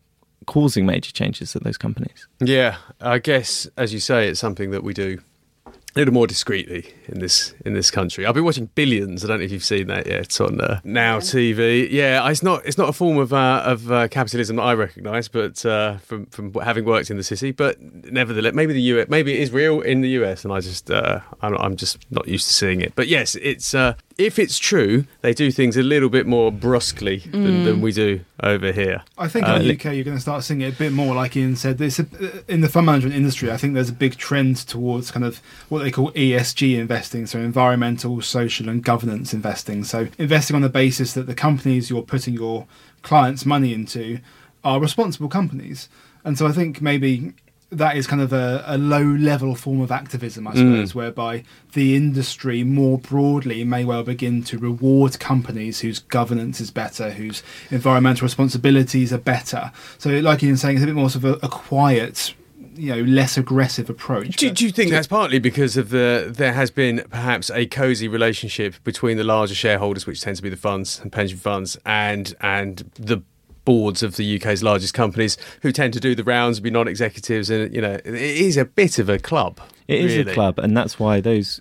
causing 0.47 0.87
major 0.87 1.13
changes 1.13 1.55
at 1.55 1.63
those 1.63 1.79
companies. 1.79 2.27
Yeah, 2.41 2.77
I 3.01 3.19
guess, 3.19 3.69
as 3.77 3.93
you 3.93 4.01
say, 4.01 4.29
it's 4.29 4.41
something 4.41 4.71
that 4.71 4.83
we 4.83 4.95
do 4.95 5.21
a 5.67 5.99
little 5.99 6.15
more 6.15 6.27
discreetly 6.27 6.93
in 7.13 7.21
this 7.21 7.55
in 7.65 7.75
this 7.75 7.91
country. 7.91 8.27
I've 8.27 8.35
been 8.35 8.45
watching 8.45 8.67
Billions. 8.75 9.25
I 9.25 9.29
don't 9.29 9.39
know 9.39 9.45
if 9.45 9.53
you've 9.53 9.65
seen 9.65 9.87
that 9.89 10.07
yet. 10.07 10.21
It's 10.21 10.41
on 10.41 10.61
uh, 10.61 10.81
Now 10.83 11.19
TV. 11.21 11.89
Yeah, 11.91 12.29
it's 12.29 12.43
not 12.43 12.65
it's 12.65 12.79
not 12.79 12.89
a 12.89 12.93
form 12.93 13.19
of 13.19 13.33
uh, 13.33 13.63
of 13.65 13.93
uh, 13.93 14.09
capitalism 14.09 14.57
that 14.57 14.63
I 14.63 14.75
recognise, 14.75 15.29
but 15.29 15.65
uh, 15.65 15.99
from 15.99 16.27
from 16.27 16.53
having 16.55 16.85
worked 16.85 17.11
in 17.11 17.17
the 17.17 17.23
city. 17.23 17.53
But 17.53 17.81
nevertheless, 17.81 18.55
maybe 18.55 18.73
the 18.73 18.83
US, 18.83 19.09
maybe 19.09 19.35
it 19.35 19.41
is 19.41 19.53
real 19.53 19.81
in 19.81 20.01
the 20.01 20.11
US, 20.11 20.45
and 20.45 20.53
I 20.53 20.61
just 20.61 20.91
uh, 20.91 21.21
I'm, 21.43 21.57
I'm, 21.59 21.77
just 21.77 21.99
not 22.11 22.27
used 22.27 22.47
to 22.49 22.55
seeing 22.55 22.81
it. 22.81 22.95
But 22.95 23.09
yes, 23.09 23.37
it's 23.37 23.75
uh, 23.75 23.95
if 24.19 24.39
it's 24.39 24.59
true, 24.59 25.05
they 25.21 25.35
do 25.35 25.51
things 25.51 25.77
a 25.77 25.83
little 25.83 26.09
bit 26.09 26.27
more 26.27 26.53
brusquely 26.53 27.31
than, 27.31 27.45
mm. 27.45 27.65
than 27.65 27.81
we 27.81 27.93
do 27.93 28.21
over 28.43 28.73
here. 28.73 29.03
I 29.19 29.29
think 29.29 29.49
uh, 29.49 29.55
in 29.55 29.63
the 29.63 29.75
UK 29.75 29.95
you're 29.95 30.05
going 30.05 30.17
to 30.17 30.21
start 30.21 30.45
seeing 30.45 30.61
it 30.61 30.75
a 30.75 30.77
bit 30.77 30.93
more, 30.93 31.15
like 31.15 31.37
Ian 31.37 31.57
said. 31.57 31.79
There's 31.79 31.99
a, 31.99 32.07
in 32.49 32.61
the 32.61 32.69
fund 32.69 32.87
management 32.87 33.15
industry, 33.15 33.51
I 33.51 33.57
think 33.57 33.75
there's 33.75 33.89
a 33.89 33.95
big 33.95 34.17
trend 34.17 34.57
towards 34.57 35.11
kind 35.11 35.25
of 35.25 35.41
what 35.69 35.83
they 35.83 35.91
call 35.91 36.13
ESG 36.13 36.79
investing, 37.03 37.27
so 37.27 37.41
environmental, 37.41 38.23
social, 38.23 38.69
and 38.69 38.85
governance 38.85 39.35
investing. 39.35 39.83
So 39.83 40.07
investing 40.19 40.55
on 40.55 40.63
the 40.63 40.69
basis 40.69 41.15
that 41.15 41.27
the 41.27 41.35
companies 41.35 41.91
you're 41.91 42.03
putting 42.03 42.35
your 42.35 42.67
clients' 43.03 43.45
money 43.45 43.75
into 43.75 44.21
are 44.63 44.79
responsible 44.79 45.29
companies. 45.29 45.89
And 46.25 46.39
so 46.39 46.47
I 46.47 46.53
think 46.53 46.81
maybe 46.81 47.33
that 47.73 47.97
is 47.97 48.07
kind 48.07 48.23
of 48.23 48.33
a, 48.33 48.63
a 48.67 48.79
low 48.79 49.03
level 49.03 49.57
form 49.57 49.81
of 49.81 49.91
activism, 49.91 50.47
I 50.47 50.53
suppose, 50.53 50.93
mm. 50.93 50.95
whereby 50.95 51.43
the 51.73 51.97
industry 51.97 52.63
more 52.63 52.99
broadly 52.99 53.65
may 53.65 53.85
well 53.85 54.05
begin 54.05 54.45
to 54.45 54.59
reward 54.59 55.19
companies 55.19 55.81
whose 55.81 55.99
governance 55.99 56.61
is 56.61 56.71
better, 56.71 57.11
whose 57.11 57.43
environmental 57.71 58.25
responsibilities 58.25 59.13
are 59.13 59.19
better. 59.19 59.73
So, 59.99 60.11
like 60.11 60.45
Ian's 60.45 60.61
saying, 60.61 60.77
it's 60.77 60.85
a 60.85 60.87
bit 60.87 60.95
more 60.95 61.11
sort 61.11 61.25
of 61.25 61.43
a, 61.43 61.47
a 61.47 61.49
quiet 61.49 62.35
you 62.75 62.95
know 62.95 63.03
less 63.03 63.37
aggressive 63.37 63.89
approach. 63.91 64.37
Do, 64.37 64.51
do 64.51 64.65
you 64.65 64.71
think 64.71 64.91
that's 64.91 65.07
partly 65.07 65.39
because 65.39 65.77
of 65.77 65.91
the 65.91 66.33
there 66.35 66.53
has 66.53 66.71
been 66.71 67.05
perhaps 67.11 67.51
a 67.51 67.67
cosy 67.67 68.09
relationship 68.09 68.75
between 68.85 69.17
the 69.17 69.25
larger 69.25 69.55
shareholders, 69.55 70.07
which 70.07 70.21
tend 70.21 70.37
to 70.37 70.43
be 70.43 70.49
the 70.51 70.57
funds 70.57 71.01
and 71.01 71.13
pension 71.13 71.39
funds, 71.39 71.77
and 71.85 72.35
and 72.41 72.91
the 72.95 73.23
boards 73.65 74.03
of 74.03 74.17
the 74.17 74.37
UK's 74.41 74.63
largest 74.63 74.93
companies 74.93 75.37
who 75.63 75.71
tend 75.71 75.93
to 75.93 76.01
do 76.01 76.15
the 76.15 76.25
rounds 76.25 76.59
and 76.59 76.65
be 76.65 76.71
non-executives 76.71 77.49
and 77.49 77.73
you 77.73 77.81
know 77.81 77.93
it 77.93 78.07
is 78.07 78.57
a 78.57 78.65
bit 78.65 78.99
of 78.99 79.09
a 79.09 79.21
club 79.21 79.61
It 79.87 79.95
really. 80.03 80.07
is 80.21 80.27
a 80.27 80.33
club 80.35 80.59
and 80.59 80.77
that's 80.77 80.99
why 80.99 81.21
those 81.21 81.61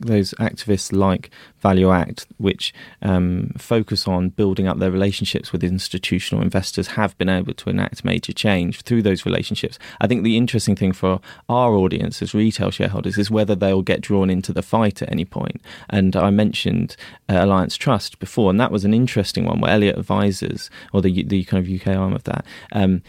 those 0.00 0.32
activists 0.34 0.92
like 0.92 1.30
ValueAct, 1.62 2.26
which 2.38 2.72
um, 3.02 3.52
focus 3.58 4.08
on 4.08 4.30
building 4.30 4.66
up 4.66 4.78
their 4.78 4.90
relationships 4.90 5.52
with 5.52 5.62
institutional 5.62 6.42
investors, 6.42 6.88
have 6.88 7.16
been 7.18 7.28
able 7.28 7.54
to 7.54 7.70
enact 7.70 8.04
major 8.04 8.32
change 8.32 8.82
through 8.82 9.02
those 9.02 9.26
relationships. 9.26 9.78
I 10.00 10.06
think 10.06 10.24
the 10.24 10.36
interesting 10.36 10.76
thing 10.76 10.92
for 10.92 11.20
our 11.48 11.74
audience 11.74 12.22
as 12.22 12.34
retail 12.34 12.70
shareholders 12.70 13.18
is 13.18 13.30
whether 13.30 13.54
they'll 13.54 13.82
get 13.82 14.00
drawn 14.00 14.30
into 14.30 14.52
the 14.52 14.62
fight 14.62 15.02
at 15.02 15.12
any 15.12 15.24
point. 15.24 15.60
And 15.88 16.16
I 16.16 16.30
mentioned 16.30 16.96
uh, 17.28 17.38
Alliance 17.40 17.76
Trust 17.76 18.18
before, 18.18 18.50
and 18.50 18.60
that 18.60 18.72
was 18.72 18.84
an 18.84 18.94
interesting 18.94 19.44
one 19.44 19.60
where 19.60 19.72
Elliott 19.72 19.98
Advisors, 19.98 20.70
or 20.92 21.02
the 21.02 21.22
the 21.24 21.44
kind 21.44 21.64
of 21.64 21.72
UK 21.72 21.96
arm 21.96 22.14
of 22.14 22.24
that. 22.24 22.44
Um, 22.72 23.02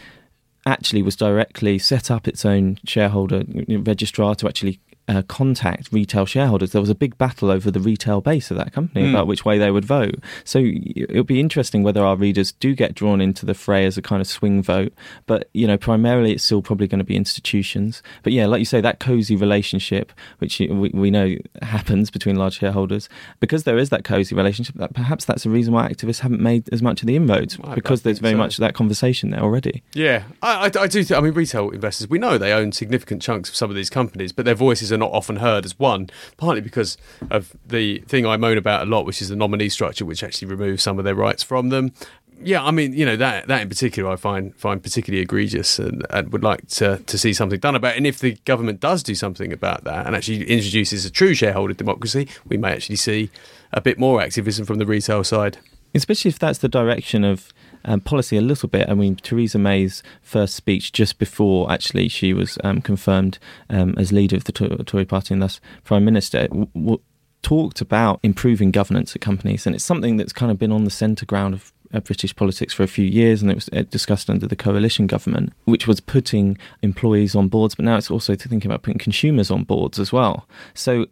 actually 0.64 1.02
was 1.02 1.16
directly 1.16 1.78
set 1.78 2.10
up 2.10 2.28
its 2.28 2.44
own 2.44 2.78
shareholder 2.84 3.42
registrar 3.68 4.34
to 4.36 4.46
actually 4.46 4.78
uh, 5.08 5.22
contact 5.22 5.92
retail 5.92 6.26
shareholders. 6.26 6.72
There 6.72 6.80
was 6.80 6.90
a 6.90 6.94
big 6.94 7.18
battle 7.18 7.50
over 7.50 7.70
the 7.70 7.80
retail 7.80 8.20
base 8.20 8.50
of 8.50 8.56
that 8.56 8.72
company 8.72 9.06
mm. 9.06 9.10
about 9.10 9.26
which 9.26 9.44
way 9.44 9.58
they 9.58 9.70
would 9.70 9.84
vote. 9.84 10.16
So 10.44 10.62
it'll 10.64 11.24
be 11.24 11.40
interesting 11.40 11.82
whether 11.82 12.04
our 12.04 12.16
readers 12.16 12.52
do 12.52 12.74
get 12.74 12.94
drawn 12.94 13.20
into 13.20 13.44
the 13.44 13.54
fray 13.54 13.84
as 13.84 13.98
a 13.98 14.02
kind 14.02 14.20
of 14.20 14.28
swing 14.28 14.62
vote. 14.62 14.92
But 15.26 15.48
you 15.52 15.66
know, 15.66 15.76
primarily 15.76 16.32
it's 16.32 16.44
still 16.44 16.62
probably 16.62 16.86
going 16.86 17.00
to 17.00 17.04
be 17.04 17.16
institutions. 17.16 18.02
But 18.22 18.32
yeah, 18.32 18.46
like 18.46 18.60
you 18.60 18.64
say, 18.64 18.80
that 18.80 19.00
cozy 19.00 19.36
relationship, 19.36 20.12
which 20.38 20.60
we, 20.60 20.68
we 20.68 21.10
know 21.10 21.36
happens 21.62 22.10
between 22.10 22.36
large 22.36 22.58
shareholders, 22.58 23.08
because 23.40 23.64
there 23.64 23.78
is 23.78 23.90
that 23.90 24.04
cozy 24.04 24.34
relationship. 24.34 24.76
That 24.76 24.94
perhaps 24.94 25.24
that's 25.24 25.42
the 25.42 25.50
reason 25.50 25.74
why 25.74 25.88
activists 25.88 26.20
haven't 26.20 26.40
made 26.40 26.68
as 26.72 26.82
much 26.82 27.02
of 27.02 27.06
the 27.06 27.16
inroads 27.16 27.58
I, 27.64 27.74
because 27.74 28.02
there's 28.02 28.20
very 28.20 28.34
so. 28.34 28.38
much 28.38 28.56
that 28.58 28.74
conversation 28.74 29.30
there 29.30 29.40
already. 29.40 29.82
Yeah, 29.94 30.24
I, 30.40 30.66
I, 30.66 30.82
I 30.82 30.86
do. 30.86 31.02
Th- 31.02 31.12
I 31.12 31.20
mean, 31.20 31.34
retail 31.34 31.70
investors, 31.70 32.08
we 32.08 32.18
know 32.18 32.38
they 32.38 32.52
own 32.52 32.72
significant 32.72 33.22
chunks 33.22 33.48
of 33.48 33.56
some 33.56 33.68
of 33.68 33.76
these 33.76 33.90
companies, 33.90 34.32
but 34.32 34.44
their 34.44 34.54
voices 34.54 34.91
are 34.92 34.98
not 34.98 35.12
often 35.12 35.36
heard 35.36 35.64
as 35.64 35.78
one, 35.78 36.10
partly 36.36 36.60
because 36.60 36.98
of 37.30 37.54
the 37.66 37.98
thing 38.00 38.26
I 38.26 38.36
moan 38.36 38.58
about 38.58 38.86
a 38.86 38.90
lot, 38.90 39.06
which 39.06 39.22
is 39.22 39.28
the 39.28 39.36
nominee 39.36 39.68
structure, 39.68 40.04
which 40.04 40.22
actually 40.22 40.48
removes 40.48 40.82
some 40.82 40.98
of 40.98 41.04
their 41.04 41.14
rights 41.14 41.42
from 41.42 41.70
them. 41.70 41.92
Yeah, 42.44 42.64
I 42.64 42.72
mean, 42.72 42.92
you 42.92 43.06
know 43.06 43.16
that 43.16 43.46
that 43.46 43.62
in 43.62 43.68
particular, 43.68 44.10
I 44.10 44.16
find 44.16 44.54
find 44.56 44.82
particularly 44.82 45.22
egregious, 45.22 45.78
and, 45.78 46.04
and 46.10 46.32
would 46.32 46.42
like 46.42 46.66
to 46.68 46.98
to 46.98 47.18
see 47.18 47.32
something 47.32 47.60
done 47.60 47.76
about. 47.76 47.94
it. 47.94 47.98
And 47.98 48.06
if 48.06 48.18
the 48.18 48.32
government 48.44 48.80
does 48.80 49.02
do 49.02 49.14
something 49.14 49.52
about 49.52 49.84
that, 49.84 50.06
and 50.06 50.16
actually 50.16 50.44
introduces 50.44 51.04
a 51.04 51.10
true 51.10 51.34
shareholder 51.34 51.74
democracy, 51.74 52.28
we 52.48 52.56
may 52.56 52.72
actually 52.72 52.96
see 52.96 53.30
a 53.72 53.80
bit 53.80 53.98
more 53.98 54.20
activism 54.20 54.66
from 54.66 54.78
the 54.78 54.86
retail 54.86 55.22
side. 55.22 55.58
Especially 55.94 56.30
if 56.30 56.38
that's 56.38 56.58
the 56.58 56.68
direction 56.68 57.22
of 57.22 57.52
um, 57.84 58.00
policy 58.00 58.36
a 58.36 58.42
little 58.42 58.68
bit. 58.68 58.88
I 58.88 58.94
mean, 58.94 59.16
Theresa 59.16 59.58
May's 59.58 60.02
first 60.22 60.54
speech 60.54 60.92
just 60.92 61.18
before 61.18 61.70
actually 61.70 62.08
she 62.08 62.32
was 62.32 62.58
um, 62.64 62.80
confirmed 62.80 63.38
um, 63.70 63.94
as 63.96 64.12
leader 64.12 64.36
of 64.36 64.44
the 64.44 64.52
Tory 64.52 65.04
party 65.04 65.34
and 65.34 65.42
thus 65.42 65.60
Prime 65.84 66.04
Minister. 66.04 66.48
W- 66.48 66.68
w- 66.74 67.00
talked 67.42 67.80
about 67.80 68.20
improving 68.22 68.70
governance 68.70 69.16
at 69.16 69.20
companies, 69.20 69.66
and 69.66 69.74
it's 69.74 69.84
something 69.84 70.16
that's 70.16 70.32
kind 70.32 70.52
of 70.52 70.58
been 70.58 70.70
on 70.70 70.84
the 70.84 70.90
centre 70.90 71.26
ground 71.26 71.54
of 71.54 71.72
British 72.04 72.34
politics 72.34 72.72
for 72.72 72.82
a 72.82 72.86
few 72.88 73.04
years, 73.04 73.42
and 73.42 73.50
it 73.50 73.54
was 73.54 73.66
discussed 73.88 74.30
under 74.30 74.46
the 74.46 74.56
coalition 74.56 75.06
government, 75.06 75.52
which 75.64 75.86
was 75.86 76.00
putting 76.00 76.56
employees 76.82 77.34
on 77.34 77.48
boards, 77.48 77.74
but 77.74 77.84
now 77.84 77.96
it's 77.96 78.10
also 78.10 78.34
thinking 78.34 78.70
about 78.70 78.82
putting 78.82 78.98
consumers 78.98 79.50
on 79.50 79.64
boards 79.64 79.98
as 79.98 80.12
well. 80.12 80.46
So 80.74 81.06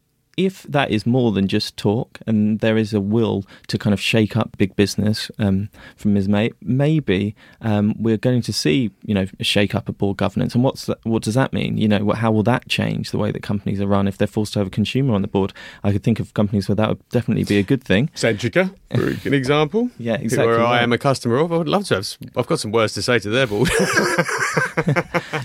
if 0.46 0.62
that 0.64 0.90
is 0.90 1.06
more 1.06 1.32
than 1.32 1.46
just 1.48 1.76
talk 1.76 2.18
and 2.26 2.60
there 2.60 2.76
is 2.76 2.94
a 2.94 3.00
will 3.00 3.44
to 3.68 3.78
kind 3.78 3.92
of 3.92 4.00
shake 4.00 4.36
up 4.36 4.56
big 4.56 4.74
business 4.76 5.30
um, 5.38 5.68
from 5.96 6.14
Ms. 6.14 6.28
May, 6.28 6.50
maybe 6.62 7.34
um, 7.60 7.94
we're 7.98 8.16
going 8.16 8.42
to 8.42 8.52
see, 8.52 8.90
you 9.04 9.14
know, 9.14 9.26
a 9.38 9.44
shake 9.44 9.74
up 9.74 9.88
of 9.88 9.98
board 9.98 10.16
governance. 10.16 10.54
And 10.54 10.64
what's 10.64 10.86
that, 10.86 11.04
what 11.04 11.22
does 11.22 11.34
that 11.34 11.52
mean? 11.52 11.76
You 11.76 11.88
know, 11.88 12.10
how 12.12 12.32
will 12.32 12.42
that 12.44 12.68
change 12.68 13.10
the 13.10 13.18
way 13.18 13.30
that 13.30 13.42
companies 13.42 13.80
are 13.80 13.86
run 13.86 14.08
if 14.08 14.16
they're 14.16 14.26
forced 14.26 14.54
to 14.54 14.60
have 14.60 14.68
a 14.68 14.70
consumer 14.70 15.14
on 15.14 15.22
the 15.22 15.28
board? 15.28 15.52
I 15.84 15.92
could 15.92 16.02
think 16.02 16.20
of 16.20 16.32
companies 16.34 16.68
where 16.68 16.76
that 16.76 16.88
would 16.88 17.08
definitely 17.10 17.44
be 17.44 17.58
a 17.58 17.62
good 17.62 17.84
thing. 17.84 18.10
Centrica, 18.14 18.74
for 18.94 19.28
an 19.28 19.34
example. 19.34 19.90
yeah, 19.98 20.14
exactly. 20.14 20.46
Where 20.46 20.64
I 20.64 20.82
am 20.82 20.92
a 20.92 20.98
customer 20.98 21.36
of. 21.36 21.52
I 21.52 21.58
would 21.58 21.68
love 21.68 21.84
to 21.88 21.96
have. 21.96 22.16
I've 22.36 22.46
got 22.46 22.60
some 22.60 22.72
words 22.72 22.94
to 22.94 23.02
say 23.02 23.18
to 23.18 23.28
their 23.28 23.46
board. 23.46 23.68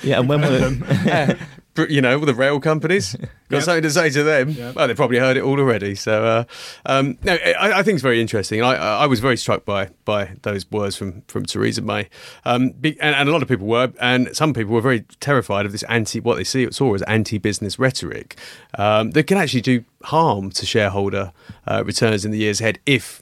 yeah, 0.04 0.20
and 0.20 0.30
when 0.30 0.42
we're 0.42 1.38
you 1.90 2.02
know, 2.02 2.20
the 2.24 2.34
rail 2.34 2.60
companies. 2.60 3.16
Got 3.50 3.58
Yep. 3.58 3.64
something 3.64 3.84
to 3.84 3.92
say 3.92 4.10
to 4.10 4.24
them. 4.24 4.50
Yep. 4.50 4.76
Well, 4.76 4.88
they 4.88 4.96
probably 4.96 5.20
heard 5.20 5.38
it 5.38 5.44
all 5.44 5.60
already. 5.60 5.94
So, 5.94 6.26
uh, 6.26 6.44
um, 6.88 7.18
no, 7.24 7.34
I, 7.34 7.80
I 7.80 7.84
think 7.84 7.96
it's 7.96 8.02
very 8.02 8.20
interesting. 8.20 8.64
I, 8.64 8.74
I 8.76 9.06
was 9.06 9.20
very 9.20 9.38
struck 9.38 9.66
by 9.66 9.90
by 10.04 10.32
those 10.42 10.70
words 10.72 10.96
from 10.96 11.22
from 11.28 11.46
Theresa 11.46 11.84
May, 11.84 12.10
um, 12.46 12.74
and, 12.84 12.98
and 13.02 13.30
a 13.30 13.32
lot 13.32 13.44
of 13.44 13.48
people 13.48 13.68
were, 13.68 13.94
and 14.02 14.36
some 14.36 14.54
people 14.54 14.74
were 14.74 14.82
very 14.82 15.02
terrified 15.20 15.68
of 15.68 15.72
this 15.74 15.84
anti 15.84 16.20
what 16.20 16.38
they 16.38 16.44
see 16.44 16.72
saw 16.72 16.96
as 16.96 17.04
anti 17.04 17.38
business 17.38 17.78
rhetoric 17.78 18.36
um, 18.80 19.12
that 19.12 19.26
can 19.28 19.38
actually 19.38 19.62
do 19.62 19.84
harm 20.06 20.50
to 20.52 20.66
shareholder 20.66 21.32
uh, 21.68 21.84
returns 21.86 22.26
in 22.26 22.32
the 22.32 22.40
years 22.40 22.60
ahead 22.62 22.80
if 22.88 23.22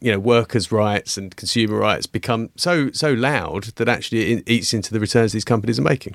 you 0.00 0.12
know 0.12 0.20
workers' 0.20 0.70
rights 0.70 1.16
and 1.16 1.34
consumer 1.34 1.76
rights 1.78 2.06
become 2.06 2.50
so 2.56 2.92
so 2.92 3.12
loud 3.12 3.64
that 3.76 3.88
actually 3.88 4.34
it 4.34 4.48
eats 4.48 4.72
into 4.72 4.92
the 4.92 5.00
returns 5.00 5.32
these 5.32 5.44
companies 5.44 5.80
are 5.80 5.82
making. 5.82 6.14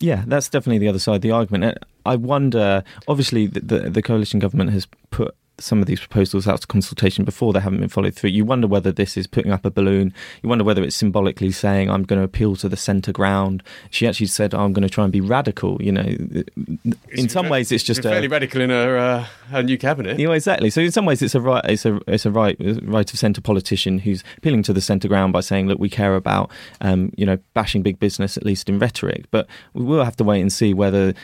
Yeah, 0.00 0.24
that's 0.26 0.48
definitely 0.48 0.78
the 0.78 0.88
other 0.88 0.98
side 0.98 1.16
of 1.16 1.22
the 1.22 1.30
argument. 1.30 1.78
I 2.04 2.16
wonder. 2.16 2.82
Obviously, 3.06 3.46
the, 3.46 3.60
the, 3.60 3.78
the 3.90 4.02
coalition 4.02 4.40
government 4.40 4.70
has 4.70 4.86
put 5.10 5.34
some 5.58 5.80
of 5.80 5.86
these 5.86 6.00
proposals 6.00 6.46
out 6.46 6.60
to 6.60 6.66
consultation 6.66 7.24
before 7.24 7.52
they 7.52 7.60
haven't 7.60 7.80
been 7.80 7.88
followed 7.88 8.14
through. 8.14 8.30
You 8.30 8.44
wonder 8.44 8.66
whether 8.66 8.92
this 8.92 9.16
is 9.16 9.26
putting 9.26 9.52
up 9.52 9.64
a 9.64 9.70
balloon. 9.70 10.12
You 10.42 10.48
wonder 10.48 10.64
whether 10.64 10.82
it's 10.82 10.96
symbolically 10.96 11.50
saying, 11.50 11.90
"I'm 11.90 12.04
going 12.04 12.18
to 12.18 12.24
appeal 12.24 12.56
to 12.56 12.68
the 12.68 12.76
centre 12.76 13.12
ground." 13.12 13.62
She 13.90 14.06
actually 14.06 14.26
said, 14.26 14.54
"I'm 14.54 14.72
going 14.72 14.82
to 14.82 14.88
try 14.88 15.04
and 15.04 15.12
be 15.12 15.20
radical." 15.20 15.80
You 15.80 15.92
know, 15.92 16.16
in 17.10 17.28
some 17.28 17.48
ways, 17.48 17.72
it's 17.72 17.84
just 17.84 18.02
fairly 18.02 18.26
a. 18.26 18.30
radical 18.30 18.60
in 18.60 18.70
her 18.70 18.98
uh, 18.98 19.26
her 19.50 19.62
new 19.62 19.78
cabinet. 19.78 20.18
Know, 20.18 20.32
exactly. 20.32 20.70
So 20.70 20.80
in 20.80 20.92
some 20.92 21.06
ways, 21.06 21.22
it's 21.22 21.34
a 21.34 21.40
right, 21.40 21.64
it's 21.64 21.86
a, 21.86 22.00
it's 22.06 22.26
a 22.26 22.30
right, 22.30 22.56
right 22.82 23.12
of 23.12 23.18
centre 23.18 23.40
politician 23.40 23.98
who's 23.98 24.22
appealing 24.38 24.62
to 24.64 24.72
the 24.72 24.80
centre 24.80 25.08
ground 25.08 25.32
by 25.32 25.40
saying, 25.40 25.68
"Look, 25.68 25.78
we 25.78 25.88
care 25.88 26.16
about, 26.16 26.50
um, 26.80 27.12
you 27.16 27.24
know, 27.24 27.38
bashing 27.54 27.82
big 27.82 27.98
business 27.98 28.36
at 28.36 28.44
least 28.44 28.68
in 28.68 28.78
rhetoric." 28.78 29.26
But 29.30 29.46
we 29.74 29.84
will 29.84 30.04
have 30.04 30.16
to 30.16 30.24
wait 30.24 30.40
and 30.40 30.52
see 30.52 30.74
whether 30.74 31.14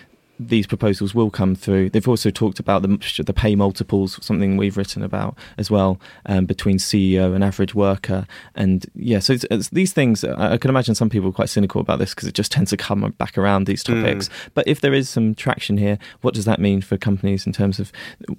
these 0.48 0.66
proposals 0.66 1.14
will 1.14 1.30
come 1.30 1.54
through. 1.54 1.90
They've 1.90 2.08
also 2.08 2.30
talked 2.30 2.58
about 2.58 2.82
the 2.82 3.22
the 3.24 3.32
pay 3.32 3.54
multiples, 3.54 4.18
something 4.24 4.56
we've 4.56 4.76
written 4.76 5.02
about 5.02 5.36
as 5.58 5.70
well, 5.70 6.00
um, 6.26 6.46
between 6.46 6.78
CEO 6.78 7.34
and 7.34 7.42
average 7.42 7.74
worker. 7.74 8.26
And 8.54 8.86
yeah, 8.94 9.18
so 9.18 9.34
it's, 9.34 9.44
it's 9.50 9.68
these 9.70 9.92
things. 9.92 10.24
I 10.24 10.56
can 10.56 10.70
imagine 10.70 10.94
some 10.94 11.10
people 11.10 11.28
are 11.30 11.32
quite 11.32 11.48
cynical 11.48 11.80
about 11.80 11.98
this 11.98 12.14
because 12.14 12.28
it 12.28 12.34
just 12.34 12.52
tends 12.52 12.70
to 12.70 12.76
come 12.76 13.14
back 13.18 13.36
around 13.38 13.66
these 13.66 13.82
topics. 13.82 14.28
But 14.54 14.66
if 14.66 14.80
there 14.80 14.94
is 14.94 15.08
some 15.08 15.34
traction 15.34 15.76
here, 15.76 15.98
what 16.20 16.34
does 16.34 16.44
that 16.44 16.60
mean 16.60 16.82
for 16.82 16.96
companies 16.96 17.46
in 17.46 17.52
terms 17.52 17.78
of 17.80 17.92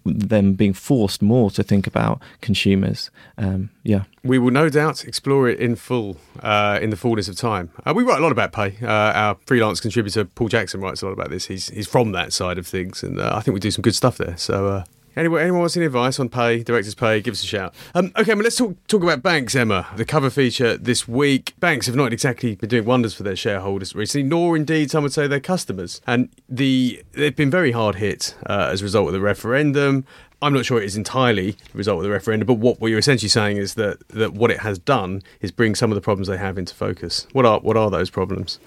them 0.05 0.53
being 0.53 0.73
forced 0.73 1.21
more 1.21 1.51
to 1.51 1.63
think 1.63 1.87
about 1.87 2.21
consumers? 2.41 3.11
Um, 3.37 3.69
yeah. 3.83 4.03
We 4.23 4.39
will 4.39 4.51
no 4.51 4.69
doubt 4.69 5.03
explore 5.03 5.49
it 5.49 5.59
in 5.59 5.75
full 5.75 6.17
uh, 6.41 6.79
in 6.81 6.89
the 6.89 6.97
fullness 6.97 7.27
of 7.27 7.35
time. 7.35 7.69
Uh, 7.85 7.93
we 7.93 8.03
write 8.03 8.19
a 8.19 8.21
lot 8.21 8.31
about 8.31 8.51
pay. 8.53 8.77
Uh, 8.81 8.87
our 8.87 9.37
freelance 9.45 9.79
contributor 9.79 10.25
Paul 10.25 10.47
Jackson 10.47 10.81
writes 10.81 11.01
a 11.01 11.05
lot 11.05 11.11
about 11.11 11.29
this. 11.29 11.47
He's 11.47 11.67
he's 11.69 11.87
from 11.87 12.13
that 12.13 12.33
side 12.33 12.57
of 12.57 12.65
things, 12.65 13.03
and 13.03 13.19
uh, 13.19 13.33
I 13.35 13.41
think 13.41 13.53
we 13.53 13.59
do 13.59 13.71
some 13.71 13.81
good 13.81 13.95
stuff 13.95 14.17
there. 14.17 14.37
So. 14.37 14.67
Uh, 14.67 14.83
Anyone, 15.15 15.41
anyone 15.41 15.59
wants 15.59 15.77
any 15.77 15.85
advice 15.85 16.19
on 16.19 16.27
pay, 16.27 16.63
director's 16.63 16.95
pay, 16.95 17.21
give 17.21 17.33
us 17.33 17.43
a 17.43 17.45
shout. 17.45 17.75
Um, 17.93 18.11
okay, 18.17 18.33
well, 18.33 18.41
let's 18.41 18.55
talk, 18.55 18.75
talk 18.87 19.03
about 19.03 19.21
banks, 19.21 19.53
Emma. 19.53 19.85
The 19.95 20.05
cover 20.05 20.31
feature 20.31 20.75
this 20.75 21.07
week. 21.07 21.53
Banks 21.59 21.85
have 21.85 21.95
not 21.95 22.11
exactly 22.11 22.55
been 22.55 22.69
doing 22.69 22.85
wonders 22.85 23.13
for 23.13 23.21
their 23.21 23.35
shareholders 23.35 23.93
recently, 23.93 24.27
nor 24.27 24.55
indeed 24.57 24.89
some 24.89 25.03
would 25.03 25.13
say 25.13 25.27
their 25.27 25.39
customers. 25.39 26.01
And 26.07 26.29
the 26.49 27.03
they've 27.11 27.35
been 27.35 27.51
very 27.51 27.73
hard 27.73 27.97
hit 27.97 28.33
uh, 28.47 28.69
as 28.71 28.81
a 28.81 28.85
result 28.85 29.05
of 29.05 29.13
the 29.13 29.19
referendum. 29.21 30.03
I'm 30.43 30.53
not 30.53 30.65
sure 30.65 30.79
it 30.81 30.85
is 30.85 30.95
entirely 30.97 31.51
the 31.71 31.77
result 31.77 31.97
of 31.99 32.03
the 32.03 32.09
referendum, 32.11 32.45
but 32.45 32.55
what 32.55 32.79
you're 32.89 32.99
essentially 32.99 33.29
saying 33.29 33.57
is 33.57 33.73
that, 33.75 34.07
that 34.09 34.33
what 34.33 34.51
it 34.51 34.59
has 34.59 34.77
done 34.77 35.21
is 35.41 35.51
bring 35.51 35.73
some 35.75 35.91
of 35.91 35.95
the 35.95 36.01
problems 36.01 36.27
they 36.27 36.37
have 36.37 36.57
into 36.57 36.75
focus. 36.75 37.25
What 37.31 37.45
are 37.45 37.59
what 37.61 37.77
are 37.77 37.89
those 37.89 38.09
problems? 38.09 38.59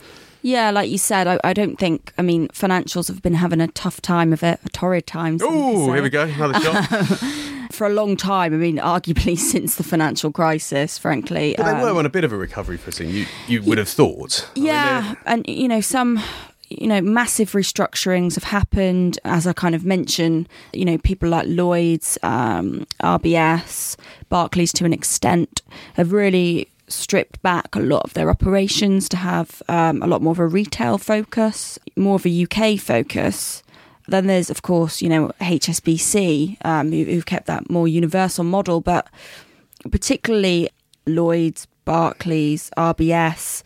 Yeah, 0.42 0.70
like 0.70 0.88
you 0.90 0.98
said, 0.98 1.26
I, 1.26 1.40
I 1.42 1.52
don't 1.52 1.76
think. 1.76 2.12
I 2.18 2.22
mean, 2.22 2.46
financials 2.48 3.08
have 3.08 3.20
been 3.20 3.34
having 3.34 3.60
a 3.60 3.66
tough 3.68 4.00
time 4.00 4.32
of 4.32 4.42
it, 4.44 4.60
a 4.64 4.68
torrid 4.68 5.06
time. 5.06 5.38
Oh, 5.42 5.92
here 5.92 6.02
we 6.02 6.10
go, 6.10 6.22
another 6.22 6.60
shot. 6.60 6.84
For 7.72 7.86
a 7.86 7.90
long 7.90 8.16
time. 8.16 8.54
I 8.54 8.56
mean, 8.56 8.76
arguably 8.76 9.36
since 9.52 9.74
the 9.74 9.82
financial 9.82 10.30
crisis, 10.30 10.98
frankly. 10.98 11.54
But 11.56 11.64
they 11.64 11.70
Um, 11.72 11.80
were 11.82 11.98
on 11.98 12.06
a 12.06 12.10
bit 12.10 12.22
of 12.22 12.32
a 12.32 12.36
recovery 12.36 12.76
footing. 12.76 13.08
You 13.10 13.26
you 13.48 13.60
would 13.62 13.78
have 13.78 13.88
thought. 13.88 14.48
I 14.54 14.58
mean, 14.60 14.66
Yeah, 14.66 15.14
and 15.26 15.44
you 15.48 15.66
know 15.66 15.80
some 15.80 16.20
you 16.68 16.86
know 16.86 17.00
massive 17.00 17.52
restructurings 17.52 18.34
have 18.34 18.44
happened 18.44 19.18
as 19.24 19.46
I 19.46 19.52
kind 19.52 19.74
of 19.74 19.84
mentioned. 19.84 20.48
You 20.72 20.84
know 20.84 20.98
people 20.98 21.28
like 21.28 21.46
Lloyd's, 21.48 22.18
um, 22.22 22.86
RBS, 23.02 23.96
Barclays 24.28 24.72
to 24.74 24.84
an 24.84 24.92
extent 24.92 25.62
have 25.94 26.12
really 26.12 26.68
stripped 26.88 27.42
back 27.42 27.74
a 27.74 27.80
lot 27.80 28.02
of 28.04 28.14
their 28.14 28.30
operations 28.30 29.08
to 29.08 29.16
have 29.16 29.60
um, 29.68 30.02
a 30.02 30.06
lot 30.06 30.22
more 30.22 30.32
of 30.32 30.38
a 30.38 30.46
retail 30.46 30.98
focus, 30.98 31.78
more 31.96 32.16
of 32.16 32.26
a 32.26 32.46
UK 32.46 32.78
focus. 32.78 33.62
Then 34.08 34.26
there's 34.26 34.50
of 34.50 34.62
course 34.62 35.02
you 35.02 35.08
know 35.08 35.32
HSBC 35.40 36.64
um, 36.64 36.90
who, 36.90 37.04
who've 37.04 37.26
kept 37.26 37.46
that 37.46 37.70
more 37.70 37.88
universal 37.88 38.44
model, 38.44 38.80
but 38.80 39.08
particularly 39.90 40.68
Lloyd's, 41.06 41.66
Barclays, 41.84 42.70
RBS 42.76 43.62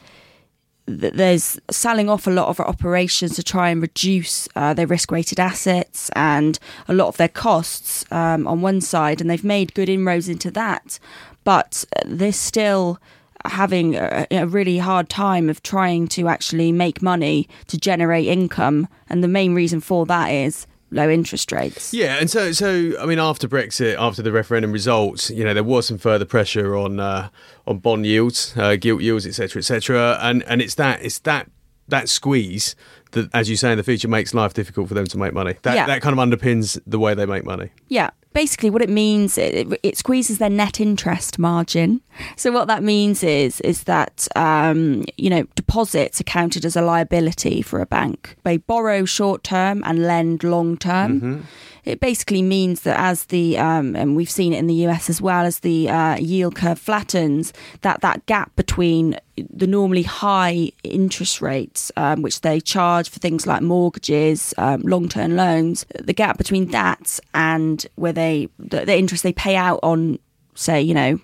there's 0.98 1.58
selling 1.70 2.08
off 2.08 2.26
a 2.26 2.30
lot 2.30 2.48
of 2.48 2.60
operations 2.60 3.36
to 3.36 3.42
try 3.42 3.70
and 3.70 3.80
reduce 3.80 4.48
uh, 4.56 4.74
their 4.74 4.86
risk-weighted 4.86 5.38
assets 5.38 6.10
and 6.16 6.58
a 6.88 6.94
lot 6.94 7.08
of 7.08 7.16
their 7.16 7.28
costs 7.28 8.04
um, 8.10 8.46
on 8.46 8.60
one 8.60 8.80
side, 8.80 9.20
and 9.20 9.30
they've 9.30 9.44
made 9.44 9.74
good 9.74 9.88
inroads 9.88 10.28
into 10.28 10.50
that, 10.50 10.98
but 11.44 11.84
they're 12.04 12.32
still 12.32 12.98
having 13.46 13.94
a, 13.94 14.26
a 14.30 14.46
really 14.46 14.78
hard 14.78 15.08
time 15.08 15.48
of 15.48 15.62
trying 15.62 16.06
to 16.06 16.28
actually 16.28 16.72
make 16.72 17.00
money 17.00 17.48
to 17.66 17.78
generate 17.78 18.26
income, 18.26 18.86
and 19.08 19.24
the 19.24 19.28
main 19.28 19.54
reason 19.54 19.80
for 19.80 20.04
that 20.06 20.28
is 20.28 20.66
low 20.90 21.08
interest 21.08 21.52
rates. 21.52 21.92
Yeah, 21.94 22.16
and 22.20 22.30
so 22.30 22.52
so 22.52 22.92
I 23.00 23.06
mean, 23.06 23.18
after 23.18 23.48
Brexit, 23.48 23.96
after 23.98 24.22
the 24.22 24.32
referendum 24.32 24.72
results, 24.72 25.30
you 25.30 25.44
know, 25.44 25.54
there 25.54 25.64
was 25.64 25.86
some 25.86 25.98
further 25.98 26.24
pressure 26.24 26.76
on 26.76 27.00
uh, 27.00 27.28
on 27.66 27.78
bond 27.78 28.06
yields, 28.06 28.54
uh, 28.56 28.76
gilt 28.76 29.02
yields, 29.02 29.26
etc., 29.26 29.60
etc., 29.60 30.18
and 30.20 30.42
and 30.44 30.60
it's 30.62 30.74
that 30.76 31.02
it's 31.04 31.18
that 31.20 31.50
that 31.88 32.08
squeeze 32.08 32.76
that, 33.12 33.28
as 33.34 33.50
you 33.50 33.56
say 33.56 33.72
in 33.72 33.78
the 33.78 33.82
future, 33.84 34.06
makes 34.08 34.32
life 34.34 34.54
difficult 34.54 34.86
for 34.88 34.94
them 34.94 35.06
to 35.06 35.18
make 35.18 35.32
money. 35.32 35.54
That 35.62 35.74
Yeah. 35.74 35.86
that 35.86 36.02
kind 36.02 36.18
of 36.18 36.28
underpins 36.28 36.80
the 36.86 36.98
way 36.98 37.14
they 37.14 37.26
make 37.26 37.44
money. 37.44 37.70
Yeah. 37.88 38.10
Basically, 38.32 38.70
what 38.70 38.80
it 38.82 38.88
means 38.88 39.36
it, 39.36 39.80
it 39.82 39.96
squeezes 39.96 40.38
their 40.38 40.50
net 40.50 40.80
interest 40.80 41.38
margin. 41.38 42.00
So 42.36 42.52
what 42.52 42.68
that 42.68 42.82
means 42.82 43.24
is 43.24 43.60
is 43.62 43.84
that 43.84 44.28
um, 44.36 45.04
you 45.16 45.30
know 45.30 45.44
deposits 45.56 46.20
are 46.20 46.24
counted 46.24 46.64
as 46.64 46.76
a 46.76 46.82
liability 46.82 47.62
for 47.62 47.80
a 47.80 47.86
bank. 47.86 48.36
They 48.44 48.58
borrow 48.58 49.04
short 49.04 49.42
term 49.42 49.82
and 49.84 50.06
lend 50.06 50.44
long 50.44 50.76
term. 50.76 51.46
It 51.84 52.00
basically 52.00 52.42
means 52.42 52.82
that 52.82 52.98
as 52.98 53.24
the 53.26 53.58
um, 53.58 53.96
and 53.96 54.16
we've 54.16 54.30
seen 54.30 54.52
it 54.52 54.58
in 54.58 54.66
the 54.66 54.86
US 54.86 55.08
as 55.08 55.20
well 55.20 55.44
as 55.44 55.60
the 55.60 55.88
uh, 55.88 56.16
yield 56.16 56.54
curve 56.54 56.78
flattens, 56.78 57.52
that 57.82 58.00
that 58.02 58.26
gap 58.26 58.54
between 58.56 59.18
the 59.36 59.66
normally 59.66 60.02
high 60.02 60.72
interest 60.82 61.40
rates, 61.40 61.90
um, 61.96 62.22
which 62.22 62.42
they 62.42 62.60
charge 62.60 63.08
for 63.08 63.18
things 63.18 63.46
like 63.46 63.62
mortgages, 63.62 64.52
um, 64.58 64.82
long 64.82 65.08
term 65.08 65.36
loans, 65.36 65.86
the 65.98 66.12
gap 66.12 66.38
between 66.38 66.66
that 66.68 67.18
and 67.34 67.86
where 67.96 68.12
they 68.12 68.48
the, 68.58 68.84
the 68.84 68.96
interest 68.96 69.22
they 69.22 69.32
pay 69.32 69.56
out 69.56 69.80
on, 69.82 70.18
say, 70.54 70.80
you 70.80 70.94
know, 70.94 71.18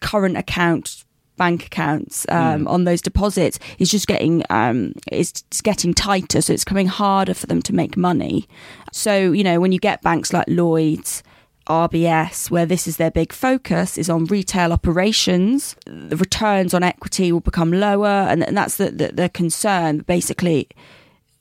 current 0.00 0.36
account 0.36 1.03
bank 1.36 1.66
accounts 1.66 2.26
um, 2.28 2.66
on 2.68 2.84
those 2.84 3.00
deposits 3.00 3.58
is 3.78 3.90
just 3.90 4.06
getting 4.06 4.42
um, 4.50 4.92
it's 5.10 5.42
getting 5.62 5.94
tighter 5.94 6.40
so 6.40 6.52
it's 6.52 6.64
coming 6.64 6.86
harder 6.86 7.34
for 7.34 7.46
them 7.46 7.62
to 7.62 7.74
make 7.74 7.96
money. 7.96 8.46
So 8.92 9.32
you 9.32 9.44
know 9.44 9.60
when 9.60 9.72
you 9.72 9.78
get 9.78 10.02
banks 10.02 10.32
like 10.32 10.46
Lloyd's 10.48 11.22
RBS 11.66 12.50
where 12.50 12.66
this 12.66 12.86
is 12.86 12.98
their 12.98 13.10
big 13.10 13.32
focus 13.32 13.96
is 13.96 14.10
on 14.10 14.26
retail 14.26 14.72
operations 14.72 15.76
the 15.86 16.16
returns 16.16 16.74
on 16.74 16.82
equity 16.82 17.32
will 17.32 17.40
become 17.40 17.72
lower 17.72 18.06
and, 18.06 18.44
and 18.44 18.56
that's 18.56 18.76
the, 18.76 18.90
the, 18.90 19.08
the 19.08 19.28
concern. 19.28 19.98
Basically 19.98 20.68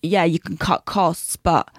yeah 0.01 0.23
you 0.23 0.39
can 0.39 0.57
cut 0.57 0.85
costs 0.85 1.35
but 1.35 1.69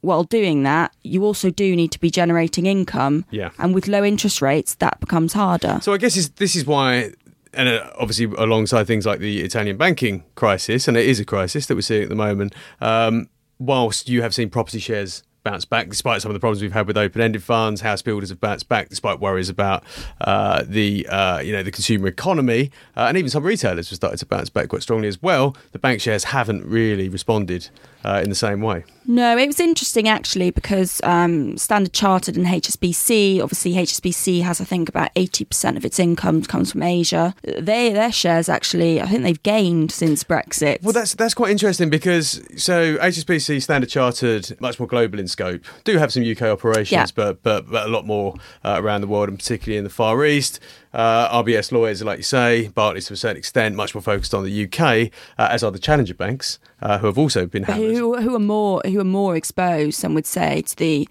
while 0.00 0.24
doing 0.24 0.64
that 0.64 0.94
you 1.02 1.24
also 1.24 1.50
do 1.50 1.74
need 1.74 1.92
to 1.92 2.00
be 2.00 2.10
generating 2.10 2.66
income. 2.66 3.24
Yeah. 3.30 3.50
and 3.58 3.74
with 3.74 3.88
low 3.88 4.04
interest 4.04 4.42
rates 4.42 4.74
that 4.76 5.00
becomes 5.00 5.32
harder. 5.32 5.78
So 5.82 5.92
I 5.92 5.98
guess 5.98 6.28
this 6.28 6.56
is 6.56 6.66
why, 6.66 7.12
and 7.56 7.68
uh, 7.68 7.90
obviously 7.98 8.26
alongside 8.36 8.86
things 8.86 9.06
like 9.06 9.20
the 9.20 9.42
Italian 9.42 9.76
banking 9.76 10.24
crisis, 10.34 10.88
and 10.88 10.96
it 10.96 11.06
is 11.06 11.20
a 11.20 11.24
crisis 11.24 11.66
that 11.66 11.74
we're 11.74 11.80
seeing 11.80 12.02
at 12.02 12.08
the 12.08 12.14
moment. 12.14 12.54
Um, 12.80 13.28
whilst 13.58 14.08
you 14.08 14.22
have 14.22 14.34
seen 14.34 14.50
property 14.50 14.78
shares 14.78 15.22
bounce 15.44 15.64
back, 15.64 15.88
despite 15.88 16.22
some 16.22 16.30
of 16.30 16.34
the 16.34 16.40
problems 16.40 16.62
we've 16.62 16.72
had 16.72 16.86
with 16.86 16.96
open-ended 16.96 17.42
funds, 17.42 17.82
house 17.82 18.02
builders 18.02 18.30
have 18.30 18.40
bounced 18.40 18.68
back, 18.68 18.88
despite 18.88 19.20
worries 19.20 19.48
about 19.48 19.84
uh, 20.22 20.64
the 20.66 21.06
uh, 21.08 21.38
you 21.38 21.52
know 21.52 21.62
the 21.62 21.70
consumer 21.70 22.08
economy, 22.08 22.70
uh, 22.96 23.02
and 23.02 23.16
even 23.16 23.30
some 23.30 23.44
retailers 23.44 23.90
have 23.90 23.96
started 23.96 24.16
to 24.18 24.26
bounce 24.26 24.50
back 24.50 24.68
quite 24.68 24.82
strongly 24.82 25.06
as 25.06 25.22
well. 25.22 25.56
The 25.72 25.78
bank 25.78 26.00
shares 26.00 26.24
haven't 26.24 26.64
really 26.64 27.08
responded 27.08 27.68
uh, 28.04 28.20
in 28.22 28.28
the 28.28 28.34
same 28.34 28.60
way. 28.60 28.84
No, 29.06 29.36
it 29.36 29.46
was 29.46 29.60
interesting 29.60 30.08
actually 30.08 30.50
because 30.50 31.00
um, 31.04 31.58
Standard 31.58 31.92
Chartered 31.92 32.36
and 32.36 32.46
HSBC, 32.46 33.42
obviously 33.42 33.74
HSBC 33.74 34.42
has 34.42 34.60
I 34.60 34.64
think 34.64 34.88
about 34.88 35.10
eighty 35.14 35.44
percent 35.44 35.76
of 35.76 35.84
its 35.84 35.98
income 35.98 36.42
comes 36.42 36.72
from 36.72 36.82
Asia. 36.82 37.34
They 37.42 37.92
their 37.92 38.12
shares 38.12 38.48
actually 38.48 39.02
I 39.02 39.06
think 39.06 39.22
they've 39.22 39.42
gained 39.42 39.92
since 39.92 40.24
Brexit. 40.24 40.82
Well, 40.82 40.94
that's 40.94 41.14
that's 41.14 41.34
quite 41.34 41.50
interesting 41.50 41.90
because 41.90 42.42
so 42.56 42.96
HSBC, 42.96 43.62
Standard 43.62 43.90
Chartered, 43.90 44.58
much 44.60 44.78
more 44.78 44.88
global 44.88 45.18
in 45.18 45.28
scope, 45.34 45.62
do 45.84 45.98
have 45.98 46.12
some 46.12 46.22
UK 46.28 46.42
operations, 46.42 46.92
Yeah. 46.92 47.06
but, 47.14 47.42
but 47.42 47.70
but 47.70 47.86
a 47.86 47.90
lot 47.90 48.04
more 48.06 48.34
uh, 48.64 48.76
around 48.82 49.00
the 49.02 49.06
world, 49.06 49.28
and 49.28 49.38
particularly 49.38 49.76
in 49.78 49.84
the 49.84 49.90
Far 49.90 50.24
East. 50.24 50.60
Uh, 50.92 51.42
RBS 51.42 51.72
Lloyd's, 51.72 52.02
like 52.04 52.18
you 52.18 52.22
say, 52.38 52.68
Barclays 52.68 53.06
to 53.08 53.14
a 53.14 53.16
certain 53.16 53.36
extent, 53.36 53.74
much 53.74 53.94
more 53.96 54.02
focused 54.02 54.32
on 54.32 54.44
the 54.44 54.64
UK, 54.64 55.10
uh, 55.38 55.48
as 55.50 55.64
are 55.64 55.72
the 55.72 55.78
challenger 55.80 56.14
banks, 56.14 56.58
uh, 56.82 56.98
who 56.98 57.06
have 57.06 57.18
also 57.18 57.46
been 57.46 57.62
hammered. 57.64 57.94
who 57.96 58.16
who 58.20 58.34
are 58.34 58.38
more 58.38 58.80
who 58.84 59.00
are 59.00 59.04
more 59.04 59.36
exposed 59.36 59.98
some 59.98 60.14
would 60.14 60.26
say 60.26 60.62
to 60.62 60.76
the 60.76 61.08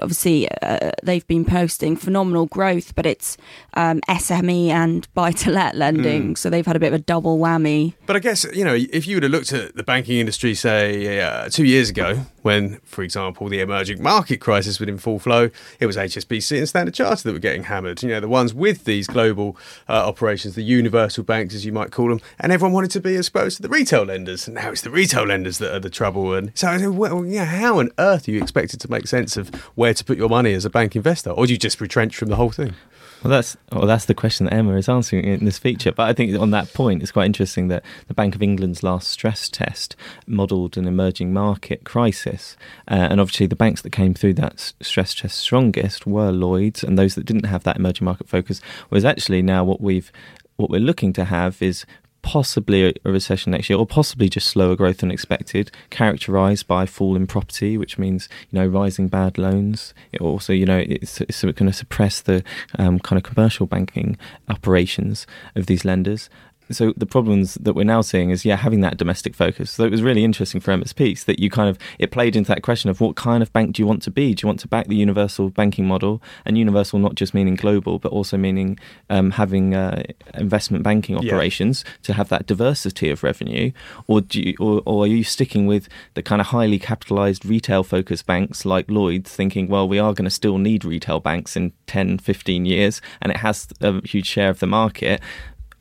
obviously 0.00 0.48
uh, 0.62 0.90
they've 1.02 1.26
been 1.26 1.44
posting 1.44 1.96
phenomenal 1.96 2.46
growth 2.46 2.94
but 2.94 3.06
it's 3.06 3.36
um, 3.74 4.00
SME 4.08 4.68
and 4.68 5.06
buy 5.14 5.32
to 5.32 5.50
let 5.50 5.74
lending 5.74 6.06
Mm. 6.06 6.38
so 6.38 6.50
they've 6.50 6.66
had 6.66 6.76
a 6.76 6.78
bit 6.80 6.88
of 6.88 6.94
a 6.94 6.98
double 6.98 7.38
whammy 7.38 7.94
But 8.06 8.16
I 8.16 8.18
guess, 8.20 8.44
you 8.54 8.64
know, 8.64 8.74
if 8.74 9.06
you 9.06 9.16
would 9.16 9.22
have 9.22 9.32
looked 9.32 9.52
at 9.52 9.74
the 9.76 9.82
banking 9.82 10.18
industry, 10.18 10.54
say, 10.54 11.20
uh, 11.20 11.48
two 11.48 11.64
years 11.64 11.90
ago, 11.90 12.20
when, 12.42 12.78
for 12.84 13.02
example, 13.02 13.48
the 13.48 13.60
emerging 13.60 14.02
market 14.02 14.38
crisis 14.40 14.78
was 14.78 14.88
in 14.88 14.98
full 14.98 15.18
flow, 15.18 15.50
it 15.80 15.86
was 15.86 15.96
HSBC 15.96 16.58
and 16.58 16.68
Standard 16.68 16.94
Chartered 16.94 17.24
that 17.24 17.32
were 17.32 17.38
getting 17.40 17.64
hammered. 17.64 18.02
You 18.02 18.10
know, 18.10 18.20
the 18.20 18.28
ones 18.28 18.54
with 18.54 18.84
these 18.84 19.06
global 19.08 19.56
uh, 19.88 20.06
operations, 20.06 20.54
the 20.54 20.62
universal 20.62 21.24
banks, 21.24 21.54
as 21.54 21.64
you 21.66 21.72
might 21.72 21.90
call 21.90 22.08
them, 22.08 22.20
and 22.38 22.52
everyone 22.52 22.72
wanted 22.72 22.90
to 22.92 23.00
be 23.00 23.16
exposed 23.16 23.56
to 23.56 23.62
the 23.62 23.68
retail 23.68 24.04
lenders. 24.04 24.46
And 24.46 24.54
now 24.54 24.70
it's 24.70 24.82
the 24.82 24.90
retail 24.90 25.05
lenders 25.14 25.58
that 25.58 25.74
are 25.74 25.80
the 25.80 25.90
trouble. 25.90 26.34
And 26.34 26.52
so, 26.54 26.76
said, 26.78 26.88
well, 26.90 27.24
yeah, 27.24 27.44
how 27.44 27.78
on 27.78 27.90
earth 27.98 28.28
are 28.28 28.30
you 28.30 28.42
expected 28.42 28.80
to 28.80 28.90
make 28.90 29.06
sense 29.06 29.36
of 29.36 29.54
where 29.74 29.94
to 29.94 30.04
put 30.04 30.16
your 30.16 30.28
money 30.28 30.52
as 30.52 30.64
a 30.64 30.70
bank 30.70 30.96
investor? 30.96 31.30
Or 31.30 31.46
do 31.46 31.52
you 31.52 31.58
just 31.58 31.80
retrench 31.80 32.16
from 32.16 32.28
the 32.28 32.36
whole 32.36 32.50
thing? 32.50 32.74
Well, 33.22 33.30
that's 33.30 33.56
well, 33.72 33.86
that's 33.86 34.04
the 34.04 34.14
question 34.14 34.46
that 34.46 34.52
Emma 34.52 34.76
is 34.76 34.88
answering 34.88 35.24
in 35.24 35.44
this 35.44 35.58
feature. 35.58 35.90
But 35.90 36.08
I 36.08 36.12
think 36.12 36.38
on 36.38 36.50
that 36.50 36.72
point, 36.74 37.02
it's 37.02 37.12
quite 37.12 37.26
interesting 37.26 37.68
that 37.68 37.82
the 38.08 38.14
Bank 38.14 38.34
of 38.34 38.42
England's 38.42 38.82
last 38.82 39.08
stress 39.08 39.48
test 39.48 39.96
modelled 40.26 40.76
an 40.76 40.86
emerging 40.86 41.32
market 41.32 41.84
crisis, 41.84 42.56
uh, 42.88 42.94
and 42.94 43.20
obviously 43.20 43.46
the 43.46 43.56
banks 43.56 43.82
that 43.82 43.90
came 43.90 44.14
through 44.14 44.34
that 44.34 44.72
stress 44.80 45.14
test 45.14 45.38
strongest 45.38 46.06
were 46.06 46.30
Lloyd's, 46.30 46.84
and 46.84 46.98
those 46.98 47.14
that 47.14 47.24
didn't 47.24 47.46
have 47.46 47.64
that 47.64 47.78
emerging 47.78 48.04
market 48.04 48.28
focus 48.28 48.60
was 48.90 49.04
actually 49.04 49.42
now 49.42 49.64
what 49.64 49.80
we've 49.80 50.12
what 50.56 50.70
we're 50.70 50.80
looking 50.80 51.12
to 51.14 51.24
have 51.24 51.60
is 51.62 51.84
possibly 52.26 52.88
a- 52.88 52.94
recession 53.04 53.52
next 53.52 53.70
year, 53.70 53.78
or 53.78 53.86
possibly 53.86 54.28
just 54.28 54.48
slower 54.48 54.74
growth 54.74 54.98
than 54.98 55.12
expected, 55.12 55.70
characterised 55.90 56.66
by 56.66 56.84
fall 56.84 57.14
in 57.14 57.24
property, 57.24 57.78
which 57.78 57.98
means 57.98 58.28
you 58.50 58.58
know 58.58 58.66
rising 58.66 59.06
bad 59.06 59.38
loans. 59.38 59.94
It 60.12 60.20
also, 60.20 60.52
you 60.52 60.66
know, 60.66 60.82
it's, 60.84 61.20
it's 61.20 61.42
going 61.42 61.54
to 61.54 61.72
suppress 61.72 62.20
the 62.20 62.42
um, 62.80 62.98
kind 62.98 63.16
of 63.16 63.22
commercial 63.22 63.66
banking 63.66 64.18
operations 64.48 65.24
of 65.54 65.66
these 65.66 65.84
lenders. 65.84 66.28
So 66.70 66.92
the 66.96 67.06
problems 67.06 67.54
that 67.54 67.74
we're 67.74 67.84
now 67.84 68.00
seeing 68.00 68.30
is, 68.30 68.44
yeah, 68.44 68.56
having 68.56 68.80
that 68.80 68.96
domestic 68.96 69.34
focus. 69.34 69.70
So 69.70 69.84
it 69.84 69.90
was 69.90 70.02
really 70.02 70.24
interesting 70.24 70.60
for 70.60 70.72
Emma's 70.72 70.92
piece 70.92 71.24
that 71.24 71.38
you 71.38 71.48
kind 71.50 71.68
of 71.68 71.78
it 71.98 72.10
played 72.10 72.34
into 72.34 72.48
that 72.48 72.62
question 72.62 72.90
of 72.90 73.00
what 73.00 73.16
kind 73.16 73.42
of 73.42 73.52
bank 73.52 73.76
do 73.76 73.82
you 73.82 73.86
want 73.86 74.02
to 74.02 74.10
be? 74.10 74.34
Do 74.34 74.44
you 74.44 74.48
want 74.48 74.60
to 74.60 74.68
back 74.68 74.88
the 74.88 74.96
universal 74.96 75.50
banking 75.50 75.86
model, 75.86 76.22
and 76.44 76.58
universal 76.58 76.98
not 76.98 77.14
just 77.14 77.34
meaning 77.34 77.54
global, 77.54 77.98
but 77.98 78.10
also 78.12 78.36
meaning 78.36 78.78
um, 79.10 79.32
having 79.32 79.74
uh, 79.74 80.02
investment 80.34 80.82
banking 80.82 81.16
Yeah. 81.16 81.32
operations 81.32 81.84
to 82.02 82.12
have 82.14 82.28
that 82.30 82.46
diversity 82.46 83.10
of 83.10 83.22
revenue, 83.22 83.70
or 84.06 84.20
do 84.20 84.40
you, 84.42 84.54
or, 84.58 84.82
or 84.86 85.04
are 85.04 85.06
you 85.06 85.22
sticking 85.24 85.66
with 85.66 85.88
the 86.14 86.22
kind 86.22 86.40
of 86.40 86.48
highly 86.48 86.78
capitalized 86.78 87.44
retail 87.46 87.84
focused 87.84 88.26
banks 88.26 88.64
like 88.64 88.90
Lloyd's, 88.90 89.34
thinking, 89.34 89.68
well, 89.68 89.88
we 89.88 89.98
are 89.98 90.12
going 90.12 90.24
to 90.24 90.30
still 90.30 90.58
need 90.58 90.84
retail 90.84 91.20
banks 91.20 91.56
in 91.56 91.72
10, 91.86 92.18
15 92.18 92.64
years, 92.66 93.00
and 93.22 93.30
it 93.30 93.38
has 93.38 93.68
a 93.80 94.06
huge 94.06 94.26
share 94.26 94.50
of 94.50 94.58
the 94.58 94.66
market. 94.66 95.20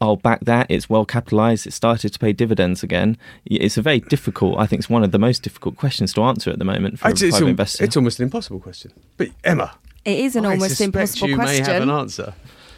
I'll 0.06 0.16
back 0.16 0.42
that. 0.46 0.68
It's 0.70 0.90
well 0.90 1.06
capitalized. 1.06 1.66
It 1.68 1.72
started 1.74 2.14
to 2.14 2.20
pay 2.20 2.32
dividends 2.34 2.84
again. 2.84 3.18
It's 3.46 3.78
a 3.78 3.82
very 3.82 4.00
difficult. 4.00 4.58
I 4.60 4.66
think 4.68 4.80
it's 4.82 4.90
one 4.90 5.04
of 5.04 5.12
the 5.12 5.20
most 5.20 5.42
difficult 5.44 5.76
questions 5.78 6.14
to 6.14 6.24
answer 6.24 6.50
at 6.52 6.60
the 6.60 6.66
moment 6.66 7.00
for 7.00 7.10
It's, 7.10 7.22
a 7.22 7.30
private 7.30 7.44
al- 7.46 7.50
investor. 7.50 7.84
it's 7.84 7.98
almost 7.98 8.20
an 8.20 8.24
impossible 8.24 8.60
question. 8.60 8.92
But 9.18 9.30
Emma, 9.44 9.74
it 10.06 10.20
is 10.20 10.36
an 10.36 10.46
I 10.46 10.52
almost 10.52 10.80
impossible 10.82 11.30
you 11.30 11.36
question 11.36 11.66
may 11.66 11.72
have 11.74 11.82
an 11.84 11.90
answer. 11.90 12.34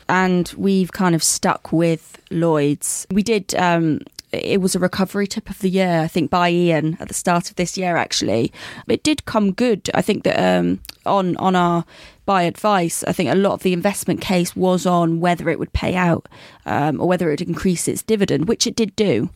and 0.09 0.53
we've 0.57 0.91
kind 0.91 1.13
of 1.15 1.23
stuck 1.23 1.71
with 1.73 2.19
Lloyd's. 2.31 3.05
We 3.11 3.23
did. 3.23 3.53
Um, 3.55 3.99
it 4.31 4.61
was 4.61 4.75
a 4.75 4.79
recovery 4.79 5.27
tip 5.27 5.49
of 5.49 5.59
the 5.59 5.69
year, 5.69 6.01
I 6.01 6.07
think, 6.07 6.29
by 6.29 6.49
Ian 6.49 6.97
at 6.99 7.07
the 7.07 7.13
start 7.13 7.49
of 7.49 7.55
this 7.55 7.77
year. 7.77 7.95
Actually, 7.95 8.51
it 8.87 9.03
did 9.03 9.25
come 9.25 9.53
good. 9.53 9.89
I 9.93 10.01
think 10.01 10.23
that 10.23 10.37
um, 10.37 10.81
on 11.05 11.37
on 11.37 11.55
our 11.55 11.85
by 12.25 12.43
advice, 12.43 13.03
I 13.05 13.13
think 13.13 13.29
a 13.29 13.35
lot 13.35 13.53
of 13.53 13.63
the 13.63 13.73
investment 13.73 14.19
case 14.19 14.55
was 14.55 14.85
on 14.85 15.21
whether 15.21 15.49
it 15.49 15.59
would 15.59 15.71
pay 15.71 15.95
out 15.95 16.27
um, 16.65 16.99
or 16.99 17.07
whether 17.07 17.29
it 17.29 17.39
would 17.39 17.47
increase 17.47 17.87
its 17.87 18.03
dividend, 18.03 18.49
which 18.49 18.67
it 18.67 18.75
did 18.75 18.95
do. 18.95 19.29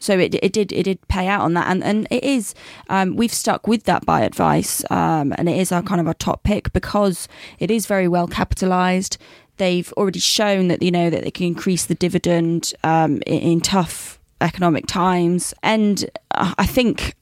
So 0.00 0.18
it, 0.18 0.34
it 0.42 0.52
did 0.52 0.72
it 0.72 0.84
did 0.84 1.08
pay 1.08 1.26
out 1.26 1.42
on 1.42 1.54
that, 1.54 1.68
and 1.68 1.82
and 1.82 2.06
it 2.10 2.24
is 2.24 2.54
um, 2.88 3.16
we've 3.16 3.32
stuck 3.32 3.66
with 3.66 3.84
that 3.84 4.04
by 4.04 4.22
advice, 4.22 4.82
um, 4.90 5.34
and 5.36 5.48
it 5.48 5.56
is 5.56 5.72
our 5.72 5.82
kind 5.82 6.00
of 6.00 6.06
our 6.06 6.14
top 6.14 6.42
pick 6.42 6.72
because 6.72 7.28
it 7.58 7.70
is 7.70 7.86
very 7.86 8.08
well 8.08 8.26
capitalised. 8.26 9.18
They've 9.60 9.92
already 9.92 10.20
shown 10.20 10.68
that 10.68 10.82
you 10.82 10.90
know 10.90 11.10
that 11.10 11.22
they 11.22 11.30
can 11.30 11.44
increase 11.44 11.84
the 11.84 11.94
dividend 11.94 12.72
um, 12.82 13.16
in, 13.26 13.40
in 13.40 13.60
tough 13.60 14.18
economic 14.40 14.86
times, 14.86 15.52
and 15.62 16.08
uh, 16.30 16.54
I 16.56 16.64
think 16.64 17.14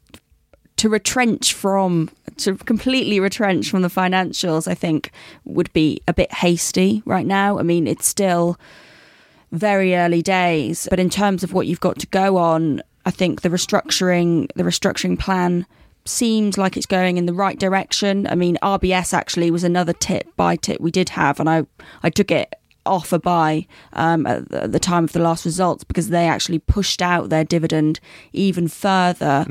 to 0.77 0.89
retrench 0.89 1.53
from 1.53 2.11
to 2.37 2.55
completely 2.55 3.19
retrench 3.19 3.69
from 3.69 3.83
the 3.83 3.89
financials, 3.89 4.69
I 4.69 4.75
think 4.75 5.11
would 5.47 5.73
be 5.73 6.01
a 6.07 6.15
bit 6.15 6.33
hasty 6.33 7.03
right 7.05 7.27
now. 7.27 7.59
I 7.59 7.65
mean, 7.65 7.89
it's 7.89 8.07
still 8.07 8.57
very 9.51 9.97
early 9.97 10.23
days, 10.23 10.87
but 10.91 11.01
in 11.01 11.11
terms 11.11 11.43
of 11.43 11.53
what 11.53 11.67
you've 11.67 11.81
got 11.81 11.99
to 11.99 12.07
go 12.07 12.37
on, 12.37 12.83
I 13.05 13.11
think 13.11 13.41
the 13.41 13.49
restructuring 13.49 14.49
the 14.55 14.63
restructuring 14.63 15.19
plan 15.19 15.67
seems 16.09 16.57
like 16.59 16.77
it's 16.77 16.87
going 16.87 17.17
in 17.19 17.27
the 17.27 17.35
right 17.35 17.59
direction. 17.59 18.27
I 18.27 18.35
mean, 18.35 18.57
RBS 18.63 19.13
actually 19.15 19.51
was 19.51 19.65
another 19.65 19.93
tip 19.93 20.35
buy 20.37 20.57
tip 20.57 20.81
we 20.81 20.91
did 20.91 21.11
have, 21.11 21.39
and 21.41 21.49
I 21.49 21.65
I 22.03 22.11
took 22.11 22.31
it 22.31 22.55
off 22.87 23.13
a 23.13 23.19
buy 23.19 23.67
um, 23.93 24.27
at 24.27 24.49
the- 24.49 24.63
at 24.65 24.73
the 24.73 24.79
time 24.81 25.05
of 25.05 25.13
the 25.13 25.19
last 25.19 25.45
results 25.45 25.85
because 25.85 26.09
they 26.09 26.27
actually 26.27 26.59
pushed 26.59 27.03
out 27.03 27.29
their 27.29 27.45
dividend 27.45 28.01
even 28.33 28.67
further. 28.67 29.45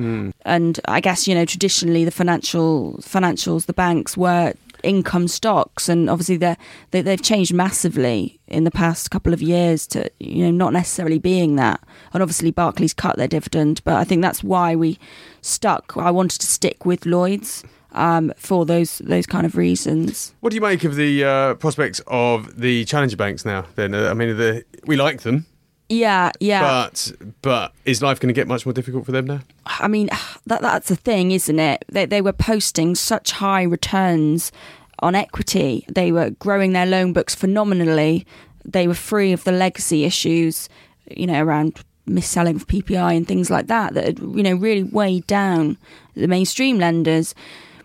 And 0.43 0.79
I 0.87 0.99
guess 1.01 1.27
you 1.27 1.35
know 1.35 1.45
traditionally 1.45 2.03
the 2.03 2.11
financial 2.11 2.97
financials, 3.01 3.65
the 3.67 3.73
banks 3.73 4.17
were 4.17 4.53
income 4.83 5.27
stocks, 5.27 5.89
and 5.89 6.09
obviously 6.09 6.37
they 6.37 6.55
they've 6.91 7.21
changed 7.21 7.53
massively 7.53 8.39
in 8.47 8.63
the 8.63 8.71
past 8.71 9.11
couple 9.11 9.33
of 9.33 9.41
years 9.41 9.87
to 9.87 10.09
you 10.19 10.43
know 10.43 10.51
not 10.51 10.73
necessarily 10.73 11.19
being 11.19 11.55
that. 11.55 11.81
And 12.13 12.21
obviously 12.21 12.51
Barclays 12.51 12.93
cut 12.93 13.17
their 13.17 13.27
dividend, 13.27 13.81
but 13.83 13.95
I 13.95 14.03
think 14.03 14.21
that's 14.21 14.43
why 14.43 14.75
we 14.75 14.99
stuck. 15.41 15.95
I 15.97 16.11
wanted 16.11 16.41
to 16.41 16.47
stick 16.47 16.85
with 16.85 17.05
Lloyd's 17.05 17.63
um, 17.91 18.31
for 18.37 18.65
those 18.65 18.99
those 18.99 19.25
kind 19.25 19.45
of 19.45 19.55
reasons. 19.55 20.33
What 20.39 20.51
do 20.51 20.55
you 20.55 20.61
make 20.61 20.83
of 20.83 20.95
the 20.95 21.23
uh, 21.23 21.53
prospects 21.55 22.01
of 22.07 22.59
the 22.59 22.85
challenger 22.85 23.17
banks 23.17 23.45
now? 23.45 23.65
Then, 23.75 23.93
uh, 23.93 24.09
I 24.09 24.13
mean, 24.13 24.37
the, 24.37 24.63
we 24.85 24.95
like 24.95 25.21
them, 25.21 25.45
Yeah, 25.89 26.31
yeah. 26.39 26.61
but 26.61 27.11
but 27.41 27.73
is 27.85 28.01
life 28.01 28.19
going 28.19 28.27
to 28.27 28.33
get 28.33 28.47
much 28.47 28.65
more 28.65 28.73
difficult 28.73 29.05
for 29.05 29.11
them 29.11 29.25
now? 29.25 29.39
I 29.65 29.87
mean, 29.87 30.09
that 30.45 30.61
that's 30.61 30.89
the 30.89 30.95
thing, 30.95 31.31
isn't 31.31 31.59
it? 31.59 31.85
They 31.89 32.05
they 32.05 32.21
were 32.21 32.33
posting 32.33 32.95
such 32.95 33.31
high 33.31 33.63
returns 33.63 34.51
on 34.99 35.15
equity. 35.15 35.85
They 35.89 36.11
were 36.11 36.31
growing 36.31 36.73
their 36.73 36.85
loan 36.85 37.13
books 37.13 37.35
phenomenally. 37.35 38.25
They 38.65 38.87
were 38.87 38.95
free 38.95 39.31
of 39.31 39.43
the 39.43 39.51
legacy 39.51 40.03
issues, 40.03 40.67
you 41.09 41.27
know, 41.27 41.41
around 41.41 41.81
mis-selling 42.07 42.55
of 42.55 42.67
PPI 42.67 43.15
and 43.17 43.27
things 43.27 43.49
like 43.49 43.67
that 43.67 43.93
that 43.93 44.05
had, 44.05 44.19
you 44.19 44.43
know 44.43 44.55
really 44.55 44.83
weighed 44.83 45.27
down 45.27 45.77
the 46.15 46.27
mainstream 46.27 46.79
lenders. 46.79 47.35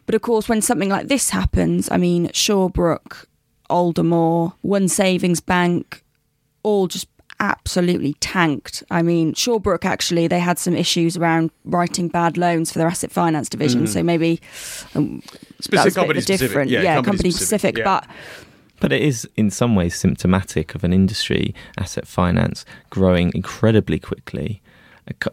But 0.06 0.14
of 0.14 0.22
course, 0.22 0.48
when 0.48 0.62
something 0.62 0.88
like 0.88 1.08
this 1.08 1.30
happens, 1.30 1.90
I 1.90 1.96
mean, 1.96 2.28
Shawbrook, 2.28 3.26
Aldermore, 3.70 4.54
One 4.62 4.88
Savings 4.88 5.40
Bank, 5.40 6.02
all 6.62 6.88
just 6.88 7.06
absolutely 7.42 8.14
tanked. 8.14 8.82
I 8.90 9.02
mean, 9.02 9.34
Shawbrook 9.34 9.84
actually 9.84 10.28
they 10.28 10.38
had 10.38 10.58
some 10.58 10.74
issues 10.74 11.16
around 11.16 11.50
writing 11.64 12.08
bad 12.08 12.38
loans 12.38 12.72
for 12.72 12.78
their 12.78 12.88
asset 12.88 13.10
finance 13.12 13.48
division, 13.50 13.86
so 13.86 14.02
maybe 14.02 14.40
um, 14.94 15.22
that 15.70 15.84
was 15.84 15.96
a 15.96 16.06
bit 16.06 16.16
of 16.16 16.22
a 16.22 16.26
different, 16.26 16.70
yeah, 16.70 17.02
company, 17.02 17.30
specific. 17.32 17.76
yeah. 17.76 17.84
But 17.84 18.06
But 18.80 18.92
it 18.92 19.02
is 19.02 19.28
in 19.36 19.50
some 19.50 19.74
ways 19.74 19.94
symptomatic 19.94 20.74
of 20.74 20.84
an 20.84 20.92
industry, 20.92 21.54
asset 21.78 22.06
finance, 22.06 22.64
growing 22.90 23.32
incredibly 23.34 23.98
quickly. 23.98 24.62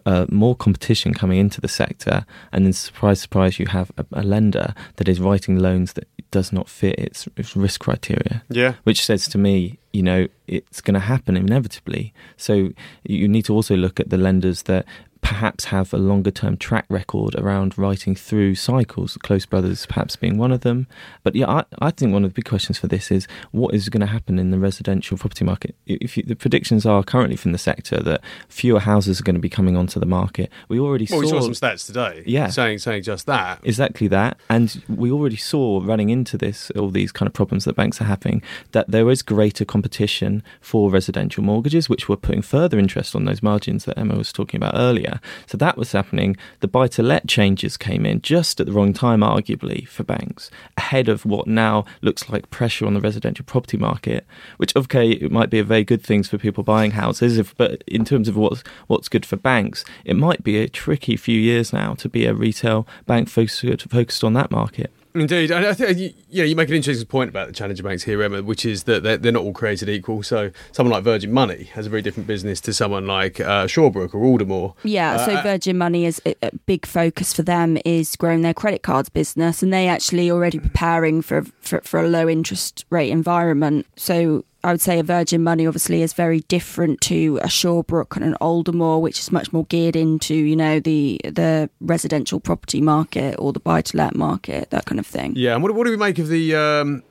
Uh, 0.04 0.26
more 0.28 0.56
competition 0.56 1.14
coming 1.14 1.38
into 1.38 1.60
the 1.60 1.68
sector, 1.68 2.26
and 2.52 2.66
then 2.66 2.72
surprise, 2.72 3.20
surprise, 3.20 3.58
you 3.58 3.66
have 3.66 3.92
a, 3.96 4.04
a 4.12 4.22
lender 4.22 4.74
that 4.96 5.08
is 5.08 5.20
writing 5.20 5.58
loans 5.58 5.92
that 5.92 6.08
does 6.30 6.52
not 6.52 6.68
fit 6.68 6.98
its, 6.98 7.28
its 7.36 7.56
risk 7.56 7.80
criteria. 7.80 8.42
yeah. 8.48 8.74
which 8.84 9.04
says 9.04 9.28
to 9.28 9.38
me, 9.38 9.78
you 9.92 10.02
know, 10.02 10.26
it's 10.46 10.80
going 10.80 10.94
to 10.94 11.00
happen 11.00 11.36
inevitably. 11.36 12.12
So 12.36 12.70
you 13.04 13.28
need 13.28 13.44
to 13.46 13.54
also 13.54 13.76
look 13.76 14.00
at 14.00 14.10
the 14.10 14.16
lenders 14.16 14.62
that 14.62 14.86
perhaps 15.20 15.66
have 15.66 15.92
a 15.92 15.96
longer 15.96 16.30
term 16.30 16.56
track 16.56 16.86
record 16.88 17.34
around 17.36 17.76
writing 17.78 18.14
through 18.14 18.54
cycles, 18.54 19.16
Close 19.18 19.46
Brothers 19.46 19.86
perhaps 19.86 20.16
being 20.16 20.38
one 20.38 20.52
of 20.52 20.60
them. 20.60 20.86
But 21.22 21.34
yeah, 21.34 21.48
I, 21.48 21.64
I 21.78 21.90
think 21.90 22.12
one 22.12 22.24
of 22.24 22.30
the 22.30 22.34
big 22.34 22.44
questions 22.44 22.78
for 22.78 22.86
this 22.86 23.10
is 23.10 23.26
what 23.52 23.74
is 23.74 23.88
going 23.88 24.00
to 24.00 24.06
happen 24.06 24.38
in 24.38 24.50
the 24.50 24.58
residential 24.58 25.18
property 25.18 25.44
market? 25.44 25.74
If 25.86 26.16
you, 26.16 26.22
the 26.22 26.36
predictions 26.36 26.86
are 26.86 27.02
currently 27.02 27.36
from 27.36 27.52
the 27.52 27.58
sector 27.58 28.00
that 28.00 28.22
fewer 28.48 28.80
houses 28.80 29.20
are 29.20 29.24
going 29.24 29.34
to 29.34 29.40
be 29.40 29.48
coming 29.48 29.76
onto 29.76 29.98
the 29.98 30.06
market, 30.06 30.50
we 30.68 30.78
already 30.78 31.06
well, 31.10 31.22
saw, 31.22 31.24
we 31.24 31.28
saw 31.28 31.40
some 31.40 31.52
stats 31.52 31.86
today. 31.86 32.22
Yeah. 32.26 32.48
saying 32.48 32.78
saying 32.78 33.02
just 33.02 33.26
that. 33.26 33.60
Exactly 33.62 34.08
that. 34.08 34.38
And 34.48 34.82
we 34.88 35.10
already 35.10 35.36
saw 35.36 35.80
running 35.84 36.10
into 36.10 36.38
this, 36.38 36.70
all 36.72 36.90
these 36.90 37.12
kind 37.12 37.26
of 37.26 37.32
problems 37.32 37.64
that 37.64 37.74
banks 37.76 38.00
are 38.00 38.04
having, 38.04 38.42
that 38.72 38.90
there 38.90 39.10
is 39.10 39.22
greater 39.22 39.64
competition 39.64 40.42
for 40.60 40.90
residential 40.90 41.42
mortgages, 41.42 41.88
which 41.88 42.08
were 42.08 42.16
putting 42.16 42.42
further 42.42 42.78
interest 42.78 43.16
on 43.16 43.24
those 43.24 43.42
margins 43.42 43.84
that 43.84 43.98
Emma 43.98 44.16
was 44.16 44.32
talking 44.32 44.58
about 44.58 44.74
earlier. 44.76 45.09
So 45.46 45.56
that 45.58 45.76
was 45.76 45.92
happening. 45.92 46.36
The 46.60 46.68
buy 46.68 46.88
to 46.88 47.02
let 47.02 47.26
changes 47.26 47.76
came 47.76 48.06
in 48.06 48.20
just 48.22 48.60
at 48.60 48.66
the 48.66 48.72
wrong 48.72 48.92
time, 48.92 49.20
arguably, 49.20 49.88
for 49.88 50.04
banks, 50.04 50.50
ahead 50.76 51.08
of 51.08 51.24
what 51.24 51.46
now 51.46 51.84
looks 52.02 52.28
like 52.28 52.50
pressure 52.50 52.86
on 52.86 52.94
the 52.94 53.00
residential 53.00 53.44
property 53.44 53.76
market, 53.76 54.26
which, 54.58 54.76
okay, 54.76 55.10
it 55.10 55.32
might 55.32 55.50
be 55.50 55.58
a 55.58 55.64
very 55.64 55.84
good 55.84 56.02
thing 56.02 56.22
for 56.22 56.38
people 56.38 56.62
buying 56.62 56.92
houses, 56.92 57.38
if, 57.38 57.56
but 57.56 57.82
in 57.86 58.04
terms 58.04 58.28
of 58.28 58.36
what's, 58.36 58.62
what's 58.86 59.08
good 59.08 59.24
for 59.24 59.36
banks, 59.36 59.84
it 60.04 60.16
might 60.16 60.44
be 60.44 60.58
a 60.58 60.68
tricky 60.68 61.16
few 61.16 61.38
years 61.38 61.72
now 61.72 61.94
to 61.94 62.08
be 62.08 62.26
a 62.26 62.34
retail 62.34 62.86
bank 63.06 63.28
focused, 63.28 63.88
focused 63.88 64.24
on 64.24 64.34
that 64.34 64.50
market. 64.50 64.92
Indeed, 65.14 65.50
and 65.50 65.66
I 65.66 65.74
think 65.74 65.98
you, 65.98 66.42
know, 66.42 66.44
you 66.44 66.54
make 66.54 66.68
an 66.68 66.76
interesting 66.76 67.06
point 67.06 67.30
about 67.30 67.48
the 67.48 67.52
challenger 67.52 67.82
banks 67.82 68.04
here, 68.04 68.22
Emma, 68.22 68.42
which 68.42 68.64
is 68.64 68.84
that 68.84 69.02
they're, 69.02 69.16
they're, 69.16 69.32
not 69.32 69.42
all 69.42 69.52
created 69.52 69.88
equal. 69.88 70.22
So, 70.22 70.52
someone 70.70 70.92
like 70.92 71.02
Virgin 71.02 71.32
Money 71.32 71.64
has 71.64 71.86
a 71.86 71.90
very 71.90 72.02
different 72.02 72.28
business 72.28 72.60
to 72.62 72.72
someone 72.72 73.06
like 73.06 73.40
uh, 73.40 73.66
Shawbrook 73.66 74.14
or 74.14 74.24
Aldermore. 74.24 74.74
Yeah, 74.84 75.14
uh, 75.14 75.26
so 75.26 75.42
Virgin 75.42 75.76
Money 75.76 76.06
is 76.06 76.22
a 76.26 76.50
big 76.66 76.86
focus 76.86 77.32
for 77.32 77.42
them 77.42 77.76
is 77.84 78.14
growing 78.14 78.42
their 78.42 78.54
credit 78.54 78.82
cards 78.82 79.08
business, 79.08 79.62
and 79.62 79.72
they 79.72 79.88
actually 79.88 80.30
already 80.30 80.58
preparing 80.58 81.22
for 81.22 81.42
for, 81.60 81.80
for 81.80 82.00
a 82.00 82.08
low 82.08 82.28
interest 82.28 82.84
rate 82.90 83.10
environment. 83.10 83.86
So 83.96 84.44
I 84.62 84.72
would 84.72 84.80
say 84.80 84.98
a 84.98 85.02
Virgin 85.02 85.42
Money 85.42 85.66
obviously 85.66 86.02
is 86.02 86.12
very 86.12 86.40
different 86.40 87.00
to 87.02 87.38
a 87.42 87.46
Shawbrook 87.46 88.16
and 88.16 88.24
an 88.24 88.34
Aldermore, 88.40 89.00
which 89.00 89.18
is 89.18 89.32
much 89.32 89.52
more 89.52 89.64
geared 89.66 89.96
into 89.96 90.34
you 90.34 90.56
know 90.56 90.80
the 90.80 91.20
the 91.24 91.70
residential 91.80 92.40
property 92.40 92.80
market 92.80 93.36
or 93.38 93.52
the 93.52 93.60
buy 93.60 93.80
to 93.82 93.96
let 93.96 94.14
market, 94.14 94.70
that 94.70 94.84
kind 94.84 94.98
of 94.98 95.06
thing. 95.06 95.32
Yeah, 95.36 95.54
and 95.54 95.62
what, 95.62 95.74
what 95.74 95.84
do 95.84 95.90
we 95.90 95.96
make 95.96 96.18
of 96.18 96.28
the 96.28 96.54
um, 96.54 97.02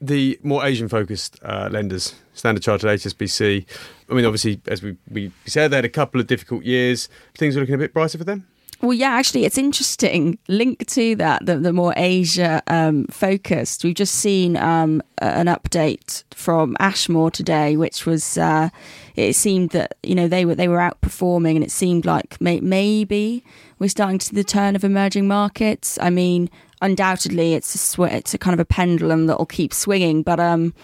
the 0.00 0.38
more 0.42 0.64
Asian 0.64 0.88
focused 0.88 1.38
uh, 1.42 1.68
lenders, 1.70 2.14
Standard 2.34 2.62
Chartered, 2.62 2.90
HSBC? 2.90 3.66
I 4.10 4.14
mean, 4.14 4.24
obviously, 4.24 4.60
as 4.66 4.82
we, 4.82 4.96
we 5.10 5.32
said, 5.46 5.70
they 5.70 5.76
had 5.76 5.84
a 5.84 5.88
couple 5.88 6.20
of 6.20 6.26
difficult 6.26 6.64
years. 6.64 7.08
Things 7.36 7.56
are 7.56 7.60
looking 7.60 7.74
a 7.74 7.78
bit 7.78 7.92
brighter 7.92 8.18
for 8.18 8.24
them. 8.24 8.46
Well, 8.82 8.92
yeah, 8.92 9.10
actually, 9.10 9.46
it's 9.46 9.56
interesting. 9.56 10.38
Link 10.48 10.86
to 10.88 11.16
that, 11.16 11.46
the, 11.46 11.56
the 11.56 11.72
more 11.72 11.94
Asia 11.96 12.62
um, 12.66 13.06
focused. 13.06 13.82
We've 13.82 13.94
just 13.94 14.14
seen 14.14 14.56
um, 14.56 15.02
an 15.18 15.46
update 15.46 16.24
from 16.34 16.76
Ashmore 16.78 17.30
today, 17.30 17.76
which 17.76 18.04
was 18.04 18.36
uh, 18.36 18.68
it 19.14 19.32
seemed 19.34 19.70
that 19.70 19.96
you 20.02 20.14
know 20.14 20.28
they 20.28 20.44
were 20.44 20.54
they 20.54 20.68
were 20.68 20.76
outperforming, 20.78 21.54
and 21.54 21.64
it 21.64 21.70
seemed 21.70 22.04
like 22.04 22.38
may, 22.38 22.60
maybe 22.60 23.42
we're 23.78 23.88
starting 23.88 24.18
to 24.18 24.26
see 24.26 24.36
the 24.36 24.44
turn 24.44 24.76
of 24.76 24.84
emerging 24.84 25.26
markets. 25.26 25.98
I 26.02 26.10
mean, 26.10 26.50
undoubtedly, 26.82 27.54
it's 27.54 27.74
a 27.74 27.78
sw- 27.78 28.12
it's 28.12 28.34
a 28.34 28.38
kind 28.38 28.52
of 28.52 28.60
a 28.60 28.66
pendulum 28.66 29.26
that 29.26 29.38
will 29.38 29.46
keep 29.46 29.72
swinging, 29.72 30.22
but 30.22 30.38
um, 30.38 30.74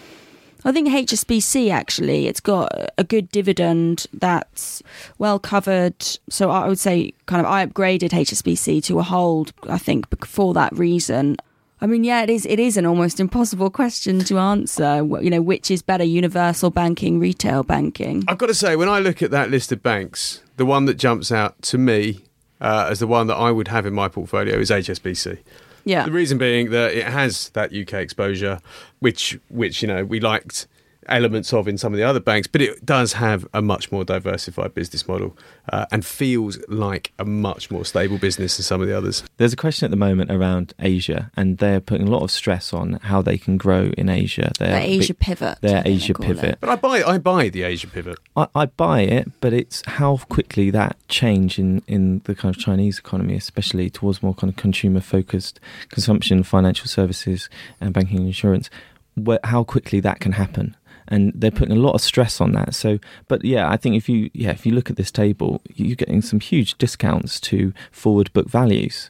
I 0.65 0.71
think 0.71 0.87
HSBC 0.87 1.71
actually, 1.71 2.27
it's 2.27 2.39
got 2.39 2.71
a 2.97 3.03
good 3.03 3.29
dividend 3.29 4.07
that's 4.13 4.81
well 5.17 5.39
covered. 5.39 5.95
So 6.29 6.51
I 6.51 6.67
would 6.67 6.79
say, 6.79 7.13
kind 7.25 7.45
of, 7.45 7.51
I 7.51 7.65
upgraded 7.65 8.09
HSBC 8.09 8.83
to 8.85 8.99
a 8.99 9.03
hold. 9.03 9.53
I 9.63 9.77
think 9.77 10.25
for 10.25 10.53
that 10.53 10.77
reason. 10.77 11.37
I 11.81 11.85
mean, 11.85 12.05
yeah, 12.05 12.21
it 12.21 12.29
is. 12.29 12.45
It 12.45 12.59
is 12.59 12.77
an 12.77 12.85
almost 12.85 13.19
impossible 13.19 13.69
question 13.69 14.19
to 14.19 14.37
answer. 14.37 15.05
You 15.21 15.29
know, 15.29 15.41
which 15.41 15.69
is 15.69 15.81
better, 15.81 16.05
universal 16.05 16.69
banking, 16.69 17.19
retail 17.19 17.63
banking? 17.63 18.23
I've 18.29 18.37
got 18.37 18.47
to 18.47 18.53
say, 18.53 18.77
when 18.77 18.87
I 18.87 18.99
look 18.99 19.21
at 19.21 19.31
that 19.31 19.49
list 19.49 19.71
of 19.73 19.83
banks, 19.83 20.41
the 20.55 20.65
one 20.65 20.85
that 20.85 20.93
jumps 20.93 21.29
out 21.29 21.61
to 21.63 21.77
me 21.77 22.23
uh, 22.61 22.87
as 22.89 22.99
the 22.99 23.07
one 23.07 23.27
that 23.27 23.35
I 23.35 23.51
would 23.51 23.67
have 23.67 23.85
in 23.85 23.93
my 23.93 24.07
portfolio 24.07 24.55
is 24.57 24.69
HSBC. 24.69 25.39
Yeah. 25.85 26.05
The 26.05 26.11
reason 26.11 26.37
being 26.37 26.71
that 26.71 26.93
it 26.93 27.05
has 27.05 27.49
that 27.49 27.73
UK 27.73 27.93
exposure, 27.93 28.59
which 28.99 29.39
which 29.49 29.81
you 29.81 29.87
know 29.87 30.05
we 30.05 30.19
liked 30.19 30.67
elements 31.07 31.53
of 31.53 31.67
in 31.67 31.77
some 31.77 31.93
of 31.93 31.97
the 31.97 32.03
other 32.03 32.19
banks, 32.19 32.47
but 32.47 32.61
it 32.61 32.85
does 32.85 33.13
have 33.13 33.47
a 33.53 33.61
much 33.61 33.91
more 33.91 34.03
diversified 34.03 34.73
business 34.73 35.07
model 35.07 35.37
uh, 35.71 35.85
and 35.91 36.05
feels 36.05 36.57
like 36.67 37.11
a 37.19 37.25
much 37.25 37.71
more 37.71 37.85
stable 37.85 38.17
business 38.17 38.57
than 38.57 38.63
some 38.63 38.81
of 38.81 38.87
the 38.87 38.97
others. 38.97 39.23
There's 39.37 39.53
a 39.53 39.57
question 39.57 39.85
at 39.85 39.91
the 39.91 39.97
moment 39.97 40.31
around 40.31 40.73
Asia, 40.79 41.31
and 41.35 41.57
they're 41.57 41.79
putting 41.79 42.07
a 42.07 42.11
lot 42.11 42.23
of 42.23 42.31
stress 42.31 42.73
on 42.73 42.93
how 43.03 43.21
they 43.21 43.37
can 43.37 43.57
grow 43.57 43.91
in 43.97 44.09
Asia. 44.09 44.51
Their 44.59 44.79
Asia 44.79 45.13
pivot. 45.13 45.59
Their 45.61 45.83
Asia 45.85 46.13
pivot. 46.13 46.43
It. 46.43 46.57
But 46.59 46.69
I 46.69 46.75
buy, 46.75 47.03
I 47.03 47.17
buy 47.17 47.49
the 47.49 47.63
Asia 47.63 47.87
pivot. 47.87 48.17
I, 48.35 48.47
I 48.55 48.65
buy 48.65 49.01
it, 49.01 49.31
but 49.41 49.53
it's 49.53 49.83
how 49.85 50.17
quickly 50.29 50.69
that 50.71 50.97
change 51.07 51.59
in, 51.59 51.81
in 51.87 52.21
the 52.25 52.35
kind 52.35 52.55
of 52.55 52.61
Chinese 52.61 52.99
economy, 52.99 53.35
especially 53.35 53.89
towards 53.89 54.21
more 54.23 54.33
kind 54.33 54.51
of 54.51 54.57
consumer 54.57 55.01
focused 55.01 55.59
consumption, 55.89 56.43
financial 56.43 56.87
services, 56.87 57.49
and 57.79 57.93
banking 57.93 58.17
and 58.17 58.27
insurance, 58.27 58.69
where, 59.15 59.39
how 59.43 59.63
quickly 59.63 59.99
that 59.99 60.19
can 60.19 60.33
happen 60.33 60.75
and 61.07 61.31
they're 61.35 61.51
putting 61.51 61.75
a 61.75 61.79
lot 61.79 61.93
of 61.93 62.01
stress 62.01 62.41
on 62.41 62.53
that. 62.53 62.75
So, 62.75 62.99
but 63.27 63.43
yeah, 63.43 63.69
I 63.69 63.77
think 63.77 63.95
if 63.95 64.09
you 64.09 64.29
yeah 64.33 64.51
if 64.51 64.65
you 64.65 64.73
look 64.73 64.89
at 64.89 64.95
this 64.95 65.11
table, 65.11 65.61
you're 65.75 65.95
getting 65.95 66.21
some 66.21 66.39
huge 66.39 66.77
discounts 66.77 67.39
to 67.41 67.73
forward 67.91 68.31
book 68.33 68.49
values 68.49 69.09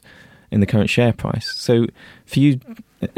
in 0.50 0.60
the 0.60 0.66
current 0.66 0.90
share 0.90 1.12
price. 1.12 1.52
So 1.56 1.86
for 2.26 2.38
you 2.38 2.60
uh, 3.02 3.08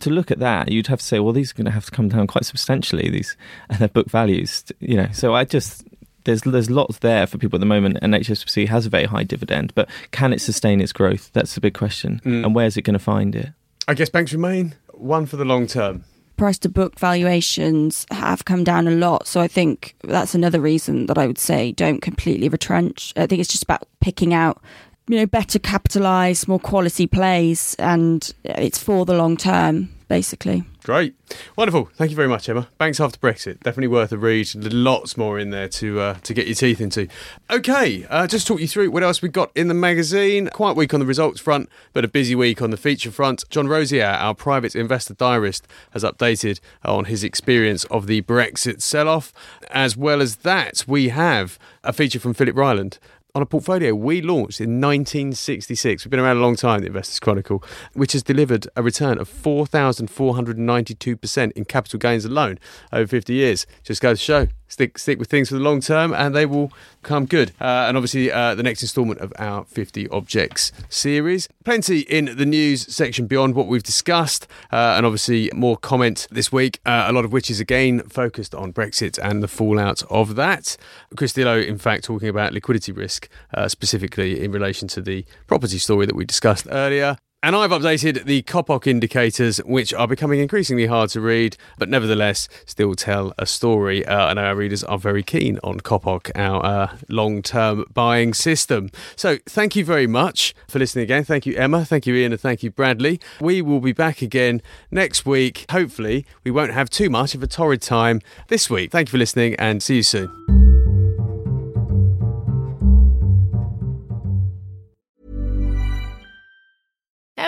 to 0.00 0.10
look 0.10 0.30
at 0.30 0.38
that, 0.38 0.70
you'd 0.70 0.88
have 0.88 1.00
to 1.00 1.04
say, 1.04 1.18
well, 1.18 1.32
these 1.32 1.50
are 1.50 1.54
going 1.54 1.64
to 1.64 1.70
have 1.70 1.86
to 1.86 1.90
come 1.90 2.08
down 2.08 2.26
quite 2.26 2.44
substantially. 2.44 3.08
These 3.10 3.36
and 3.68 3.78
their 3.80 3.88
book 3.88 4.08
values, 4.08 4.64
you 4.80 4.96
know. 4.96 5.08
So 5.12 5.34
I 5.34 5.44
just 5.44 5.84
there's 6.24 6.42
there's 6.42 6.70
lots 6.70 6.98
there 6.98 7.26
for 7.26 7.38
people 7.38 7.56
at 7.56 7.60
the 7.60 7.66
moment, 7.66 7.98
and 8.02 8.14
HSBC 8.14 8.68
has 8.68 8.86
a 8.86 8.90
very 8.90 9.04
high 9.04 9.24
dividend, 9.24 9.74
but 9.74 9.88
can 10.10 10.32
it 10.32 10.40
sustain 10.40 10.80
its 10.80 10.92
growth? 10.92 11.30
That's 11.32 11.54
the 11.54 11.60
big 11.60 11.74
question, 11.74 12.20
mm. 12.24 12.44
and 12.44 12.54
where's 12.54 12.76
it 12.76 12.82
going 12.82 12.94
to 12.94 13.04
find 13.04 13.34
it? 13.34 13.50
I 13.88 13.94
guess 13.94 14.08
banks 14.08 14.32
remain 14.32 14.76
one 14.92 15.26
for 15.26 15.36
the 15.36 15.44
long 15.44 15.66
term 15.66 16.04
price 16.42 16.58
to 16.58 16.68
book 16.68 16.98
valuations 16.98 18.04
have 18.10 18.44
come 18.44 18.64
down 18.64 18.88
a 18.88 18.90
lot. 18.90 19.28
So 19.28 19.40
I 19.40 19.46
think 19.46 19.94
that's 20.02 20.34
another 20.34 20.60
reason 20.60 21.06
that 21.06 21.16
I 21.16 21.24
would 21.24 21.38
say 21.38 21.70
don't 21.70 22.00
completely 22.00 22.48
retrench. 22.48 23.12
I 23.14 23.28
think 23.28 23.38
it's 23.38 23.48
just 23.48 23.62
about 23.62 23.86
picking 24.00 24.34
out 24.34 24.60
you 25.06 25.18
know 25.18 25.26
better 25.26 25.60
capitalized 25.60 26.48
more 26.48 26.58
quality 26.58 27.06
plays 27.06 27.76
and 27.78 28.34
it's 28.42 28.76
for 28.76 29.04
the 29.04 29.14
long 29.14 29.36
term 29.36 29.88
basically 30.08 30.64
Great. 30.84 31.14
Wonderful. 31.54 31.90
Thank 31.94 32.10
you 32.10 32.16
very 32.16 32.26
much, 32.26 32.48
Emma. 32.48 32.68
Banks 32.76 32.98
after 32.98 33.16
Brexit. 33.16 33.60
Definitely 33.60 33.86
worth 33.86 34.10
a 34.10 34.18
read. 34.18 34.52
Lots 34.54 35.16
more 35.16 35.38
in 35.38 35.50
there 35.50 35.68
to 35.68 36.00
uh, 36.00 36.14
to 36.14 36.34
get 36.34 36.46
your 36.48 36.56
teeth 36.56 36.80
into. 36.80 37.06
Okay, 37.50 38.04
uh, 38.10 38.26
just 38.26 38.48
talk 38.48 38.60
you 38.60 38.66
through 38.66 38.90
what 38.90 39.04
else 39.04 39.22
we 39.22 39.28
got 39.28 39.52
in 39.54 39.68
the 39.68 39.74
magazine. 39.74 40.48
Quite 40.52 40.74
weak 40.74 40.92
on 40.92 40.98
the 40.98 41.06
results 41.06 41.40
front, 41.40 41.68
but 41.92 42.04
a 42.04 42.08
busy 42.08 42.34
week 42.34 42.60
on 42.60 42.70
the 42.70 42.76
feature 42.76 43.12
front. 43.12 43.44
John 43.48 43.68
Rosier, 43.68 44.04
our 44.04 44.34
private 44.34 44.74
investor 44.74 45.14
diarist, 45.14 45.68
has 45.92 46.02
updated 46.02 46.58
on 46.84 47.04
his 47.04 47.22
experience 47.22 47.84
of 47.84 48.08
the 48.08 48.22
Brexit 48.22 48.82
sell 48.82 49.08
off. 49.08 49.32
As 49.70 49.96
well 49.96 50.20
as 50.20 50.36
that, 50.36 50.84
we 50.88 51.10
have 51.10 51.60
a 51.84 51.92
feature 51.92 52.18
from 52.18 52.34
Philip 52.34 52.56
Ryland 52.56 52.98
on 53.34 53.40
a 53.40 53.46
portfolio 53.46 53.94
we 53.94 54.20
launched 54.20 54.60
in 54.60 54.78
1966. 54.78 56.04
We've 56.04 56.10
been 56.10 56.20
around 56.20 56.36
a 56.36 56.40
long 56.40 56.54
time, 56.54 56.80
the 56.80 56.88
Investors 56.88 57.18
Chronicle, 57.18 57.64
which 57.94 58.12
has 58.12 58.22
delivered 58.22 58.68
a 58.76 58.82
return 58.82 59.18
of 59.18 59.26
4,492% 59.26 61.52
in 61.52 61.64
capital 61.64 61.98
gains 61.98 62.26
alone 62.26 62.58
over 62.92 63.06
50 63.06 63.32
years. 63.32 63.66
Just 63.84 64.02
goes 64.02 64.18
to 64.18 64.24
show 64.24 64.48
stick 64.72 64.98
stick 64.98 65.18
with 65.18 65.28
things 65.28 65.48
for 65.48 65.54
the 65.54 65.60
long 65.60 65.80
term, 65.80 66.12
and 66.12 66.34
they 66.34 66.46
will 66.46 66.72
come 67.02 67.26
good. 67.26 67.52
Uh, 67.60 67.86
and 67.86 67.96
obviously, 67.96 68.32
uh, 68.32 68.54
the 68.54 68.62
next 68.62 68.82
instalment 68.82 69.20
of 69.20 69.32
our 69.38 69.64
50 69.64 70.08
Objects 70.08 70.72
series. 70.88 71.48
Plenty 71.64 72.00
in 72.00 72.36
the 72.36 72.46
news 72.46 72.92
section 72.92 73.26
beyond 73.26 73.54
what 73.54 73.66
we've 73.66 73.82
discussed, 73.82 74.46
uh, 74.72 74.94
and 74.96 75.06
obviously 75.06 75.50
more 75.54 75.76
comment 75.76 76.26
this 76.30 76.50
week. 76.50 76.80
Uh, 76.86 77.04
a 77.06 77.12
lot 77.12 77.24
of 77.24 77.32
which 77.32 77.50
is 77.50 77.60
again 77.60 78.00
focused 78.08 78.54
on 78.54 78.72
Brexit 78.72 79.18
and 79.22 79.42
the 79.42 79.48
fallout 79.48 80.02
of 80.10 80.36
that. 80.36 80.76
Chris 81.16 81.32
Dillow, 81.32 81.64
in 81.64 81.78
fact, 81.78 82.04
talking 82.04 82.28
about 82.28 82.52
liquidity 82.52 82.92
risk 82.92 83.28
uh, 83.54 83.68
specifically 83.68 84.42
in 84.42 84.50
relation 84.50 84.88
to 84.88 85.02
the 85.02 85.24
property 85.46 85.78
story 85.78 86.06
that 86.06 86.16
we 86.16 86.24
discussed 86.24 86.66
earlier. 86.70 87.16
And 87.44 87.56
I've 87.56 87.72
updated 87.72 88.24
the 88.24 88.42
COPOC 88.42 88.86
indicators, 88.86 89.58
which 89.64 89.92
are 89.92 90.06
becoming 90.06 90.38
increasingly 90.38 90.86
hard 90.86 91.10
to 91.10 91.20
read, 91.20 91.56
but 91.76 91.88
nevertheless 91.88 92.48
still 92.66 92.94
tell 92.94 93.32
a 93.36 93.46
story. 93.46 94.06
Uh, 94.06 94.30
and 94.30 94.38
our 94.38 94.54
readers 94.54 94.84
are 94.84 94.96
very 94.96 95.24
keen 95.24 95.58
on 95.64 95.80
COPOC, 95.80 96.30
our 96.36 96.64
uh, 96.64 96.96
long 97.08 97.42
term 97.42 97.84
buying 97.92 98.32
system. 98.32 98.90
So 99.16 99.38
thank 99.46 99.74
you 99.74 99.84
very 99.84 100.06
much 100.06 100.54
for 100.68 100.78
listening 100.78 101.02
again. 101.02 101.24
Thank 101.24 101.44
you, 101.44 101.56
Emma. 101.56 101.84
Thank 101.84 102.06
you, 102.06 102.14
Ian. 102.14 102.30
And 102.30 102.40
thank 102.40 102.62
you, 102.62 102.70
Bradley. 102.70 103.18
We 103.40 103.60
will 103.60 103.80
be 103.80 103.92
back 103.92 104.22
again 104.22 104.62
next 104.92 105.26
week. 105.26 105.64
Hopefully, 105.68 106.24
we 106.44 106.52
won't 106.52 106.72
have 106.72 106.90
too 106.90 107.10
much 107.10 107.34
of 107.34 107.42
a 107.42 107.48
torrid 107.48 107.82
time 107.82 108.20
this 108.48 108.70
week. 108.70 108.92
Thank 108.92 109.08
you 109.08 109.12
for 109.12 109.18
listening 109.18 109.56
and 109.56 109.82
see 109.82 109.96
you 109.96 110.02
soon. 110.04 110.61